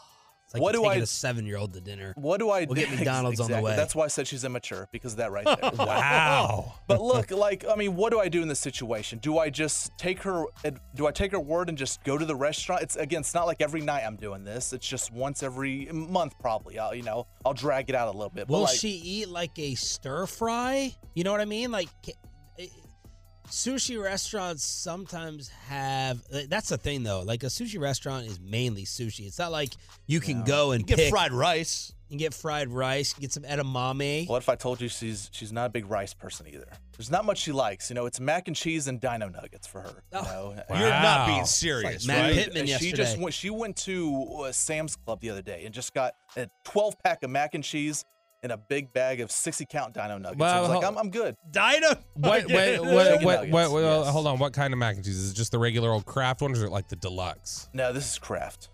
Like 0.54 0.64
what 0.64 0.74
do 0.74 0.86
I 0.86 0.96
a 0.96 1.06
seven 1.06 1.46
year 1.46 1.58
old 1.58 1.74
to 1.74 1.82
dinner. 1.82 2.14
what 2.18 2.40
do 2.40 2.50
I 2.50 2.66
We'll 2.66 2.76
get 2.76 2.90
do? 2.90 2.96
McDonald's 2.96 3.40
on 3.40 3.52
the 3.52 3.62
way. 3.62 3.76
That's 3.76 3.94
why 3.94 4.06
I 4.06 4.08
said 4.08 4.28
she's 4.28 4.44
immature 4.44 4.88
because 4.92 5.14
of 5.14 5.18
that 5.18 5.32
right 5.32 5.46
there. 5.46 5.72
Wow. 5.80 6.76
But 6.88 7.02
look, 7.02 7.32
like 7.32 7.66
I 7.70 7.76
mean, 7.76 7.96
what 7.96 8.12
do 8.12 8.20
I 8.20 8.30
do 8.30 8.42
in 8.42 8.48
this 8.48 8.60
situation? 8.60 9.20
Do 9.20 9.38
I 9.38 9.50
just 9.50 9.96
take 9.98 10.22
her? 10.24 10.46
Do 10.96 11.08
I 11.08 11.12
take 11.12 11.32
her 11.32 11.40
word 11.40 11.70
and 11.70 11.78
just 11.78 12.04
go 12.04 12.18
to 12.18 12.26
the 12.26 12.36
restaurant? 12.36 12.82
It's 12.82 12.96
again, 12.96 13.22
it's 13.22 13.34
not 13.34 13.46
like 13.46 13.62
every 13.62 13.82
night 13.82 14.04
I'm 14.06 14.16
doing 14.16 14.44
this. 14.44 14.74
It's 14.74 14.88
just 14.88 15.12
once 15.12 15.44
every 15.44 15.88
month, 15.92 16.38
probably. 16.40 16.80
I'll, 16.80 16.94
you 16.96 17.04
know, 17.04 17.28
I'll 17.46 17.54
drag 17.54 17.90
it 17.90 17.96
out 17.96 18.08
a 18.08 18.12
little 18.12 18.30
bit. 18.30 18.48
But 18.48 18.54
Will 18.54 18.62
like, 18.62 18.76
she 18.78 18.90
eat 18.90 19.30
like 19.30 19.58
a 19.58 19.76
stir 19.76 20.26
fry? 20.26 20.94
You 21.14 21.24
know 21.24 21.32
what 21.32 21.42
I 21.42 21.46
mean? 21.46 21.72
Like 21.72 21.90
sushi 23.50 24.02
restaurants 24.02 24.64
sometimes 24.64 25.50
have. 25.68 26.22
That's 26.50 26.70
the 26.70 26.78
thing 26.78 27.04
though. 27.04 27.22
Like 27.22 27.44
a 27.44 27.48
sushi 27.48 27.80
restaurant 27.80 28.28
is 28.28 28.40
mainly 28.40 28.86
sushi. 28.86 29.28
It's 29.28 29.40
not 29.40 29.52
like 29.52 29.74
you 30.08 30.20
can 30.20 30.44
go 30.44 30.72
and 30.72 30.82
You 30.82 30.88
get 30.88 30.98
pick- 30.98 31.10
fried 31.10 31.32
rice. 31.32 31.94
You 32.08 32.14
can 32.14 32.18
get 32.20 32.34
fried 32.34 32.70
rice. 32.70 33.14
Get 33.14 33.32
some 33.32 33.44
edamame. 33.44 34.28
What 34.28 34.42
if 34.42 34.50
I 34.50 34.56
told 34.56 34.82
you 34.82 34.90
she's 34.90 35.30
she's 35.32 35.52
not 35.52 35.68
a 35.68 35.70
big 35.70 35.88
rice 35.90 36.14
person 36.14 36.48
either? 36.48 36.68
There's 36.98 37.12
not 37.12 37.24
much 37.24 37.38
she 37.38 37.52
likes. 37.52 37.90
You 37.92 37.94
know, 37.94 38.08
it's 38.08 38.20
mac 38.20 38.48
and 38.48 38.56
cheese 38.56 38.88
and 38.88 39.00
dino 39.00 39.30
nuggets 39.30 39.68
for 39.68 39.82
her. 39.82 40.04
You 40.12 40.22
know? 40.24 40.56
You're 40.72 40.90
not 40.90 41.28
being 41.28 41.46
serious, 41.46 41.96
It's 41.96 42.08
like 42.08 42.18
Matt 42.18 42.26
right? 42.26 42.46
Pittman 42.46 42.66
she 42.80 42.92
just 42.94 43.18
went. 43.20 43.34
She 43.36 43.50
went 43.52 43.78
to 43.78 44.44
uh, 44.46 44.52
Sam's 44.52 44.96
Club 44.96 45.22
the 45.22 45.30
other 45.30 45.44
day 45.44 45.64
and 45.66 45.74
just 45.74 45.94
got 45.94 46.14
a 46.36 46.50
12 46.66 46.96
pack 47.04 47.22
of 47.24 47.30
mac 47.30 47.54
and 47.54 47.64
cheese 47.64 48.04
and 48.44 48.52
a 48.52 48.58
big 48.58 48.94
bag 48.94 49.22
of 49.22 49.32
60 49.32 49.66
count 49.66 49.94
dino 49.94 50.18
nuggets. 50.18 50.42
I 50.42 50.62
Well, 50.62 50.62
was 50.62 50.70
like, 50.70 50.86
I'm, 50.86 50.98
I'm 50.98 51.10
good. 51.10 51.36
Dino. 51.52 51.90
What, 52.20 52.44
what, 52.44 52.52
what, 52.52 52.52
Chicken 52.52 52.86
what, 53.26 53.50
what, 53.52 53.72
nuggets, 53.72 54.06
yes. 54.06 54.10
hold 54.10 54.28
on. 54.28 54.40
What 54.40 54.54
kind 54.54 54.74
of 54.74 54.78
mac 54.80 54.96
and 54.96 55.06
cheese? 55.06 55.18
Is 55.18 55.32
it 55.32 55.36
just 55.36 55.52
the 55.52 55.60
regular 55.60 55.90
old 55.92 56.06
Kraft 56.06 56.42
one 56.42 56.52
or 56.52 56.56
is 56.56 56.64
it 56.64 56.70
like 56.72 56.90
the 56.90 56.98
deluxe? 56.98 57.70
No, 57.74 57.94
this 57.94 58.12
is 58.12 58.20
Kraft. 58.20 58.70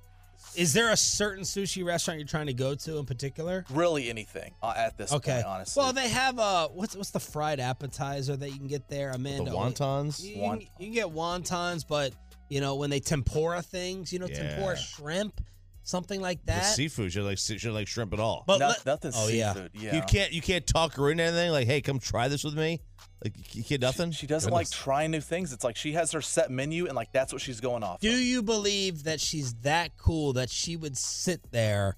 Is 0.56 0.74
there 0.74 0.92
a 0.92 0.98
certain 0.98 1.44
sushi 1.44 1.86
restaurant 1.86 2.20
you're 2.20 2.28
trying 2.28 2.48
to 2.48 2.54
go 2.54 2.76
to 2.76 2.98
in 2.98 3.06
particular? 3.06 3.66
Really, 3.70 4.10
anything 4.10 4.54
uh, 4.64 4.74
at 4.76 4.98
this 4.98 5.12
Okay. 5.12 5.34
point, 5.34 5.46
honestly. 5.46 5.82
Well, 5.82 5.92
they 5.94 6.08
have 6.08 6.40
uh, 6.40 6.70
what's 6.70 6.96
what's 6.96 7.12
the 7.12 7.20
fried 7.20 7.60
appetizer 7.60 8.36
that 8.38 8.50
you 8.50 8.58
can 8.58 8.68
get 8.68 8.88
there, 8.88 9.12
Amanda? 9.12 9.52
The 9.52 9.58
wontons? 9.58 10.24
You, 10.24 10.30
you 10.36 10.42
can, 10.42 10.62
you 10.62 10.68
can 10.80 10.92
get 10.94 11.08
wontons, 11.08 11.86
but 11.88 12.14
you 12.50 12.62
know 12.62 12.76
when 12.76 12.90
they 12.90 13.00
tempura 13.02 13.62
things, 13.62 14.14
you 14.14 14.20
know 14.20 14.28
tempura 14.28 14.78
shrimp, 14.78 15.42
something 15.86 16.20
like 16.20 16.40
that. 16.46 16.56
The 16.56 16.62
that. 16.62 16.76
seafood 16.76 17.14
should 17.14 17.24
like 17.24 17.38
should 17.38 17.64
like 17.72 17.88
shrimp 17.88 18.12
at 18.14 18.20
all. 18.20 18.44
But 18.46 18.58
No- 18.60 18.68
let- 18.70 18.86
nothing 18.86 19.12
Oh 19.16 19.28
yeah. 19.30 19.54
seafood. 19.54 19.72
Yeah. 19.74 19.96
You 19.96 20.02
can't 20.02 20.34
you 20.34 20.42
can't 20.42 20.68
talk 20.68 20.96
her 20.96 21.10
into 21.10 21.24
anything. 21.24 21.52
Like, 21.52 21.68
hey, 21.68 21.80
come 21.82 22.00
try 22.00 22.28
this 22.28 22.44
with 22.44 22.56
me. 22.56 22.82
Like, 23.24 23.56
you 23.56 23.64
can't 23.64 23.82
nothing. 23.82 24.12
She 24.12 24.28
doesn't 24.28 24.52
like 24.52 24.70
trying 24.70 25.12
new 25.12 25.22
things. 25.22 25.54
It's 25.54 25.64
like 25.64 25.78
she 25.78 25.94
has 25.94 26.12
her 26.12 26.22
set 26.22 26.52
menu 26.52 26.86
and 26.88 26.96
like 26.96 27.12
that's 27.14 27.32
what 27.32 27.42
she's 27.42 27.62
going 27.62 27.82
off. 27.84 28.02
Do 28.02 28.12
you 28.12 28.44
believe 28.44 29.06
that 29.06 29.22
she's 29.22 29.54
that 29.62 29.96
cool 29.98 30.34
that 30.34 30.50
she 30.50 30.76
would 30.76 30.98
sit 30.98 31.40
there, 31.52 31.96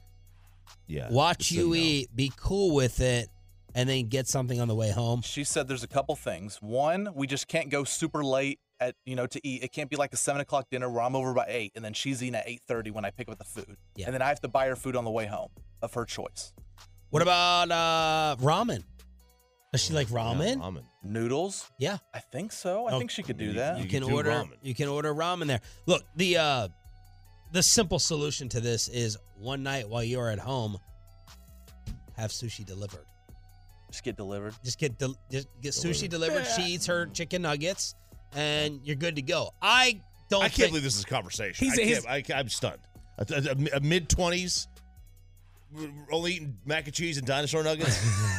yeah, 0.85 1.09
watch 1.09 1.39
just 1.39 1.49
say 1.51 1.55
you 1.57 1.69
no. 1.69 1.75
eat, 1.75 2.15
be 2.15 2.31
cool 2.38 2.73
with 2.75 3.01
it, 3.01 3.29
and 3.75 3.89
then 3.89 4.07
get 4.07 4.27
something 4.27 4.61
on 4.61 4.67
the 4.67 4.75
way 4.75 4.91
home? 4.91 5.21
She 5.21 5.43
said 5.43 5.67
there's 5.67 5.83
a 5.83 5.88
couple 5.88 6.15
things. 6.15 6.57
One, 6.61 7.09
we 7.13 7.27
just 7.27 7.47
can't 7.47 7.69
go 7.69 7.83
super 7.83 8.23
late 8.23 8.59
at 8.80 8.95
you 9.05 9.15
know 9.15 9.28
to 9.28 9.47
eat. 9.47 9.63
It 9.63 9.71
can't 9.71 9.89
be 9.89 9.95
like 9.95 10.13
a 10.13 10.17
seven 10.17 10.41
o'clock 10.41 10.67
dinner 10.69 10.89
where 10.89 11.01
I'm 11.03 11.15
over 11.15 11.34
by 11.34 11.45
eight 11.47 11.71
and 11.75 11.84
then 11.84 11.93
she's 11.93 12.21
eating 12.21 12.36
at 12.36 12.47
eight 12.47 12.61
thirty 12.67 12.91
when 12.91 13.05
I 13.05 13.11
pick 13.11 13.30
up 13.30 13.38
the 13.38 13.43
food. 13.43 13.78
Yeah. 13.95 14.05
And 14.05 14.13
then 14.13 14.21
I 14.21 14.28
have 14.28 14.41
to 14.41 14.47
buy 14.47 14.67
her 14.67 14.75
food 14.75 14.95
on 14.95 15.03
the 15.03 15.11
way 15.11 15.25
home 15.25 15.49
of 15.82 15.93
her 15.93 16.05
choice. 16.05 16.53
What 17.09 17.21
about 17.21 17.71
uh, 17.71 18.36
ramen? 18.41 18.84
Does 19.73 19.82
she 19.84 19.93
like 19.93 20.07
ramen? 20.07 20.57
ramen. 20.57 20.84
Noodles? 21.03 21.69
Yeah. 21.78 21.97
I 22.13 22.19
think 22.19 22.51
so. 22.51 22.88
I 22.88 22.93
Oh, 22.93 22.99
think 22.99 23.11
she 23.11 23.21
could 23.23 23.38
do 23.38 23.45
you- 23.45 23.53
that. 23.53 23.78
You, 23.78 23.84
You 23.84 23.89
can 23.89 24.03
can 24.03 24.13
order 24.13 24.32
ramen. 24.32 24.53
you 24.61 24.73
can 24.75 24.88
order 24.88 25.13
ramen 25.13 25.47
there. 25.47 25.61
Look, 25.86 26.03
the 26.15 26.38
uh 26.38 26.67
the 27.53 27.63
simple 27.63 27.99
solution 27.99 28.49
to 28.49 28.59
this 28.59 28.88
is 28.89 29.17
one 29.38 29.63
night 29.63 29.88
while 29.88 30.03
you're 30.03 30.30
at 30.30 30.39
home, 30.39 30.78
have 32.17 32.32
sushi 32.32 32.65
delivered. 32.65 33.05
Just 33.89 34.03
get 34.03 34.17
delivered. 34.17 34.53
Just 34.63 34.80
get 34.80 34.97
del- 34.97 35.15
just 35.32 35.47
get 35.61 35.71
sushi 35.73 36.09
delivered. 36.09 36.45
She 36.45 36.63
eats 36.63 36.86
her 36.88 37.05
chicken 37.07 37.43
nuggets, 37.43 37.95
and 38.38 38.79
you're 38.83 38.95
good 38.95 39.15
to 39.15 39.21
go. 39.21 39.51
I 39.61 40.01
don't. 40.29 40.41
I 40.41 40.45
can't 40.45 40.55
think, 40.55 40.69
believe 40.69 40.83
this 40.83 40.95
is 40.95 41.03
a 41.03 41.07
conversation. 41.07 41.65
He's- 41.65 41.79
I 41.79 41.83
he's- 41.83 42.05
can't, 42.05 42.38
I, 42.38 42.39
I'm 42.39 42.49
stunned. 42.49 42.79
A, 43.17 43.57
a, 43.73 43.79
mid 43.79 44.09
twenties, 44.09 44.67
only 46.11 46.33
eating 46.33 46.55
mac 46.65 46.85
and 46.85 46.93
cheese 46.93 47.17
and 47.17 47.25
dinosaur 47.25 47.63
nuggets. 47.63 47.99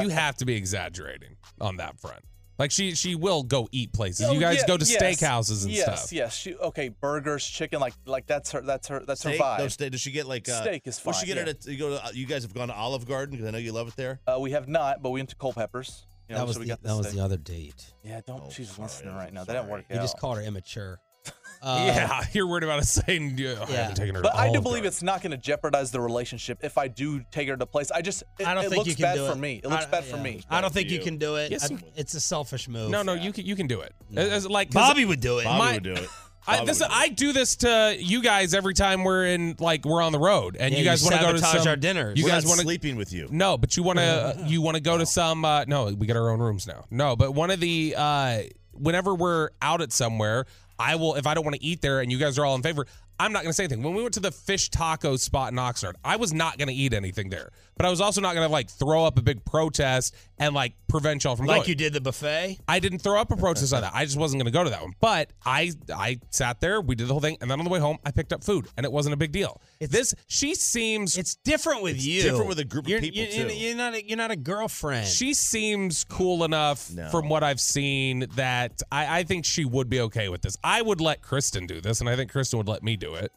You 0.00 0.08
have 0.08 0.36
to 0.36 0.46
be 0.46 0.54
exaggerating 0.54 1.36
on 1.60 1.76
that 1.78 1.98
front. 2.00 2.22
Like 2.58 2.70
she 2.70 2.94
she 2.94 3.14
will 3.14 3.42
go 3.42 3.68
eat 3.72 3.92
places. 3.92 4.26
Oh, 4.28 4.32
you 4.32 4.40
guys 4.40 4.58
yeah, 4.58 4.66
go 4.66 4.76
to 4.76 4.84
yes, 4.84 5.02
steakhouses 5.02 5.64
and 5.64 5.72
yes, 5.72 5.84
stuff. 5.84 6.12
Yes, 6.12 6.34
She 6.34 6.54
okay. 6.56 6.88
Burgers, 6.88 7.46
chicken, 7.46 7.80
like 7.80 7.94
like 8.04 8.26
that's 8.26 8.52
her. 8.52 8.60
That's 8.60 8.88
her. 8.88 9.02
That's 9.06 9.20
steak? 9.20 9.38
her 9.38 9.44
vibe. 9.44 9.58
No 9.60 9.68
steak. 9.68 9.92
Does 9.92 10.02
she 10.02 10.10
get 10.10 10.26
like 10.26 10.46
uh, 10.46 10.60
Steak 10.60 10.86
is 10.86 10.98
What's 11.00 11.20
she 11.20 11.26
get 11.26 11.36
yeah. 11.38 11.44
at? 11.44 11.66
You 11.66 11.78
go 11.78 11.98
to. 11.98 12.16
You 12.16 12.26
guys 12.26 12.42
have 12.42 12.52
gone 12.52 12.68
to 12.68 12.74
Olive 12.74 13.06
Garden 13.08 13.32
because 13.32 13.48
I 13.48 13.50
know 13.50 13.58
you 13.58 13.72
love 13.72 13.88
it 13.88 13.96
there. 13.96 14.20
Uh, 14.26 14.38
we 14.38 14.50
have 14.50 14.68
not, 14.68 15.02
but 15.02 15.08
we 15.10 15.20
went 15.20 15.30
to 15.30 15.36
Culpeppers. 15.36 16.06
You 16.30 16.36
know, 16.36 16.40
that 16.42 16.46
was 16.46 16.54
so 16.56 16.60
we 16.60 16.66
the, 16.66 16.70
got 16.70 16.82
that 16.84 16.96
was 16.96 17.06
steak. 17.08 17.18
the 17.18 17.24
other 17.24 17.36
date. 17.36 17.92
Yeah, 18.04 18.20
don't. 18.26 18.42
Oh, 18.46 18.50
she's 18.50 18.70
sorry, 18.70 18.84
listening 18.86 19.14
right 19.16 19.32
now. 19.32 19.42
sorry. 19.44 19.56
That 19.56 19.62
didn't 19.62 19.70
work 19.72 19.84
You 19.90 19.96
out. 19.96 20.02
just 20.02 20.18
called 20.18 20.36
her 20.38 20.42
immature. 20.44 21.00
Uh, 21.62 21.82
yeah, 21.94 22.24
you're 22.32 22.46
worried 22.46 22.62
about 22.64 22.78
us 22.78 22.88
saying 23.06 23.34
yeah, 23.36 23.50
I 23.50 23.52
Yeah. 23.70 23.76
haven't 23.82 23.96
taken 23.96 24.14
her. 24.14 24.22
But 24.22 24.30
to 24.30 24.38
I 24.38 24.46
do 24.50 24.62
believe 24.62 24.76
Garden. 24.76 24.86
it's 24.86 25.02
not 25.02 25.20
going 25.20 25.32
to 25.32 25.36
jeopardize 25.36 25.90
the 25.90 26.00
relationship 26.00 26.60
if 26.62 26.78
I 26.78 26.88
do 26.88 27.22
take 27.30 27.48
her 27.50 27.56
to 27.58 27.66
place. 27.66 27.90
I 27.90 28.00
just 28.00 28.22
it, 28.38 28.46
I 28.46 28.54
don't 28.54 28.64
it 28.64 28.70
think 28.70 28.78
looks 28.78 28.88
you 28.88 28.94
can 28.96 29.02
bad 29.02 29.14
do 29.16 29.26
for 29.26 29.32
it. 29.32 29.36
me. 29.36 29.60
It 29.62 29.68
looks 29.68 29.84
I- 29.84 29.90
bad 29.90 30.04
for 30.06 30.16
me. 30.16 30.42
I 30.48 30.62
don't 30.62 30.72
think 30.72 30.88
you 30.88 30.96
you. 30.96 31.04
can 31.04 31.18
do 31.18 31.34
it. 31.34 31.50
Yes, 31.50 31.70
I- 31.70 31.76
it's 31.96 32.14
a 32.14 32.20
selfish 32.20 32.66
move. 32.66 32.90
No, 32.90 33.02
no, 33.02 33.12
you 33.12 33.30
can 33.30 33.44
you 33.44 33.56
can 33.56 33.66
do 33.66 33.82
it. 33.82 33.92
As- 34.16 34.48
like 34.48 34.68
'cause 34.68 34.74
Bobby 34.88 35.04
would 35.04 35.20
do 35.20 35.38
it. 35.40 35.44
Bobby 35.44 35.58
My- 35.58 35.74
would 35.74 35.82
do 35.82 35.92
it. 35.92 36.08
I, 36.46 36.64
this, 36.64 36.78
do. 36.78 36.86
I 36.88 37.08
do 37.08 37.32
this 37.32 37.56
to 37.56 37.96
you 37.98 38.22
guys 38.22 38.54
every 38.54 38.74
time 38.74 39.04
we're 39.04 39.26
in 39.26 39.56
like 39.58 39.84
we're 39.84 40.02
on 40.02 40.12
the 40.12 40.18
road 40.18 40.56
and 40.58 40.72
Yeah, 40.72 40.78
you 40.78 40.84
you 40.84 40.90
guys 40.90 41.02
want 41.02 41.16
to 41.16 41.20
go 41.20 41.32
to 41.32 41.38
sabotage 41.38 41.62
some 41.62 41.68
our 41.68 41.76
dinners. 41.76 42.18
You 42.18 42.24
We're 42.24 42.30
guys 42.30 42.44
not 42.44 42.50
want 42.50 42.60
to 42.60 42.64
sleeping 42.64 42.96
with 42.96 43.12
you. 43.12 43.28
No, 43.30 43.58
but 43.58 43.76
you 43.76 43.82
want 43.82 43.98
to 43.98 44.42
you 44.46 44.62
want 44.62 44.76
to 44.76 44.82
go 44.82 44.98
to 44.98 45.06
some 45.06 45.44
uh 45.44 45.64
no, 45.66 45.84
we 45.86 46.06
get 46.06 46.16
our 46.16 46.30
own 46.30 46.40
rooms 46.40 46.66
now. 46.66 46.84
No, 46.90 47.16
but 47.16 47.32
one 47.32 47.50
of 47.50 47.60
the 47.60 47.94
uh 47.96 48.42
whenever 48.72 49.14
we're 49.14 49.50
out 49.60 49.80
at 49.80 49.92
somewhere, 49.92 50.46
I 50.78 50.96
will 50.96 51.14
if 51.16 51.26
I 51.26 51.34
don't 51.34 51.44
want 51.44 51.56
to 51.56 51.62
eat 51.62 51.82
there 51.82 52.00
and 52.00 52.10
you 52.10 52.18
guys 52.18 52.38
are 52.38 52.44
all 52.44 52.54
in 52.54 52.62
favor, 52.62 52.86
I'm 53.20 53.32
not 53.32 53.42
going 53.42 53.50
to 53.50 53.54
say 53.54 53.64
anything. 53.64 53.82
When 53.82 53.94
we 53.94 54.02
went 54.02 54.14
to 54.14 54.20
the 54.20 54.32
fish 54.32 54.70
taco 54.70 55.16
spot 55.16 55.52
in 55.52 55.58
Oxnard, 55.58 55.92
I 56.02 56.16
was 56.16 56.32
not 56.32 56.56
going 56.56 56.68
to 56.68 56.74
eat 56.74 56.94
anything 56.94 57.28
there. 57.28 57.50
But 57.80 57.86
I 57.86 57.90
was 57.90 58.02
also 58.02 58.20
not 58.20 58.34
going 58.34 58.46
to 58.46 58.52
like 58.52 58.68
throw 58.68 59.06
up 59.06 59.16
a 59.18 59.22
big 59.22 59.42
protest 59.46 60.14
and 60.38 60.54
like 60.54 60.74
prevent 60.86 61.24
y'all 61.24 61.34
from 61.34 61.46
like 61.46 61.60
going. 61.60 61.68
you 61.70 61.74
did 61.74 61.94
the 61.94 62.00
buffet. 62.02 62.58
I 62.68 62.78
didn't 62.78 62.98
throw 62.98 63.18
up 63.18 63.30
a 63.30 63.36
protest 63.38 63.72
on 63.72 63.80
that. 63.80 63.92
I 63.94 64.04
just 64.04 64.18
wasn't 64.18 64.42
going 64.42 64.52
to 64.52 64.58
go 64.58 64.62
to 64.64 64.68
that 64.68 64.82
one. 64.82 64.92
But 65.00 65.32
I 65.46 65.72
I 65.90 66.18
sat 66.28 66.60
there, 66.60 66.82
we 66.82 66.94
did 66.94 67.08
the 67.08 67.14
whole 67.14 67.22
thing, 67.22 67.38
and 67.40 67.50
then 67.50 67.58
on 67.58 67.64
the 67.64 67.70
way 67.70 67.78
home, 67.80 67.96
I 68.04 68.10
picked 68.10 68.34
up 68.34 68.44
food, 68.44 68.68
and 68.76 68.84
it 68.84 68.92
wasn't 68.92 69.14
a 69.14 69.16
big 69.16 69.32
deal. 69.32 69.62
this 69.80 70.14
she 70.26 70.54
seems 70.54 71.16
It's 71.16 71.36
different 71.36 71.82
with 71.82 71.94
It's 71.96 72.04
you. 72.04 72.20
different 72.20 72.48
with 72.48 72.58
a 72.58 72.66
group 72.66 72.84
of 72.84 72.90
you're, 72.90 73.00
people, 73.00 73.18
you're, 73.22 73.48
too. 73.48 73.54
You're 73.56 73.76
not. 73.76 73.94
A, 73.94 74.06
you're 74.06 74.18
not 74.18 74.30
a 74.30 74.36
girlfriend. 74.36 75.06
she 75.06 75.32
seems 75.32 76.04
cool 76.04 76.44
enough 76.44 76.92
No. 76.92 77.08
from 77.08 77.30
what 77.30 77.42
I've 77.42 77.60
seen 77.60 78.26
that 78.36 78.82
I, 78.92 79.20
I 79.20 79.22
think 79.22 79.46
she 79.46 79.64
would 79.64 79.88
be 79.88 80.00
okay 80.00 80.28
with 80.28 80.42
this. 80.42 80.58
I 80.62 80.82
would 80.82 81.00
let 81.00 81.22
Kristen 81.22 81.66
do 81.66 81.80
this, 81.80 82.00
and 82.00 82.10
I 82.10 82.16
think 82.16 82.30
Kristen 82.30 82.58
would 82.58 82.68
let 82.68 82.82
me 82.82 82.96
do 82.96 83.14
it. 83.14 83.32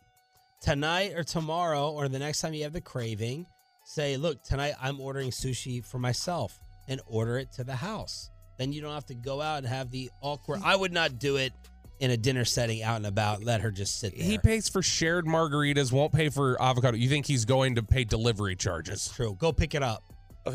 tonight 0.61 1.13
or 1.15 1.23
tomorrow 1.23 1.91
or 1.91 2.09
the 2.09 2.19
next 2.19 2.41
time 2.41 2.53
you 2.53 2.63
have 2.63 2.73
the 2.73 2.81
craving, 2.81 3.45
say, 3.83 4.17
look, 4.17 4.43
tonight 4.43 4.73
I'm 4.81 4.99
ordering 4.99 5.31
sushi 5.31 5.85
for 5.85 5.99
myself 5.99 6.59
and 6.87 7.01
order 7.05 7.37
it 7.37 7.51
to 7.53 7.63
the 7.63 7.75
house. 7.75 8.29
Then 8.57 8.71
you 8.71 8.81
don't 8.81 8.93
have 8.93 9.05
to 9.07 9.15
go 9.15 9.41
out 9.41 9.59
and 9.59 9.67
have 9.67 9.91
the 9.91 10.11
awkward. 10.21 10.61
I 10.63 10.75
would 10.75 10.93
not 10.93 11.19
do 11.19 11.37
it 11.37 11.53
in 11.99 12.11
a 12.11 12.17
dinner 12.17 12.45
setting 12.45 12.83
out 12.83 12.97
and 12.97 13.05
about. 13.05 13.43
Let 13.43 13.61
her 13.61 13.71
just 13.71 13.99
sit 13.99 14.15
there. 14.17 14.25
He 14.25 14.37
pays 14.37 14.69
for 14.69 14.81
shared 14.81 15.25
margaritas, 15.25 15.91
won't 15.91 16.13
pay 16.13 16.29
for 16.29 16.61
avocado. 16.61 16.97
You 16.97 17.09
think 17.09 17.25
he's 17.25 17.45
going 17.45 17.75
to 17.75 17.83
pay 17.83 18.03
delivery 18.03 18.55
charges? 18.55 19.09
True. 19.15 19.35
Go 19.39 19.51
pick 19.51 19.73
it 19.73 19.83
up. 19.83 20.03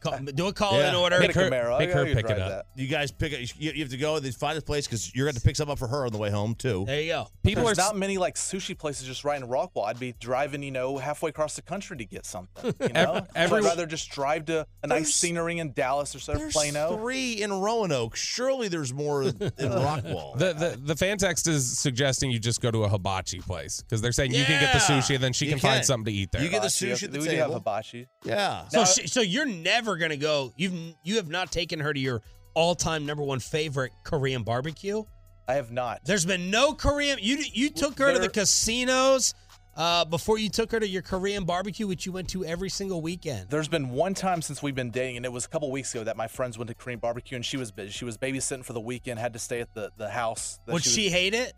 Call, 0.00 0.18
do 0.34 0.46
a 0.48 0.52
call 0.52 0.78
Yeah. 0.78 0.90
in 0.90 0.94
order. 0.94 1.16
I 1.16 1.26
Pick 1.26 1.34
her- 1.34 1.50
Camaro. 1.50 1.78
pick 1.78 1.90
her, 1.92 2.04
pick 2.06 2.24
it 2.30 2.38
up. 2.38 2.48
that. 2.48 2.66
You 2.76 2.86
guys 2.88 3.10
pick. 3.10 3.32
You, 3.58 3.72
you 3.72 3.82
have 3.82 3.90
to 3.90 3.96
go. 3.96 4.18
They 4.18 4.30
find 4.30 4.58
a 4.58 4.62
place 4.62 4.86
because 4.86 5.14
you're 5.14 5.26
going 5.26 5.34
to 5.36 5.40
pick 5.40 5.56
something 5.56 5.72
up 5.72 5.78
for 5.78 5.88
her 5.88 6.06
on 6.06 6.12
the 6.12 6.18
way 6.18 6.30
home 6.30 6.54
too. 6.54 6.84
There 6.86 7.00
you 7.00 7.08
go. 7.12 7.28
People 7.42 7.64
There's 7.64 7.78
are 7.78 7.82
not 7.82 7.96
many 7.96 8.18
like 8.18 8.34
sushi 8.36 8.76
places 8.76 9.06
just 9.06 9.24
right 9.24 9.40
in 9.40 9.48
Rockwall. 9.48 9.86
I'd 9.86 10.00
be 10.00 10.14
driving, 10.20 10.62
you 10.62 10.70
know, 10.70 10.98
halfway 10.98 11.30
across 11.30 11.54
the 11.56 11.62
country 11.62 11.96
to 11.96 12.04
get 12.04 12.26
something. 12.26 12.74
You 12.80 12.88
know, 12.94 13.14
So 13.14 13.26
every- 13.36 13.58
I'd 13.60 13.64
rather 13.64 13.86
just 13.86 14.10
drive 14.10 14.46
to 14.46 14.66
a 14.82 14.86
nice 14.86 15.14
scenery 15.14 15.58
in 15.58 15.72
Dallas 15.72 16.14
or 16.14 16.18
so 16.18 16.34
There's 16.34 16.52
Plano. 16.52 16.96
three 16.96 17.42
in 17.42 17.52
Roanoke. 17.52 18.16
Surely 18.16 18.68
there's 18.68 18.92
more 18.92 19.22
in 19.24 19.32
Rockwall. 19.70 20.36
The, 20.38 20.52
the 20.52 20.80
the 20.82 20.96
fan 20.96 21.18
text 21.18 21.46
is 21.46 21.78
suggesting 21.78 22.30
you 22.30 22.38
just 22.38 22.60
go 22.60 22.70
to 22.70 22.84
a 22.84 22.88
hibachi 22.88 23.38
place 23.40 23.80
because 23.82 24.00
they're 24.00 24.12
saying 24.12 24.32
you 24.34 24.44
can 24.44 24.60
get 24.60 24.72
the 24.72 24.78
sushi 24.78 25.14
and 25.14 25.22
then 25.24 25.32
she 25.32 25.46
You 25.46 25.52
can, 25.52 25.60
find 25.60 25.84
something 25.84 26.12
to 26.12 26.18
eat 26.18 26.32
there. 26.32 26.42
You 26.42 26.48
get 26.48 26.62
the 26.62 26.68
sushi 26.68 27.04
at 27.04 27.12
the 27.12 27.18
we 27.18 27.24
do 27.26 27.30
have 27.36 27.46
table. 27.48 27.54
hibachi. 27.54 28.06
yeah. 28.24 28.66
So, 28.68 28.78
Now- 28.80 28.84
she, 28.84 29.06
so 29.06 29.20
you're 29.20 29.46
never 29.46 29.89
gonna 29.96 30.16
go. 30.16 30.52
You've 30.56 30.94
you 31.04 31.16
have 31.16 31.28
not 31.28 31.50
taken 31.52 31.80
her 31.80 31.92
to 31.92 32.00
your 32.00 32.22
all-time 32.54 33.06
number 33.06 33.22
one 33.22 33.38
favorite 33.40 33.92
Korean 34.04 34.42
barbecue. 34.42 35.02
I 35.48 35.54
have 35.54 35.70
not. 35.72 36.04
There's 36.04 36.24
been 36.26 36.50
no 36.50 36.72
Korean. 36.74 37.18
You 37.20 37.38
you 37.52 37.70
took 37.70 37.98
her 37.98 38.12
to 38.12 38.18
the 38.18 38.28
casinos 38.28 39.34
uh, 39.76 40.04
before 40.04 40.38
you 40.38 40.48
took 40.48 40.70
her 40.72 40.80
to 40.80 40.86
your 40.86 41.02
Korean 41.02 41.44
barbecue, 41.44 41.86
which 41.86 42.04
you 42.06 42.12
went 42.12 42.28
to 42.30 42.44
every 42.44 42.68
single 42.68 43.00
weekend. 43.00 43.48
There's 43.50 43.68
been 43.68 43.90
one 43.90 44.14
time 44.14 44.42
since 44.42 44.62
we've 44.62 44.74
been 44.74 44.90
dating, 44.90 45.16
and 45.16 45.24
it 45.24 45.32
was 45.32 45.44
a 45.44 45.48
couple 45.48 45.70
weeks 45.70 45.94
ago 45.94 46.04
that 46.04 46.16
my 46.16 46.26
friends 46.28 46.58
went 46.58 46.68
to 46.68 46.74
Korean 46.74 46.98
barbecue, 46.98 47.36
and 47.36 47.44
she 47.44 47.56
was 47.56 47.70
busy. 47.72 47.90
She 47.90 48.04
was 48.04 48.18
babysitting 48.18 48.64
for 48.64 48.72
the 48.74 48.80
weekend, 48.80 49.18
had 49.18 49.32
to 49.32 49.38
stay 49.38 49.60
at 49.60 49.72
the, 49.74 49.90
the 49.96 50.08
house. 50.10 50.58
that 50.66 50.72
Would 50.72 50.84
she 50.84 51.04
was- 51.04 51.12
hate 51.12 51.34
it? 51.34 51.54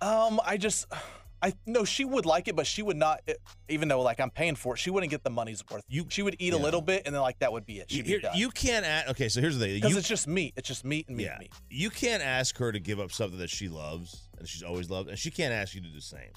Um, 0.00 0.38
I 0.44 0.58
just, 0.58 0.86
I 1.46 1.52
no, 1.64 1.84
she 1.84 2.04
would 2.04 2.26
like 2.26 2.48
it, 2.48 2.56
but 2.56 2.66
she 2.66 2.82
would 2.82 2.96
not. 2.96 3.20
Even 3.68 3.88
though 3.88 4.00
like 4.02 4.18
I'm 4.20 4.30
paying 4.30 4.56
for 4.56 4.74
it, 4.74 4.78
she 4.78 4.90
wouldn't 4.90 5.10
get 5.10 5.22
the 5.22 5.30
money's 5.30 5.62
worth. 5.70 5.84
You, 5.88 6.06
she 6.08 6.22
would 6.22 6.34
eat 6.40 6.52
a 6.52 6.56
little 6.56 6.80
bit, 6.80 7.02
and 7.06 7.14
then 7.14 7.22
like 7.22 7.38
that 7.38 7.52
would 7.52 7.64
be 7.64 7.78
it. 7.78 7.90
You, 7.90 7.98
She'd 7.98 8.06
be 8.06 8.18
done. 8.18 8.36
you 8.36 8.50
can't 8.50 8.84
ask. 8.84 9.08
Okay, 9.10 9.28
so 9.28 9.40
here's 9.40 9.56
the 9.58 9.64
thing. 9.64 9.74
because 9.76 9.92
You, 9.92 9.98
it's 9.98 10.08
just 10.08 10.26
meat. 10.26 10.54
It's 10.56 10.66
just 10.66 10.84
meat 10.84 11.06
and 11.08 11.16
meat 11.16 11.24
yeah, 11.24 11.32
and 11.34 11.40
meat. 11.40 11.52
you 11.70 11.90
can't 11.90 12.22
ask 12.22 12.56
her 12.58 12.72
to 12.72 12.80
give 12.80 12.98
up 12.98 13.12
something 13.12 13.38
that 13.38 13.50
she 13.50 13.68
loves 13.68 14.28
and 14.38 14.48
she's 14.48 14.62
always 14.64 14.90
loved, 14.90 15.08
and 15.08 15.18
she 15.18 15.30
can't 15.30 15.54
ask 15.54 15.74
you 15.74 15.80
to 15.82 15.86
do 15.88 15.94
the 15.94 16.00
same. 16.00 16.30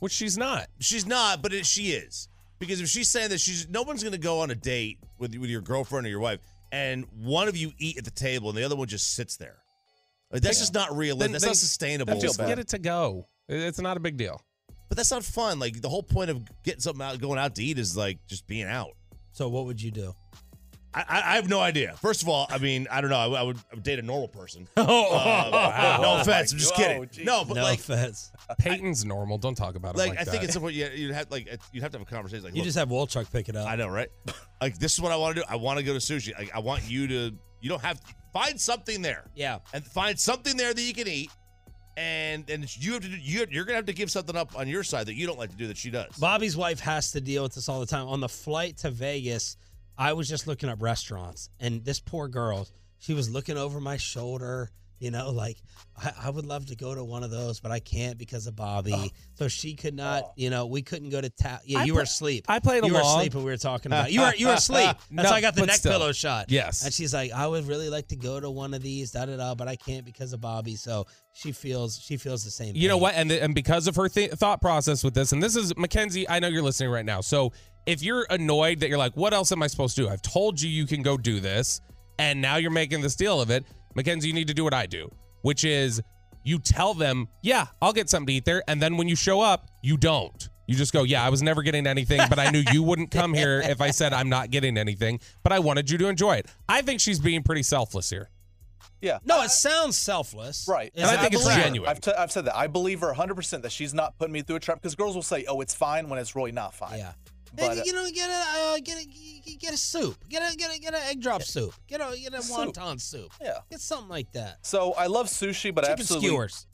Which 0.00 0.12
she's 0.12 0.36
not. 0.36 0.66
She's 0.80 1.06
not, 1.06 1.42
but 1.42 1.52
it, 1.52 1.64
she 1.66 1.92
is 1.92 2.28
because 2.58 2.80
if 2.80 2.88
she's 2.88 3.08
saying 3.10 3.28
that 3.30 3.40
she's 3.40 3.68
no 3.68 3.82
one's 3.82 4.02
going 4.02 4.12
to 4.12 4.18
go 4.18 4.40
on 4.40 4.50
a 4.50 4.54
date 4.56 4.98
with 5.18 5.34
with 5.36 5.50
your 5.50 5.60
girlfriend 5.60 6.06
or 6.06 6.10
your 6.10 6.20
wife, 6.20 6.40
and 6.72 7.04
one 7.22 7.46
of 7.48 7.56
you 7.56 7.70
eat 7.78 7.98
at 7.98 8.04
the 8.04 8.10
table 8.10 8.48
and 8.48 8.58
the 8.58 8.64
other 8.64 8.76
one 8.76 8.88
just 8.88 9.14
sits 9.14 9.36
there. 9.36 9.58
Like, 10.32 10.42
that's 10.42 10.58
Yeah. 10.58 10.62
just 10.62 10.74
not 10.74 10.96
realistic. 10.96 11.20
Then- 11.26 11.32
That's 11.32 11.44
then- 11.44 11.50
not 11.50 11.56
sustainable. 11.56 12.20
just 12.20 12.38
get 12.38 12.58
it 12.58 12.68
to 12.68 12.78
go. 12.78 13.26
It's 13.52 13.80
not 13.80 13.96
a 13.96 14.00
big 14.00 14.16
deal. 14.16 14.40
But 14.88 14.96
that's 14.96 15.10
not 15.10 15.22
fun. 15.24 15.58
Like 15.58 15.80
the 15.82 15.88
whole 15.88 16.02
point 16.02 16.30
of 16.30 16.42
getting 16.64 16.80
something 16.80 17.04
out, 17.04 17.20
going 17.20 17.38
out 17.38 17.54
to 17.56 17.62
eat, 17.64 17.78
is 17.78 17.96
like 17.96 18.18
just 18.26 18.46
being 18.46 18.64
out. 18.66 18.90
So 19.32 19.48
what 19.48 19.66
would 19.66 19.80
you 19.80 19.90
do? 19.90 20.14
I, 20.92 21.04
I 21.08 21.16
I 21.32 21.36
have 21.36 21.48
no 21.48 21.60
idea. 21.60 21.94
First 22.02 22.22
of 22.22 22.28
all, 22.28 22.48
I 22.50 22.58
mean, 22.58 22.88
I 22.90 23.00
don't 23.00 23.10
know. 23.10 23.16
I, 23.16 23.26
would- 23.28 23.36
I 23.38 23.42
would, 23.44 23.56
I 23.70 23.74
would 23.76 23.82
date 23.84 23.98
a 24.00 24.02
normal 24.02 24.26
person. 24.26 24.66
Oh, 24.76 24.82
Uh, 25.14 25.50
wow. 25.52 25.98
no 26.02 26.08
Oh, 26.08 26.20
offense. 26.20 26.52
my 26.52 26.56
I'm 26.56 26.58
just 26.58 26.74
kidding. 26.74 27.02
Oh, 27.02 27.22
no, 27.22 27.44
but 27.44 27.54
no 27.54 27.62
like, 27.62 27.78
offense. 27.78 28.32
Peyton's 28.58 29.04
normal. 29.04 29.38
Don't 29.38 29.54
talk 29.54 29.76
about 29.76 29.94
it 29.94 29.98
like, 29.98 30.10
like, 30.10 30.18
I 30.20 30.24
think 30.24 30.38
that. 30.40 30.44
it's 30.44 30.54
something 30.54 30.74
you, 30.74 30.88
you'd 30.92 31.14
have 31.14 31.30
like 31.30 31.46
you'd 31.72 31.82
have 31.84 31.92
to 31.92 31.98
have 31.98 32.06
a 32.08 32.10
conversation. 32.10 32.44
Like, 32.44 32.56
You 32.56 32.62
just 32.64 32.76
have 32.76 32.88
Wolchuk 32.88 33.30
pick 33.32 33.48
it 33.48 33.54
up. 33.54 33.68
I 33.68 33.76
know, 33.76 33.86
right? 33.88 34.08
like 34.60 34.78
this 34.78 34.92
is 34.94 35.00
what 35.00 35.12
I 35.12 35.16
want 35.16 35.36
to 35.36 35.42
do. 35.42 35.46
I 35.48 35.54
want 35.56 35.78
to 35.78 35.84
go 35.84 35.92
to 35.92 36.00
sushi. 36.00 36.36
Like, 36.36 36.50
I 36.54 36.58
want 36.58 36.88
you 36.90 37.06
to. 37.06 37.32
You 37.60 37.68
don't 37.68 37.82
have 37.82 38.00
find 38.32 38.60
something 38.60 39.00
there. 39.02 39.26
Yeah. 39.36 39.58
and 39.72 39.84
find 39.84 40.18
something 40.18 40.56
there 40.56 40.74
that 40.74 40.82
you 40.82 40.94
can 40.94 41.06
eat. 41.06 41.30
And 42.00 42.48
and 42.48 42.76
you 42.82 42.94
have 42.94 43.02
to 43.02 43.08
do, 43.08 43.16
you 43.16 43.46
you're 43.50 43.64
gonna 43.64 43.76
have 43.76 43.86
to 43.86 43.92
give 43.92 44.10
something 44.10 44.34
up 44.34 44.56
on 44.58 44.68
your 44.68 44.82
side 44.82 45.04
that 45.06 45.14
you 45.14 45.26
don't 45.26 45.38
like 45.38 45.50
to 45.50 45.56
do 45.56 45.66
that 45.66 45.76
she 45.76 45.90
does. 45.90 46.16
Bobby's 46.16 46.56
wife 46.56 46.80
has 46.80 47.12
to 47.12 47.20
deal 47.20 47.42
with 47.42 47.54
this 47.54 47.68
all 47.68 47.78
the 47.78 47.84
time. 47.84 48.08
On 48.08 48.20
the 48.20 48.28
flight 48.28 48.78
to 48.78 48.90
Vegas, 48.90 49.58
I 49.98 50.14
was 50.14 50.26
just 50.26 50.46
looking 50.46 50.70
up 50.70 50.80
restaurants, 50.80 51.50
and 51.60 51.84
this 51.84 52.00
poor 52.00 52.26
girl, 52.26 52.66
she 52.98 53.12
was 53.12 53.28
looking 53.28 53.58
over 53.58 53.82
my 53.82 53.98
shoulder. 53.98 54.70
You 55.00 55.10
know, 55.10 55.30
like 55.30 55.56
I, 55.96 56.12
I 56.24 56.30
would 56.30 56.44
love 56.44 56.66
to 56.66 56.76
go 56.76 56.94
to 56.94 57.02
one 57.02 57.24
of 57.24 57.30
those, 57.30 57.58
but 57.58 57.72
I 57.72 57.80
can't 57.80 58.18
because 58.18 58.46
of 58.46 58.54
Bobby. 58.54 58.92
Oh. 58.94 59.08
So 59.34 59.48
she 59.48 59.74
could 59.74 59.94
not. 59.94 60.24
Oh. 60.26 60.32
You 60.36 60.50
know, 60.50 60.66
we 60.66 60.82
couldn't 60.82 61.08
go 61.08 61.22
to 61.22 61.30
ta- 61.30 61.60
Yeah, 61.64 61.80
I 61.80 61.84
you 61.84 61.94
were 61.94 62.02
asleep. 62.02 62.44
I 62.48 62.58
played 62.58 62.84
You 62.84 62.92
were 62.92 63.00
asleep 63.00 63.34
and 63.34 63.42
we 63.42 63.50
were 63.50 63.56
talking 63.56 63.90
about. 63.90 64.12
You 64.12 64.20
were 64.20 64.34
you 64.34 64.46
were 64.48 64.52
asleep. 64.52 64.84
That's 65.10 65.10
No, 65.10 65.22
why 65.24 65.36
I 65.36 65.40
got 65.40 65.54
the 65.56 65.64
neck 65.64 65.76
still. 65.76 65.92
pillow 65.92 66.12
shot. 66.12 66.50
Yes. 66.50 66.84
And 66.84 66.92
she's 66.92 67.14
like, 67.14 67.32
I 67.32 67.46
would 67.46 67.66
really 67.66 67.88
like 67.88 68.08
to 68.08 68.16
go 68.16 68.38
to 68.38 68.50
one 68.50 68.74
of 68.74 68.82
these, 68.82 69.10
da 69.12 69.24
da 69.24 69.38
da, 69.38 69.54
but 69.54 69.68
I 69.68 69.76
can't 69.76 70.04
because 70.04 70.34
of 70.34 70.42
Bobby. 70.42 70.76
So 70.76 71.06
she 71.32 71.50
feels 71.52 71.98
she 71.98 72.18
feels 72.18 72.44
the 72.44 72.50
same. 72.50 72.76
You 72.76 72.88
know 72.88 72.98
what? 72.98 73.14
And 73.14 73.32
and 73.32 73.54
because 73.54 73.86
of 73.88 73.96
her 73.96 74.08
th- 74.10 74.32
thought 74.32 74.60
process 74.60 75.02
with 75.02 75.14
this, 75.14 75.32
and 75.32 75.42
this 75.42 75.56
is 75.56 75.74
Mackenzie. 75.78 76.28
I 76.28 76.40
know 76.40 76.48
you're 76.48 76.62
listening 76.62 76.90
right 76.90 77.06
now. 77.06 77.22
So 77.22 77.52
if 77.86 78.02
you're 78.02 78.26
annoyed 78.28 78.80
that 78.80 78.90
you're 78.90 78.98
like, 78.98 79.16
what 79.16 79.32
else 79.32 79.50
am 79.50 79.62
I 79.62 79.66
supposed 79.66 79.96
to 79.96 80.02
do? 80.02 80.08
I've 80.10 80.20
told 80.20 80.60
you 80.60 80.68
you 80.68 80.86
can 80.86 81.00
go 81.02 81.16
do 81.16 81.40
this, 81.40 81.80
and 82.18 82.42
now 82.42 82.56
you're 82.56 82.70
making 82.70 83.00
this 83.00 83.16
deal 83.16 83.40
of 83.40 83.48
it. 83.48 83.64
Mackenzie, 83.94 84.28
you 84.28 84.34
need 84.34 84.48
to 84.48 84.54
do 84.54 84.64
what 84.64 84.74
I 84.74 84.86
do, 84.86 85.10
which 85.42 85.64
is 85.64 86.00
you 86.44 86.58
tell 86.58 86.94
them, 86.94 87.28
yeah, 87.42 87.66
I'll 87.82 87.92
get 87.92 88.08
something 88.08 88.26
to 88.28 88.32
eat 88.34 88.44
there, 88.44 88.62
and 88.68 88.80
then 88.80 88.96
when 88.96 89.08
you 89.08 89.16
show 89.16 89.40
up, 89.40 89.70
you 89.82 89.96
don't. 89.96 90.48
You 90.66 90.76
just 90.76 90.92
go, 90.92 91.02
yeah, 91.02 91.24
I 91.24 91.30
was 91.30 91.42
never 91.42 91.62
getting 91.62 91.86
anything, 91.86 92.20
but 92.30 92.38
I 92.38 92.50
knew 92.50 92.62
you 92.72 92.82
wouldn't 92.84 93.10
come 93.10 93.34
here 93.34 93.60
if 93.60 93.80
I 93.80 93.90
said 93.90 94.12
I'm 94.12 94.28
not 94.28 94.50
getting 94.50 94.78
anything, 94.78 95.18
but 95.42 95.52
I 95.52 95.58
wanted 95.58 95.90
you 95.90 95.98
to 95.98 96.06
enjoy 96.08 96.36
it. 96.36 96.46
I 96.68 96.82
think 96.82 97.00
she's 97.00 97.18
being 97.18 97.42
pretty 97.42 97.64
selfless 97.64 98.08
here. 98.08 98.30
Yeah. 99.00 99.18
No, 99.24 99.42
it 99.42 99.50
sounds 99.50 99.98
selfless. 99.98 100.66
Right. 100.68 100.92
And 100.94 101.06
I 101.06 101.12
that- 101.16 101.20
think 101.22 101.34
it's 101.34 101.46
genuine. 101.46 101.90
I've, 101.90 102.00
t- 102.00 102.12
I've 102.12 102.30
said 102.30 102.44
that. 102.44 102.56
I 102.56 102.68
believe 102.68 103.00
her 103.00 103.12
100% 103.12 103.62
that 103.62 103.72
she's 103.72 103.92
not 103.94 104.16
putting 104.18 104.32
me 104.32 104.42
through 104.42 104.56
a 104.56 104.60
trap 104.60 104.76
because 104.80 104.94
girls 104.94 105.14
will 105.16 105.22
say, 105.22 105.44
oh, 105.48 105.60
it's 105.60 105.74
fine 105.74 106.08
when 106.08 106.18
it's 106.20 106.36
really 106.36 106.52
not 106.52 106.72
fine. 106.74 106.98
Yeah. 106.98 107.12
But, 107.54 107.72
Hey, 107.74 107.80
uh, 107.80 107.84
you 107.84 107.92
know, 107.92 108.08
get 108.10 108.28
a 108.30 108.44
uh, 108.60 108.78
get 108.84 108.98
a 108.98 109.56
get 109.58 109.74
a 109.74 109.76
soup. 109.76 110.16
Get 110.28 110.42
a 110.52 110.56
get 110.56 110.74
a 110.74 110.78
get 110.80 110.94
an 110.94 111.00
egg 111.08 111.20
drop 111.20 111.42
soup. 111.42 111.74
Get 111.88 112.00
a 112.00 112.16
get 112.18 112.32
a 112.34 112.42
Soup. 112.42 112.74
wonton 112.74 113.00
soup. 113.00 113.30
Yeah. 113.40 113.58
Get 113.70 113.80
something 113.80 114.08
like 114.08 114.30
that. 114.32 114.58
So 114.62 114.92
I 114.92 115.06
love 115.06 115.26
sushi, 115.26 115.74
but 115.74 115.84
I 115.84 115.88
Chicken 115.88 116.00
absolutely, 116.02 116.28
skewers. 116.28 116.66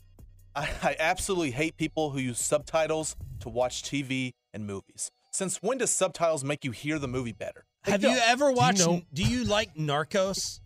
I, 0.55 0.69
I 0.83 0.97
absolutely 0.99 1.51
hate 1.53 1.77
people 1.77 2.11
who 2.11 2.19
use 2.19 2.39
subtitles 2.39 3.17
to 3.41 3.49
watch 3.49 3.83
TV 3.83 4.33
and 4.55 4.67
movies. 4.67 5.11
Since 5.33 5.59
when 5.63 5.79
does 5.79 5.91
subtitles 5.91 6.45
make 6.45 6.65
you 6.65 6.71
hear 6.71 6.99
the 6.99 7.09
movie 7.09 7.33
better? 7.33 7.65
They 7.85 7.93
Have 7.93 8.03
you 8.03 8.09
don't. 8.09 8.29
ever 8.29 8.51
watched? 8.53 8.79
know- 8.81 9.03
Do 9.13 9.23
you 9.23 9.45
like 9.45 9.75
Narcos? 9.75 10.61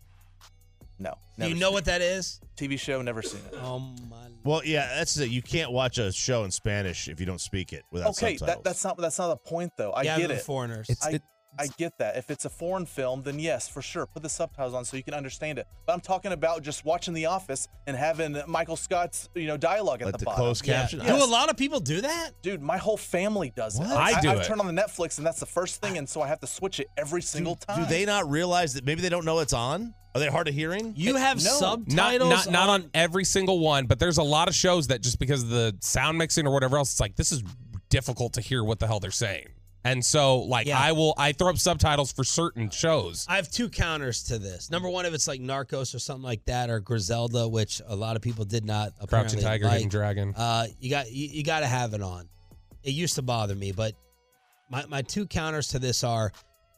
No. 1.01 1.15
Do 1.39 1.49
you 1.49 1.55
know 1.55 1.69
seen 1.69 1.73
what 1.73 1.85
that 1.85 2.01
is? 2.01 2.39
TV 2.55 2.79
show? 2.79 3.01
Never 3.01 3.21
seen 3.21 3.41
it. 3.51 3.57
Oh 3.61 3.79
my. 3.79 4.17
Well, 4.43 4.61
yeah, 4.63 4.93
that's 4.95 5.17
it. 5.17 5.29
You 5.29 5.41
can't 5.41 5.71
watch 5.71 5.97
a 5.97 6.11
show 6.11 6.43
in 6.43 6.51
Spanish 6.51 7.07
if 7.07 7.19
you 7.19 7.25
don't 7.25 7.41
speak 7.41 7.73
it 7.73 7.83
without 7.91 8.09
okay, 8.09 8.37
subtitles. 8.37 8.47
that, 8.47 8.63
that's 8.63 8.83
not 8.83 8.97
that's 8.97 9.17
not 9.19 9.27
the 9.29 9.37
point 9.49 9.71
though. 9.77 9.91
I 9.91 10.03
Yeah, 10.03 10.17
get 10.19 10.31
it. 10.31 10.41
foreigners. 10.41 10.89
It's- 10.89 11.05
I, 11.05 11.11
it- 11.15 11.23
I 11.59 11.67
get 11.77 11.97
that. 11.97 12.17
If 12.17 12.29
it's 12.31 12.45
a 12.45 12.49
foreign 12.49 12.85
film, 12.85 13.23
then 13.23 13.39
yes, 13.39 13.67
for 13.67 13.81
sure, 13.81 14.05
put 14.05 14.23
the 14.23 14.29
subtitles 14.29 14.73
on 14.73 14.85
so 14.85 14.97
you 14.97 15.03
can 15.03 15.13
understand 15.13 15.59
it. 15.59 15.67
But 15.85 15.93
I'm 15.93 15.99
talking 16.01 16.31
about 16.31 16.63
just 16.63 16.85
watching 16.85 17.13
The 17.13 17.25
Office 17.25 17.67
and 17.87 17.95
having 17.95 18.41
Michael 18.47 18.75
Scott's 18.77 19.29
you 19.35 19.47
know 19.47 19.57
dialogue 19.57 20.01
at 20.01 20.05
Like 20.05 20.13
the, 20.13 20.19
the 20.19 20.25
bottom. 20.25 20.39
closed 20.39 20.63
caption? 20.63 20.99
Yes. 21.01 21.09
Do 21.09 21.23
a 21.23 21.25
lot 21.29 21.49
of 21.49 21.57
people 21.57 21.79
do 21.79 22.01
that? 22.01 22.31
Dude, 22.41 22.61
my 22.61 22.77
whole 22.77 22.97
family 22.97 23.51
does 23.55 23.77
it. 23.79 23.83
What? 23.83 23.91
I 23.97 24.19
do 24.21 24.29
I've 24.29 24.39
it. 24.39 24.45
turned 24.45 24.61
on 24.61 24.73
the 24.73 24.81
Netflix 24.81 25.17
and 25.17 25.27
that's 25.27 25.39
the 25.39 25.45
first 25.45 25.81
thing, 25.81 25.97
and 25.97 26.07
so 26.07 26.21
I 26.21 26.27
have 26.27 26.39
to 26.39 26.47
switch 26.47 26.79
it 26.79 26.87
every 26.97 27.21
single 27.21 27.55
time. 27.55 27.83
Do 27.83 27.89
they 27.89 28.05
not 28.05 28.29
realize 28.29 28.73
that 28.75 28.85
maybe 28.85 29.01
they 29.01 29.09
don't 29.09 29.25
know 29.25 29.39
it's 29.39 29.53
on? 29.53 29.93
Are 30.13 30.19
they 30.19 30.27
hard 30.27 30.47
of 30.49 30.53
hearing? 30.53 30.93
You 30.97 31.15
have 31.15 31.37
no. 31.37 31.43
Not, 31.51 31.59
subtitles. 31.59 32.29
not, 32.29 32.51
not 32.51 32.69
on 32.69 32.89
every 32.93 33.23
single 33.23 33.59
one, 33.59 33.85
but 33.85 33.97
there's 33.97 34.17
a 34.17 34.23
lot 34.23 34.49
of 34.49 34.55
shows 34.55 34.87
that 34.87 35.01
just 35.01 35.19
because 35.19 35.43
of 35.43 35.49
the 35.49 35.75
sound 35.79 36.17
mixing 36.17 36.45
or 36.45 36.51
whatever 36.53 36.77
else, 36.77 36.91
it's 36.91 36.99
like 36.99 37.15
this 37.15 37.31
is 37.31 37.43
difficult 37.89 38.33
to 38.33 38.41
hear 38.41 38.63
what 38.63 38.79
the 38.79 38.87
hell 38.87 38.99
they're 38.99 39.09
saying. 39.11 39.47
And 39.83 40.05
so, 40.05 40.39
like, 40.41 40.67
Yeah. 40.67 40.79
I 40.79 40.91
will 40.91 41.13
I 41.17 41.31
throw 41.31 41.49
up 41.49 41.57
subtitles 41.57 42.11
for 42.11 42.23
certain 42.23 42.69
shows. 42.69 43.25
I 43.27 43.37
have 43.37 43.49
two 43.49 43.67
counters 43.67 44.23
to 44.25 44.37
this. 44.37 44.69
Number 44.69 44.87
one, 44.89 45.05
if 45.07 45.13
it's 45.13 45.27
like 45.27 45.41
Narcos 45.41 45.95
or 45.95 45.99
something 45.99 46.21
like 46.23 46.45
that, 46.45 46.69
or 46.69 46.79
Griselda, 46.79 47.47
which 47.47 47.81
a 47.87 47.95
lot 47.95 48.15
of 48.15 48.21
people 48.21 48.45
did 48.45 48.63
not 48.63 48.89
Crouching 48.97 49.03
apparently 49.39 49.41
Tiger, 49.41 49.65
like, 49.65 49.73
Hidden 49.75 49.89
Dragon. 49.89 50.33
Uh, 50.35 50.67
you 50.79 50.89
got 50.91 51.11
you, 51.11 51.27
you 51.27 51.43
got 51.43 51.61
to 51.61 51.67
have 51.67 51.93
it 51.95 52.01
on. 52.03 52.29
It 52.83 52.91
used 52.91 53.15
to 53.15 53.21
bother 53.23 53.55
me, 53.55 53.71
but 53.71 53.93
my 54.69 54.85
my 54.87 55.01
two 55.01 55.25
counters 55.25 55.69
to 55.69 55.79
this 55.79 56.03
are 56.03 56.31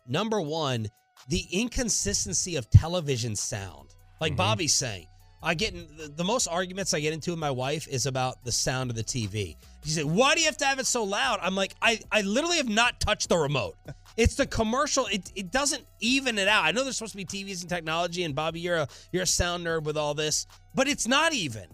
number 0.08 0.40
one, 0.40 0.88
the 1.28 1.44
inconsistency 1.52 2.56
of 2.56 2.70
television 2.70 3.36
sound. 3.36 3.90
Like 4.22 4.32
Mm-hmm. 4.34 4.38
Bobby's 4.38 4.74
saying, 4.74 5.08
I 5.44 5.54
get 5.54 5.74
in, 5.74 5.88
the, 6.16 6.24
most 6.24 6.48
arguments 6.48 6.94
I 6.94 7.02
get 7.02 7.14
into 7.14 7.32
with 7.32 7.40
my 7.40 7.52
wife 7.52 7.88
is 7.88 8.06
about 8.06 8.44
the 8.44 8.52
sound 8.52 8.90
of 8.90 8.96
the 8.96 9.04
TV. 9.04 9.58
She 9.84 9.92
said, 9.92 10.06
"Why 10.06 10.34
do 10.34 10.40
you 10.40 10.46
have 10.46 10.58
to 10.58 10.66
have 10.66 10.80
it 10.80 10.86
so 10.86 11.04
loud?" 11.04 11.40
I'm 11.42 11.56
like, 11.56 11.76
I 11.82 12.00
I 12.12 12.22
literally 12.22 12.58
have 12.58 12.70
not 12.70 13.00
touched 13.00 13.30
the 13.30 13.38
remote. 13.38 13.76
It's 14.16 14.36
the 14.36 14.46
commercial. 14.46 15.08
It 15.08 15.32
it 15.34 15.52
doesn't 15.52 15.84
even 16.00 16.38
it 16.38 16.48
out. 16.48 16.66
I 16.66 16.72
know 16.72 16.84
there's 16.84 16.98
supposed 16.98 17.14
to 17.14 17.18
be 17.18 17.26
TVs 17.26 17.62
and 17.62 17.70
technology, 17.70 18.24
and 18.24 18.36
Bobby, 18.36 18.60
you're 18.60 18.76
a 18.76 18.88
you're 19.12 19.24
a 19.24 19.26
sound 19.26 19.66
nerd 19.66 19.86
with 19.86 19.98
all 19.98 20.14
this, 20.14 20.46
but 20.76 20.88
it's 20.88 21.08
not 21.08 21.34
even. 21.34 21.66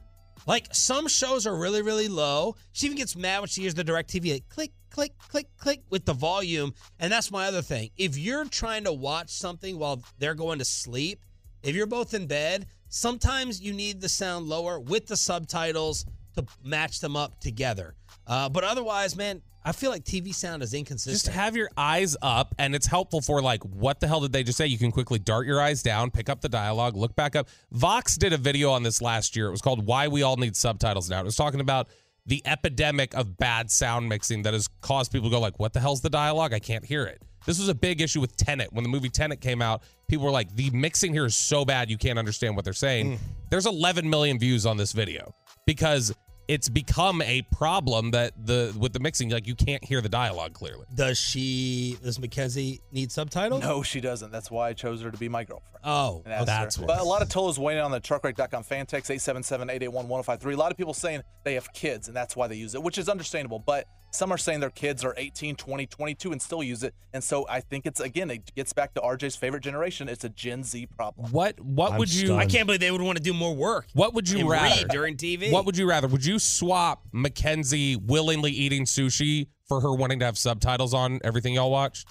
Like 0.48 0.68
some 0.72 1.08
shows 1.08 1.46
are 1.46 1.56
really, 1.56 1.82
really 1.82 2.08
low. 2.08 2.56
She 2.72 2.86
even 2.86 2.98
gets 2.98 3.16
mad 3.16 3.40
when 3.40 3.50
she 3.50 3.62
hears 3.62 3.74
the 3.74 3.84
DirecTV 3.84 4.32
like 4.32 4.50
click, 4.50 4.72
click, 4.90 5.12
click, 5.18 5.48
click 5.58 5.82
with 5.90 6.06
the 6.06 6.14
volume. 6.14 6.74
And 7.00 7.12
that's 7.12 7.30
my 7.30 7.48
other 7.48 7.62
thing. 7.62 7.90
If 7.98 8.18
you're 8.18 8.46
trying 8.46 8.86
to 8.86 8.94
watch 8.94 9.30
something 9.30 9.78
while 9.78 10.02
they're 10.18 10.36
going 10.36 10.60
to 10.60 10.66
sleep, 10.66 11.20
if 11.62 11.76
you're 11.76 11.88
both 11.88 12.14
in 12.14 12.28
bed, 12.28 12.68
sometimes 12.90 13.62
you 13.62 13.74
need 13.74 14.02
the 14.02 14.10
sound 14.10 14.48
lower 14.48 14.80
with 14.80 15.08
the 15.08 15.18
subtitles 15.18 16.06
to 16.36 16.46
match 16.64 17.00
them 17.00 17.16
up 17.16 17.40
together. 17.40 17.96
Uh, 18.28 18.50
but 18.50 18.64
otherwise, 18.64 19.16
man, 19.16 19.42
I 19.64 19.72
feel 19.72 19.92
like 19.92 20.04
TV 20.04 20.34
sound 20.34 20.64
is 20.64 20.74
inconsistent. 20.74 21.14
Just 21.14 21.28
have 21.36 21.56
your 21.56 21.70
eyes 21.76 22.16
up, 22.22 22.56
and 22.58 22.74
it's 22.74 22.88
helpful 22.88 23.22
for 23.22 23.42
like, 23.42 23.64
what 23.64 24.00
the 24.00 24.08
hell 24.08 24.22
did 24.22 24.32
they 24.32 24.44
just 24.44 24.58
say? 24.58 24.68
You 24.68 24.78
can 24.78 24.92
quickly 24.92 25.20
dart 25.20 25.46
your 25.46 25.62
eyes 25.62 25.84
down, 25.84 26.12
pick 26.12 26.30
up 26.30 26.42
the 26.42 26.50
dialogue, 26.50 26.96
look 26.96 27.16
back 27.16 27.36
up. 27.36 27.50
Vox 27.72 28.18
did 28.18 28.34
a 28.34 28.38
video 28.38 28.72
on 28.72 28.84
this 28.84 29.02
last 29.02 29.36
year. 29.36 29.48
It 29.48 29.52
was 29.52 29.62
called 29.62 29.86
"Why 29.86 30.08
We 30.08 30.24
All 30.24 30.38
Need 30.38 30.56
Subtitles 30.56 31.10
Now." 31.10 31.20
It 31.20 31.26
was 31.26 31.36
talking 31.36 31.60
about 31.60 31.90
the 32.26 32.42
epidemic 32.46 33.14
of 33.16 33.38
bad 33.38 33.70
sound 33.70 34.08
mixing 34.08 34.44
that 34.44 34.54
has 34.54 34.68
caused 34.82 35.12
people 35.12 35.30
to 35.30 35.36
go 35.36 35.40
like, 35.40 35.60
"What 35.60 35.74
the 35.74 35.82
hell's 35.82 36.02
the 36.02 36.10
dialogue? 36.10 36.54
I 36.54 36.60
can't 36.60 36.86
hear 36.86 37.04
it." 37.06 37.22
This 37.46 37.60
was 37.60 37.70
a 37.70 37.76
big 37.76 38.02
issue 38.02 38.22
with 38.22 38.36
Tenet. 38.38 38.72
When 38.74 38.84
the 38.84 38.90
movie 38.90 39.10
Tenet 39.10 39.42
came 39.42 39.62
out, 39.62 39.82
people 40.08 40.26
were 40.26 40.32
like, 40.32 40.56
"The 40.56 40.70
mixing 40.72 41.14
here 41.14 41.26
is 41.26 41.36
so 41.36 41.66
bad, 41.66 41.90
you 41.90 41.98
can't 41.98 42.20
understand 42.20 42.56
what 42.56 42.66
they're 42.66 42.74
saying." 42.74 43.14
Mm. 43.14 43.20
There's 43.50 43.66
11 43.66 44.10
million 44.10 44.38
views 44.40 44.66
on 44.66 44.78
this 44.78 44.92
video 44.92 45.34
because 45.66 46.14
it's 46.48 46.68
become 46.68 47.22
a 47.22 47.44
problem 47.52 48.10
that 48.12 48.34
the 48.44 48.76
with 48.78 48.92
the 48.94 49.00
mixing, 49.00 49.30
like 49.30 49.46
you 49.46 49.54
can't 49.56 49.84
hear 49.84 50.02
the 50.02 50.10
dialogue 50.10 50.54
clearly. 50.54 50.86
Does 50.96 51.18
she? 51.20 51.98
Does 52.04 52.20
Mackenzie 52.20 52.82
need 52.92 53.12
subtitles? 53.12 53.62
No, 53.62 53.84
she 53.84 54.02
doesn't. 54.02 54.32
That's 54.32 54.50
why 54.50 54.70
I 54.70 54.74
chose 54.74 55.02
her 55.04 55.12
to 55.12 55.18
be 55.18 55.30
my 55.30 55.44
girlfriend. 55.44 55.66
Oh, 55.84 56.24
that's 56.26 56.76
her. 56.76 56.82
what- 56.82 56.88
But 56.88 57.00
a 57.00 57.04
lot 57.04 57.22
of 57.22 57.30
Tola's 57.30 57.58
waiting 57.60 57.84
on 57.84 57.92
the 57.92 58.02
truckwreck.com 58.02 58.64
fan 58.64 58.86
text 58.88 59.10
877-881-1053. 59.12 60.54
A 60.54 60.58
lot 60.58 60.72
of 60.72 60.78
people 60.78 60.94
saying 60.94 61.22
they 61.44 61.54
have 61.54 61.72
kids 61.74 62.08
and 62.08 62.18
that's 62.18 62.36
why 62.36 62.48
they 62.48 62.56
use 62.56 62.76
it, 62.76 62.84
which 62.84 62.98
is 62.98 63.08
understandable. 63.10 63.60
But 63.60 63.86
some 64.12 64.32
are 64.32 64.38
saying 64.38 64.60
their 64.60 64.70
kids 64.70 65.04
are 65.06 65.14
18, 65.18 65.56
20, 65.56 65.86
22 65.86 66.32
and 66.32 66.42
still 66.42 66.64
use 66.64 66.84
it. 66.84 66.94
And 67.14 67.24
so 67.24 67.46
I 67.50 67.60
think 67.60 67.86
it's 67.86 68.00
again, 68.00 68.30
it 68.30 68.54
gets 68.56 68.74
back 68.74 68.94
to 68.96 69.02
RJ's 69.02 69.36
favorite 69.36 69.62
generation. 69.62 70.10
It's 70.10 70.24
a 70.24 70.30
Gen 70.30 70.64
Z 70.64 70.88
problem. 70.88 71.32
What 71.32 71.60
what 71.60 71.94
I'm 71.94 72.00
would 72.00 72.14
you 72.14 72.28
stunned. 72.28 72.42
I 72.42 72.46
can't 72.46 72.66
believe 72.66 72.80
they 72.80 72.92
would 72.92 73.02
want 73.02 73.18
to 73.18 73.24
do 73.24 73.34
more 73.34 73.56
work. 73.56 73.88
what 73.94 74.14
would 74.14 74.30
you 74.30 74.50
rather 74.50 74.76
read 74.76 74.88
during 74.90 75.16
TV? 75.16 75.52
What 75.52 75.66
would 75.66 75.78
you 75.78 75.88
rather? 75.88 76.08
Would 76.08 76.26
you 76.26 76.40
swap 76.40 77.04
Mackenzie 77.12 77.96
willingly 77.96 78.52
eating 78.52 78.86
sushi 78.86 79.48
for 79.68 79.82
her 79.82 79.94
wanting 79.94 80.20
to 80.20 80.26
have 80.26 80.38
subtitles 80.38 80.94
on 80.94 81.20
everything 81.24 81.54
y'all 81.54 81.72
watched? 81.72 82.08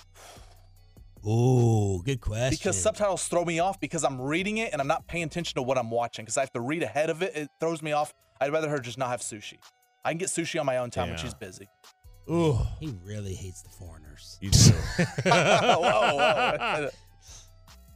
Ooh, 1.26 2.00
good 2.04 2.20
question. 2.20 2.50
Because 2.50 2.80
subtitles 2.80 3.26
throw 3.26 3.44
me 3.44 3.58
off 3.58 3.80
because 3.80 4.04
I'm 4.04 4.20
reading 4.20 4.58
it 4.58 4.72
and 4.72 4.80
I'm 4.80 4.86
not 4.86 5.06
paying 5.08 5.24
attention 5.24 5.56
to 5.56 5.62
what 5.62 5.76
I'm 5.76 5.90
watching 5.90 6.24
because 6.24 6.36
I 6.36 6.40
have 6.40 6.52
to 6.52 6.60
read 6.60 6.82
ahead 6.82 7.10
of 7.10 7.22
it. 7.22 7.36
It 7.36 7.48
throws 7.60 7.82
me 7.82 7.92
off. 7.92 8.14
I'd 8.40 8.52
rather 8.52 8.68
her 8.68 8.78
just 8.78 8.98
not 8.98 9.08
have 9.10 9.20
sushi. 9.20 9.58
I 10.08 10.12
can 10.12 10.18
get 10.18 10.28
sushi 10.28 10.58
on 10.58 10.64
my 10.66 10.78
own 10.78 10.90
time 10.90 11.08
when 11.08 11.18
Yeah. 11.18 11.24
she's 11.24 11.34
busy. 11.34 11.68
Ooh, 12.30 12.58
he 12.80 12.94
really 13.04 13.34
hates 13.34 13.62
the 13.62 13.68
foreigners. 13.70 14.38
you 14.40 14.50
do. 14.50 14.58
whoa, 15.30 15.80
whoa. 16.16 16.88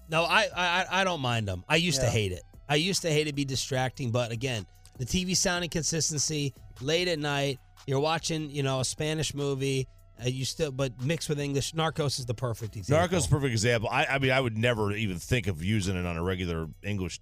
No, 0.08 0.24
I 0.24 0.46
I 0.54 0.86
I 1.00 1.04
don't 1.04 1.20
mind 1.20 1.48
them. 1.48 1.64
I 1.68 1.76
used 1.76 2.00
to 2.00 2.06
Yeah. 2.06 2.12
hate 2.12 2.32
it. 2.32 2.42
I 2.68 2.74
used 2.76 3.02
to 3.02 3.10
hate 3.10 3.26
it 3.28 3.34
be 3.34 3.44
distracting, 3.44 4.10
but 4.10 4.30
again, 4.30 4.66
the 4.98 5.04
TV 5.06 5.36
sound 5.36 5.64
inconsistency 5.64 6.54
late 6.80 7.08
at 7.08 7.18
night. 7.18 7.58
You're 7.86 8.00
watching, 8.00 8.50
you 8.50 8.62
know, 8.62 8.80
a 8.80 8.84
Spanish 8.84 9.34
movie. 9.34 9.88
Uh, 10.22 10.28
you 10.28 10.44
still, 10.44 10.70
but 10.70 11.00
mixed 11.02 11.28
with 11.28 11.40
English. 11.40 11.72
Narcos 11.72 12.18
is 12.18 12.26
the 12.26 12.34
perfect 12.34 12.76
example. 12.76 13.08
Narcos, 13.08 13.20
is 13.22 13.26
perfect 13.26 13.52
example. 13.52 13.88
I, 13.90 14.04
I 14.04 14.18
mean, 14.18 14.30
I 14.30 14.40
would 14.40 14.56
never 14.58 14.92
even 14.92 15.18
think 15.18 15.46
of 15.46 15.64
using 15.64 15.96
it 15.96 16.04
on 16.06 16.16
a 16.16 16.22
regular 16.22 16.68
English, 16.84 17.18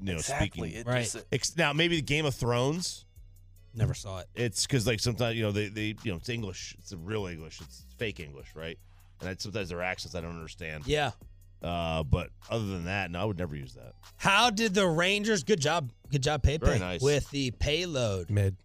you 0.00 0.12
know, 0.12 0.18
Exactly. 0.18 0.70
speaking. 0.70 0.80
It 0.80 0.86
Right. 0.86 1.02
just- 1.04 1.24
Ex- 1.32 1.56
now, 1.56 1.72
maybe 1.72 1.96
the 1.96 2.02
Game 2.02 2.24
of 2.24 2.34
Thrones. 2.34 3.04
Never 3.74 3.94
saw 3.94 4.18
it. 4.18 4.26
It's 4.34 4.66
because 4.66 4.86
like 4.86 5.00
sometimes 5.00 5.36
you 5.36 5.42
know 5.42 5.52
they, 5.52 5.68
they 5.68 5.94
you 6.02 6.12
know 6.12 6.16
it's 6.16 6.28
English. 6.28 6.76
It's 6.78 6.92
real 6.92 7.26
English. 7.26 7.60
It's 7.60 7.84
fake 7.96 8.20
English, 8.20 8.48
right? 8.54 8.78
And 9.20 9.28
I, 9.30 9.36
sometimes 9.38 9.68
their 9.68 9.82
accents 9.82 10.14
I 10.14 10.20
don't 10.20 10.34
understand. 10.34 10.86
Yeah. 10.86 11.12
Uh, 11.62 12.02
but 12.02 12.30
other 12.50 12.66
than 12.66 12.86
that, 12.86 13.10
no, 13.10 13.20
I 13.20 13.24
would 13.24 13.38
never 13.38 13.54
use 13.54 13.74
that. 13.74 13.92
How 14.16 14.50
did 14.50 14.74
the 14.74 14.86
Rangers? 14.86 15.44
Good 15.44 15.60
job, 15.60 15.92
good 16.10 16.22
job, 16.22 16.42
Pepe. 16.42 16.64
Very 16.64 16.78
nice. 16.80 17.00
With 17.00 17.30
the 17.30 17.52
Peyload 17.52 18.30
Mid. 18.30 18.56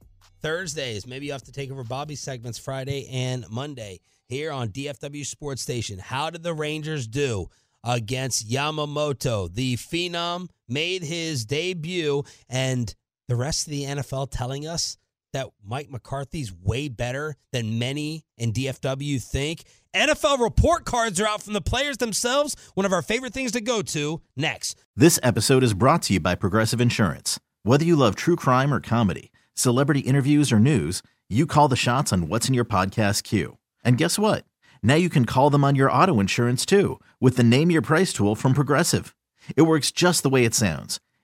Thursdays. 0.41 1.05
Maybe 1.05 1.27
you 1.27 1.31
have 1.31 1.43
to 1.43 1.51
take 1.51 1.71
over 1.71 1.83
Bobby's 1.83 2.19
segments 2.19 2.57
Friday 2.57 3.07
and 3.11 3.45
Monday 3.49 3.99
here 4.27 4.51
on 4.51 4.69
DFW 4.69 5.25
Sports 5.25 5.61
Station. 5.61 5.99
How 5.99 6.29
did 6.29 6.43
the 6.43 6.53
Rangers 6.53 7.07
do 7.07 7.49
against 7.83 8.49
Yamamoto? 8.49 9.53
The 9.53 9.75
phenom 9.77 10.49
made 10.67 11.03
his 11.03 11.45
debut, 11.45 12.23
and 12.49 12.93
the 13.27 13.35
rest 13.35 13.67
of 13.67 13.71
the 13.71 13.83
NFL 13.83 14.29
telling 14.31 14.65
us 14.67 14.97
that 15.33 15.49
Mike 15.63 15.89
McCarthy's 15.89 16.53
way 16.53 16.87
better 16.87 17.35
than 17.51 17.77
many 17.77 18.25
in 18.37 18.53
DFW 18.53 19.21
think. 19.21 19.63
NFL 19.93 20.39
report 20.39 20.85
cards 20.85 21.19
are 21.19 21.27
out 21.27 21.43
from 21.43 21.53
the 21.53 21.61
players 21.61 21.97
themselves. 21.97 22.55
One 22.75 22.85
of 22.85 22.93
our 22.93 23.01
favorite 23.01 23.33
things 23.33 23.51
to 23.51 23.61
go 23.61 23.81
to 23.81 24.21
next. 24.35 24.83
This 24.95 25.19
episode 25.21 25.63
is 25.63 25.73
brought 25.73 26.03
to 26.03 26.13
you 26.13 26.19
by 26.19 26.35
Progressive 26.35 26.79
Insurance. 26.79 27.39
Whether 27.63 27.83
you 27.83 27.95
love 27.95 28.15
true 28.15 28.35
crime 28.35 28.73
or 28.73 28.79
comedy, 28.79 29.31
celebrity 29.53 30.01
interviews 30.01 30.51
or 30.51 30.59
news, 30.59 31.03
you 31.29 31.45
call 31.45 31.67
the 31.67 31.75
shots 31.75 32.13
on 32.13 32.29
what's 32.29 32.47
in 32.47 32.53
your 32.53 32.65
podcast 32.65 33.23
queue. 33.23 33.57
And 33.83 33.97
guess 33.97 34.17
what? 34.17 34.45
Now 34.81 34.95
you 34.95 35.09
can 35.09 35.25
call 35.25 35.49
them 35.49 35.65
on 35.65 35.75
your 35.75 35.91
auto 35.91 36.19
insurance 36.19 36.65
too 36.65 36.99
with 37.19 37.35
the 37.35 37.43
Name 37.43 37.69
Your 37.69 37.81
Price 37.81 38.13
tool 38.13 38.35
from 38.35 38.53
Progressive. 38.53 39.13
It 39.55 39.63
works 39.63 39.91
just 39.91 40.23
the 40.23 40.29
way 40.29 40.45
it 40.45 40.55
sounds. 40.55 40.99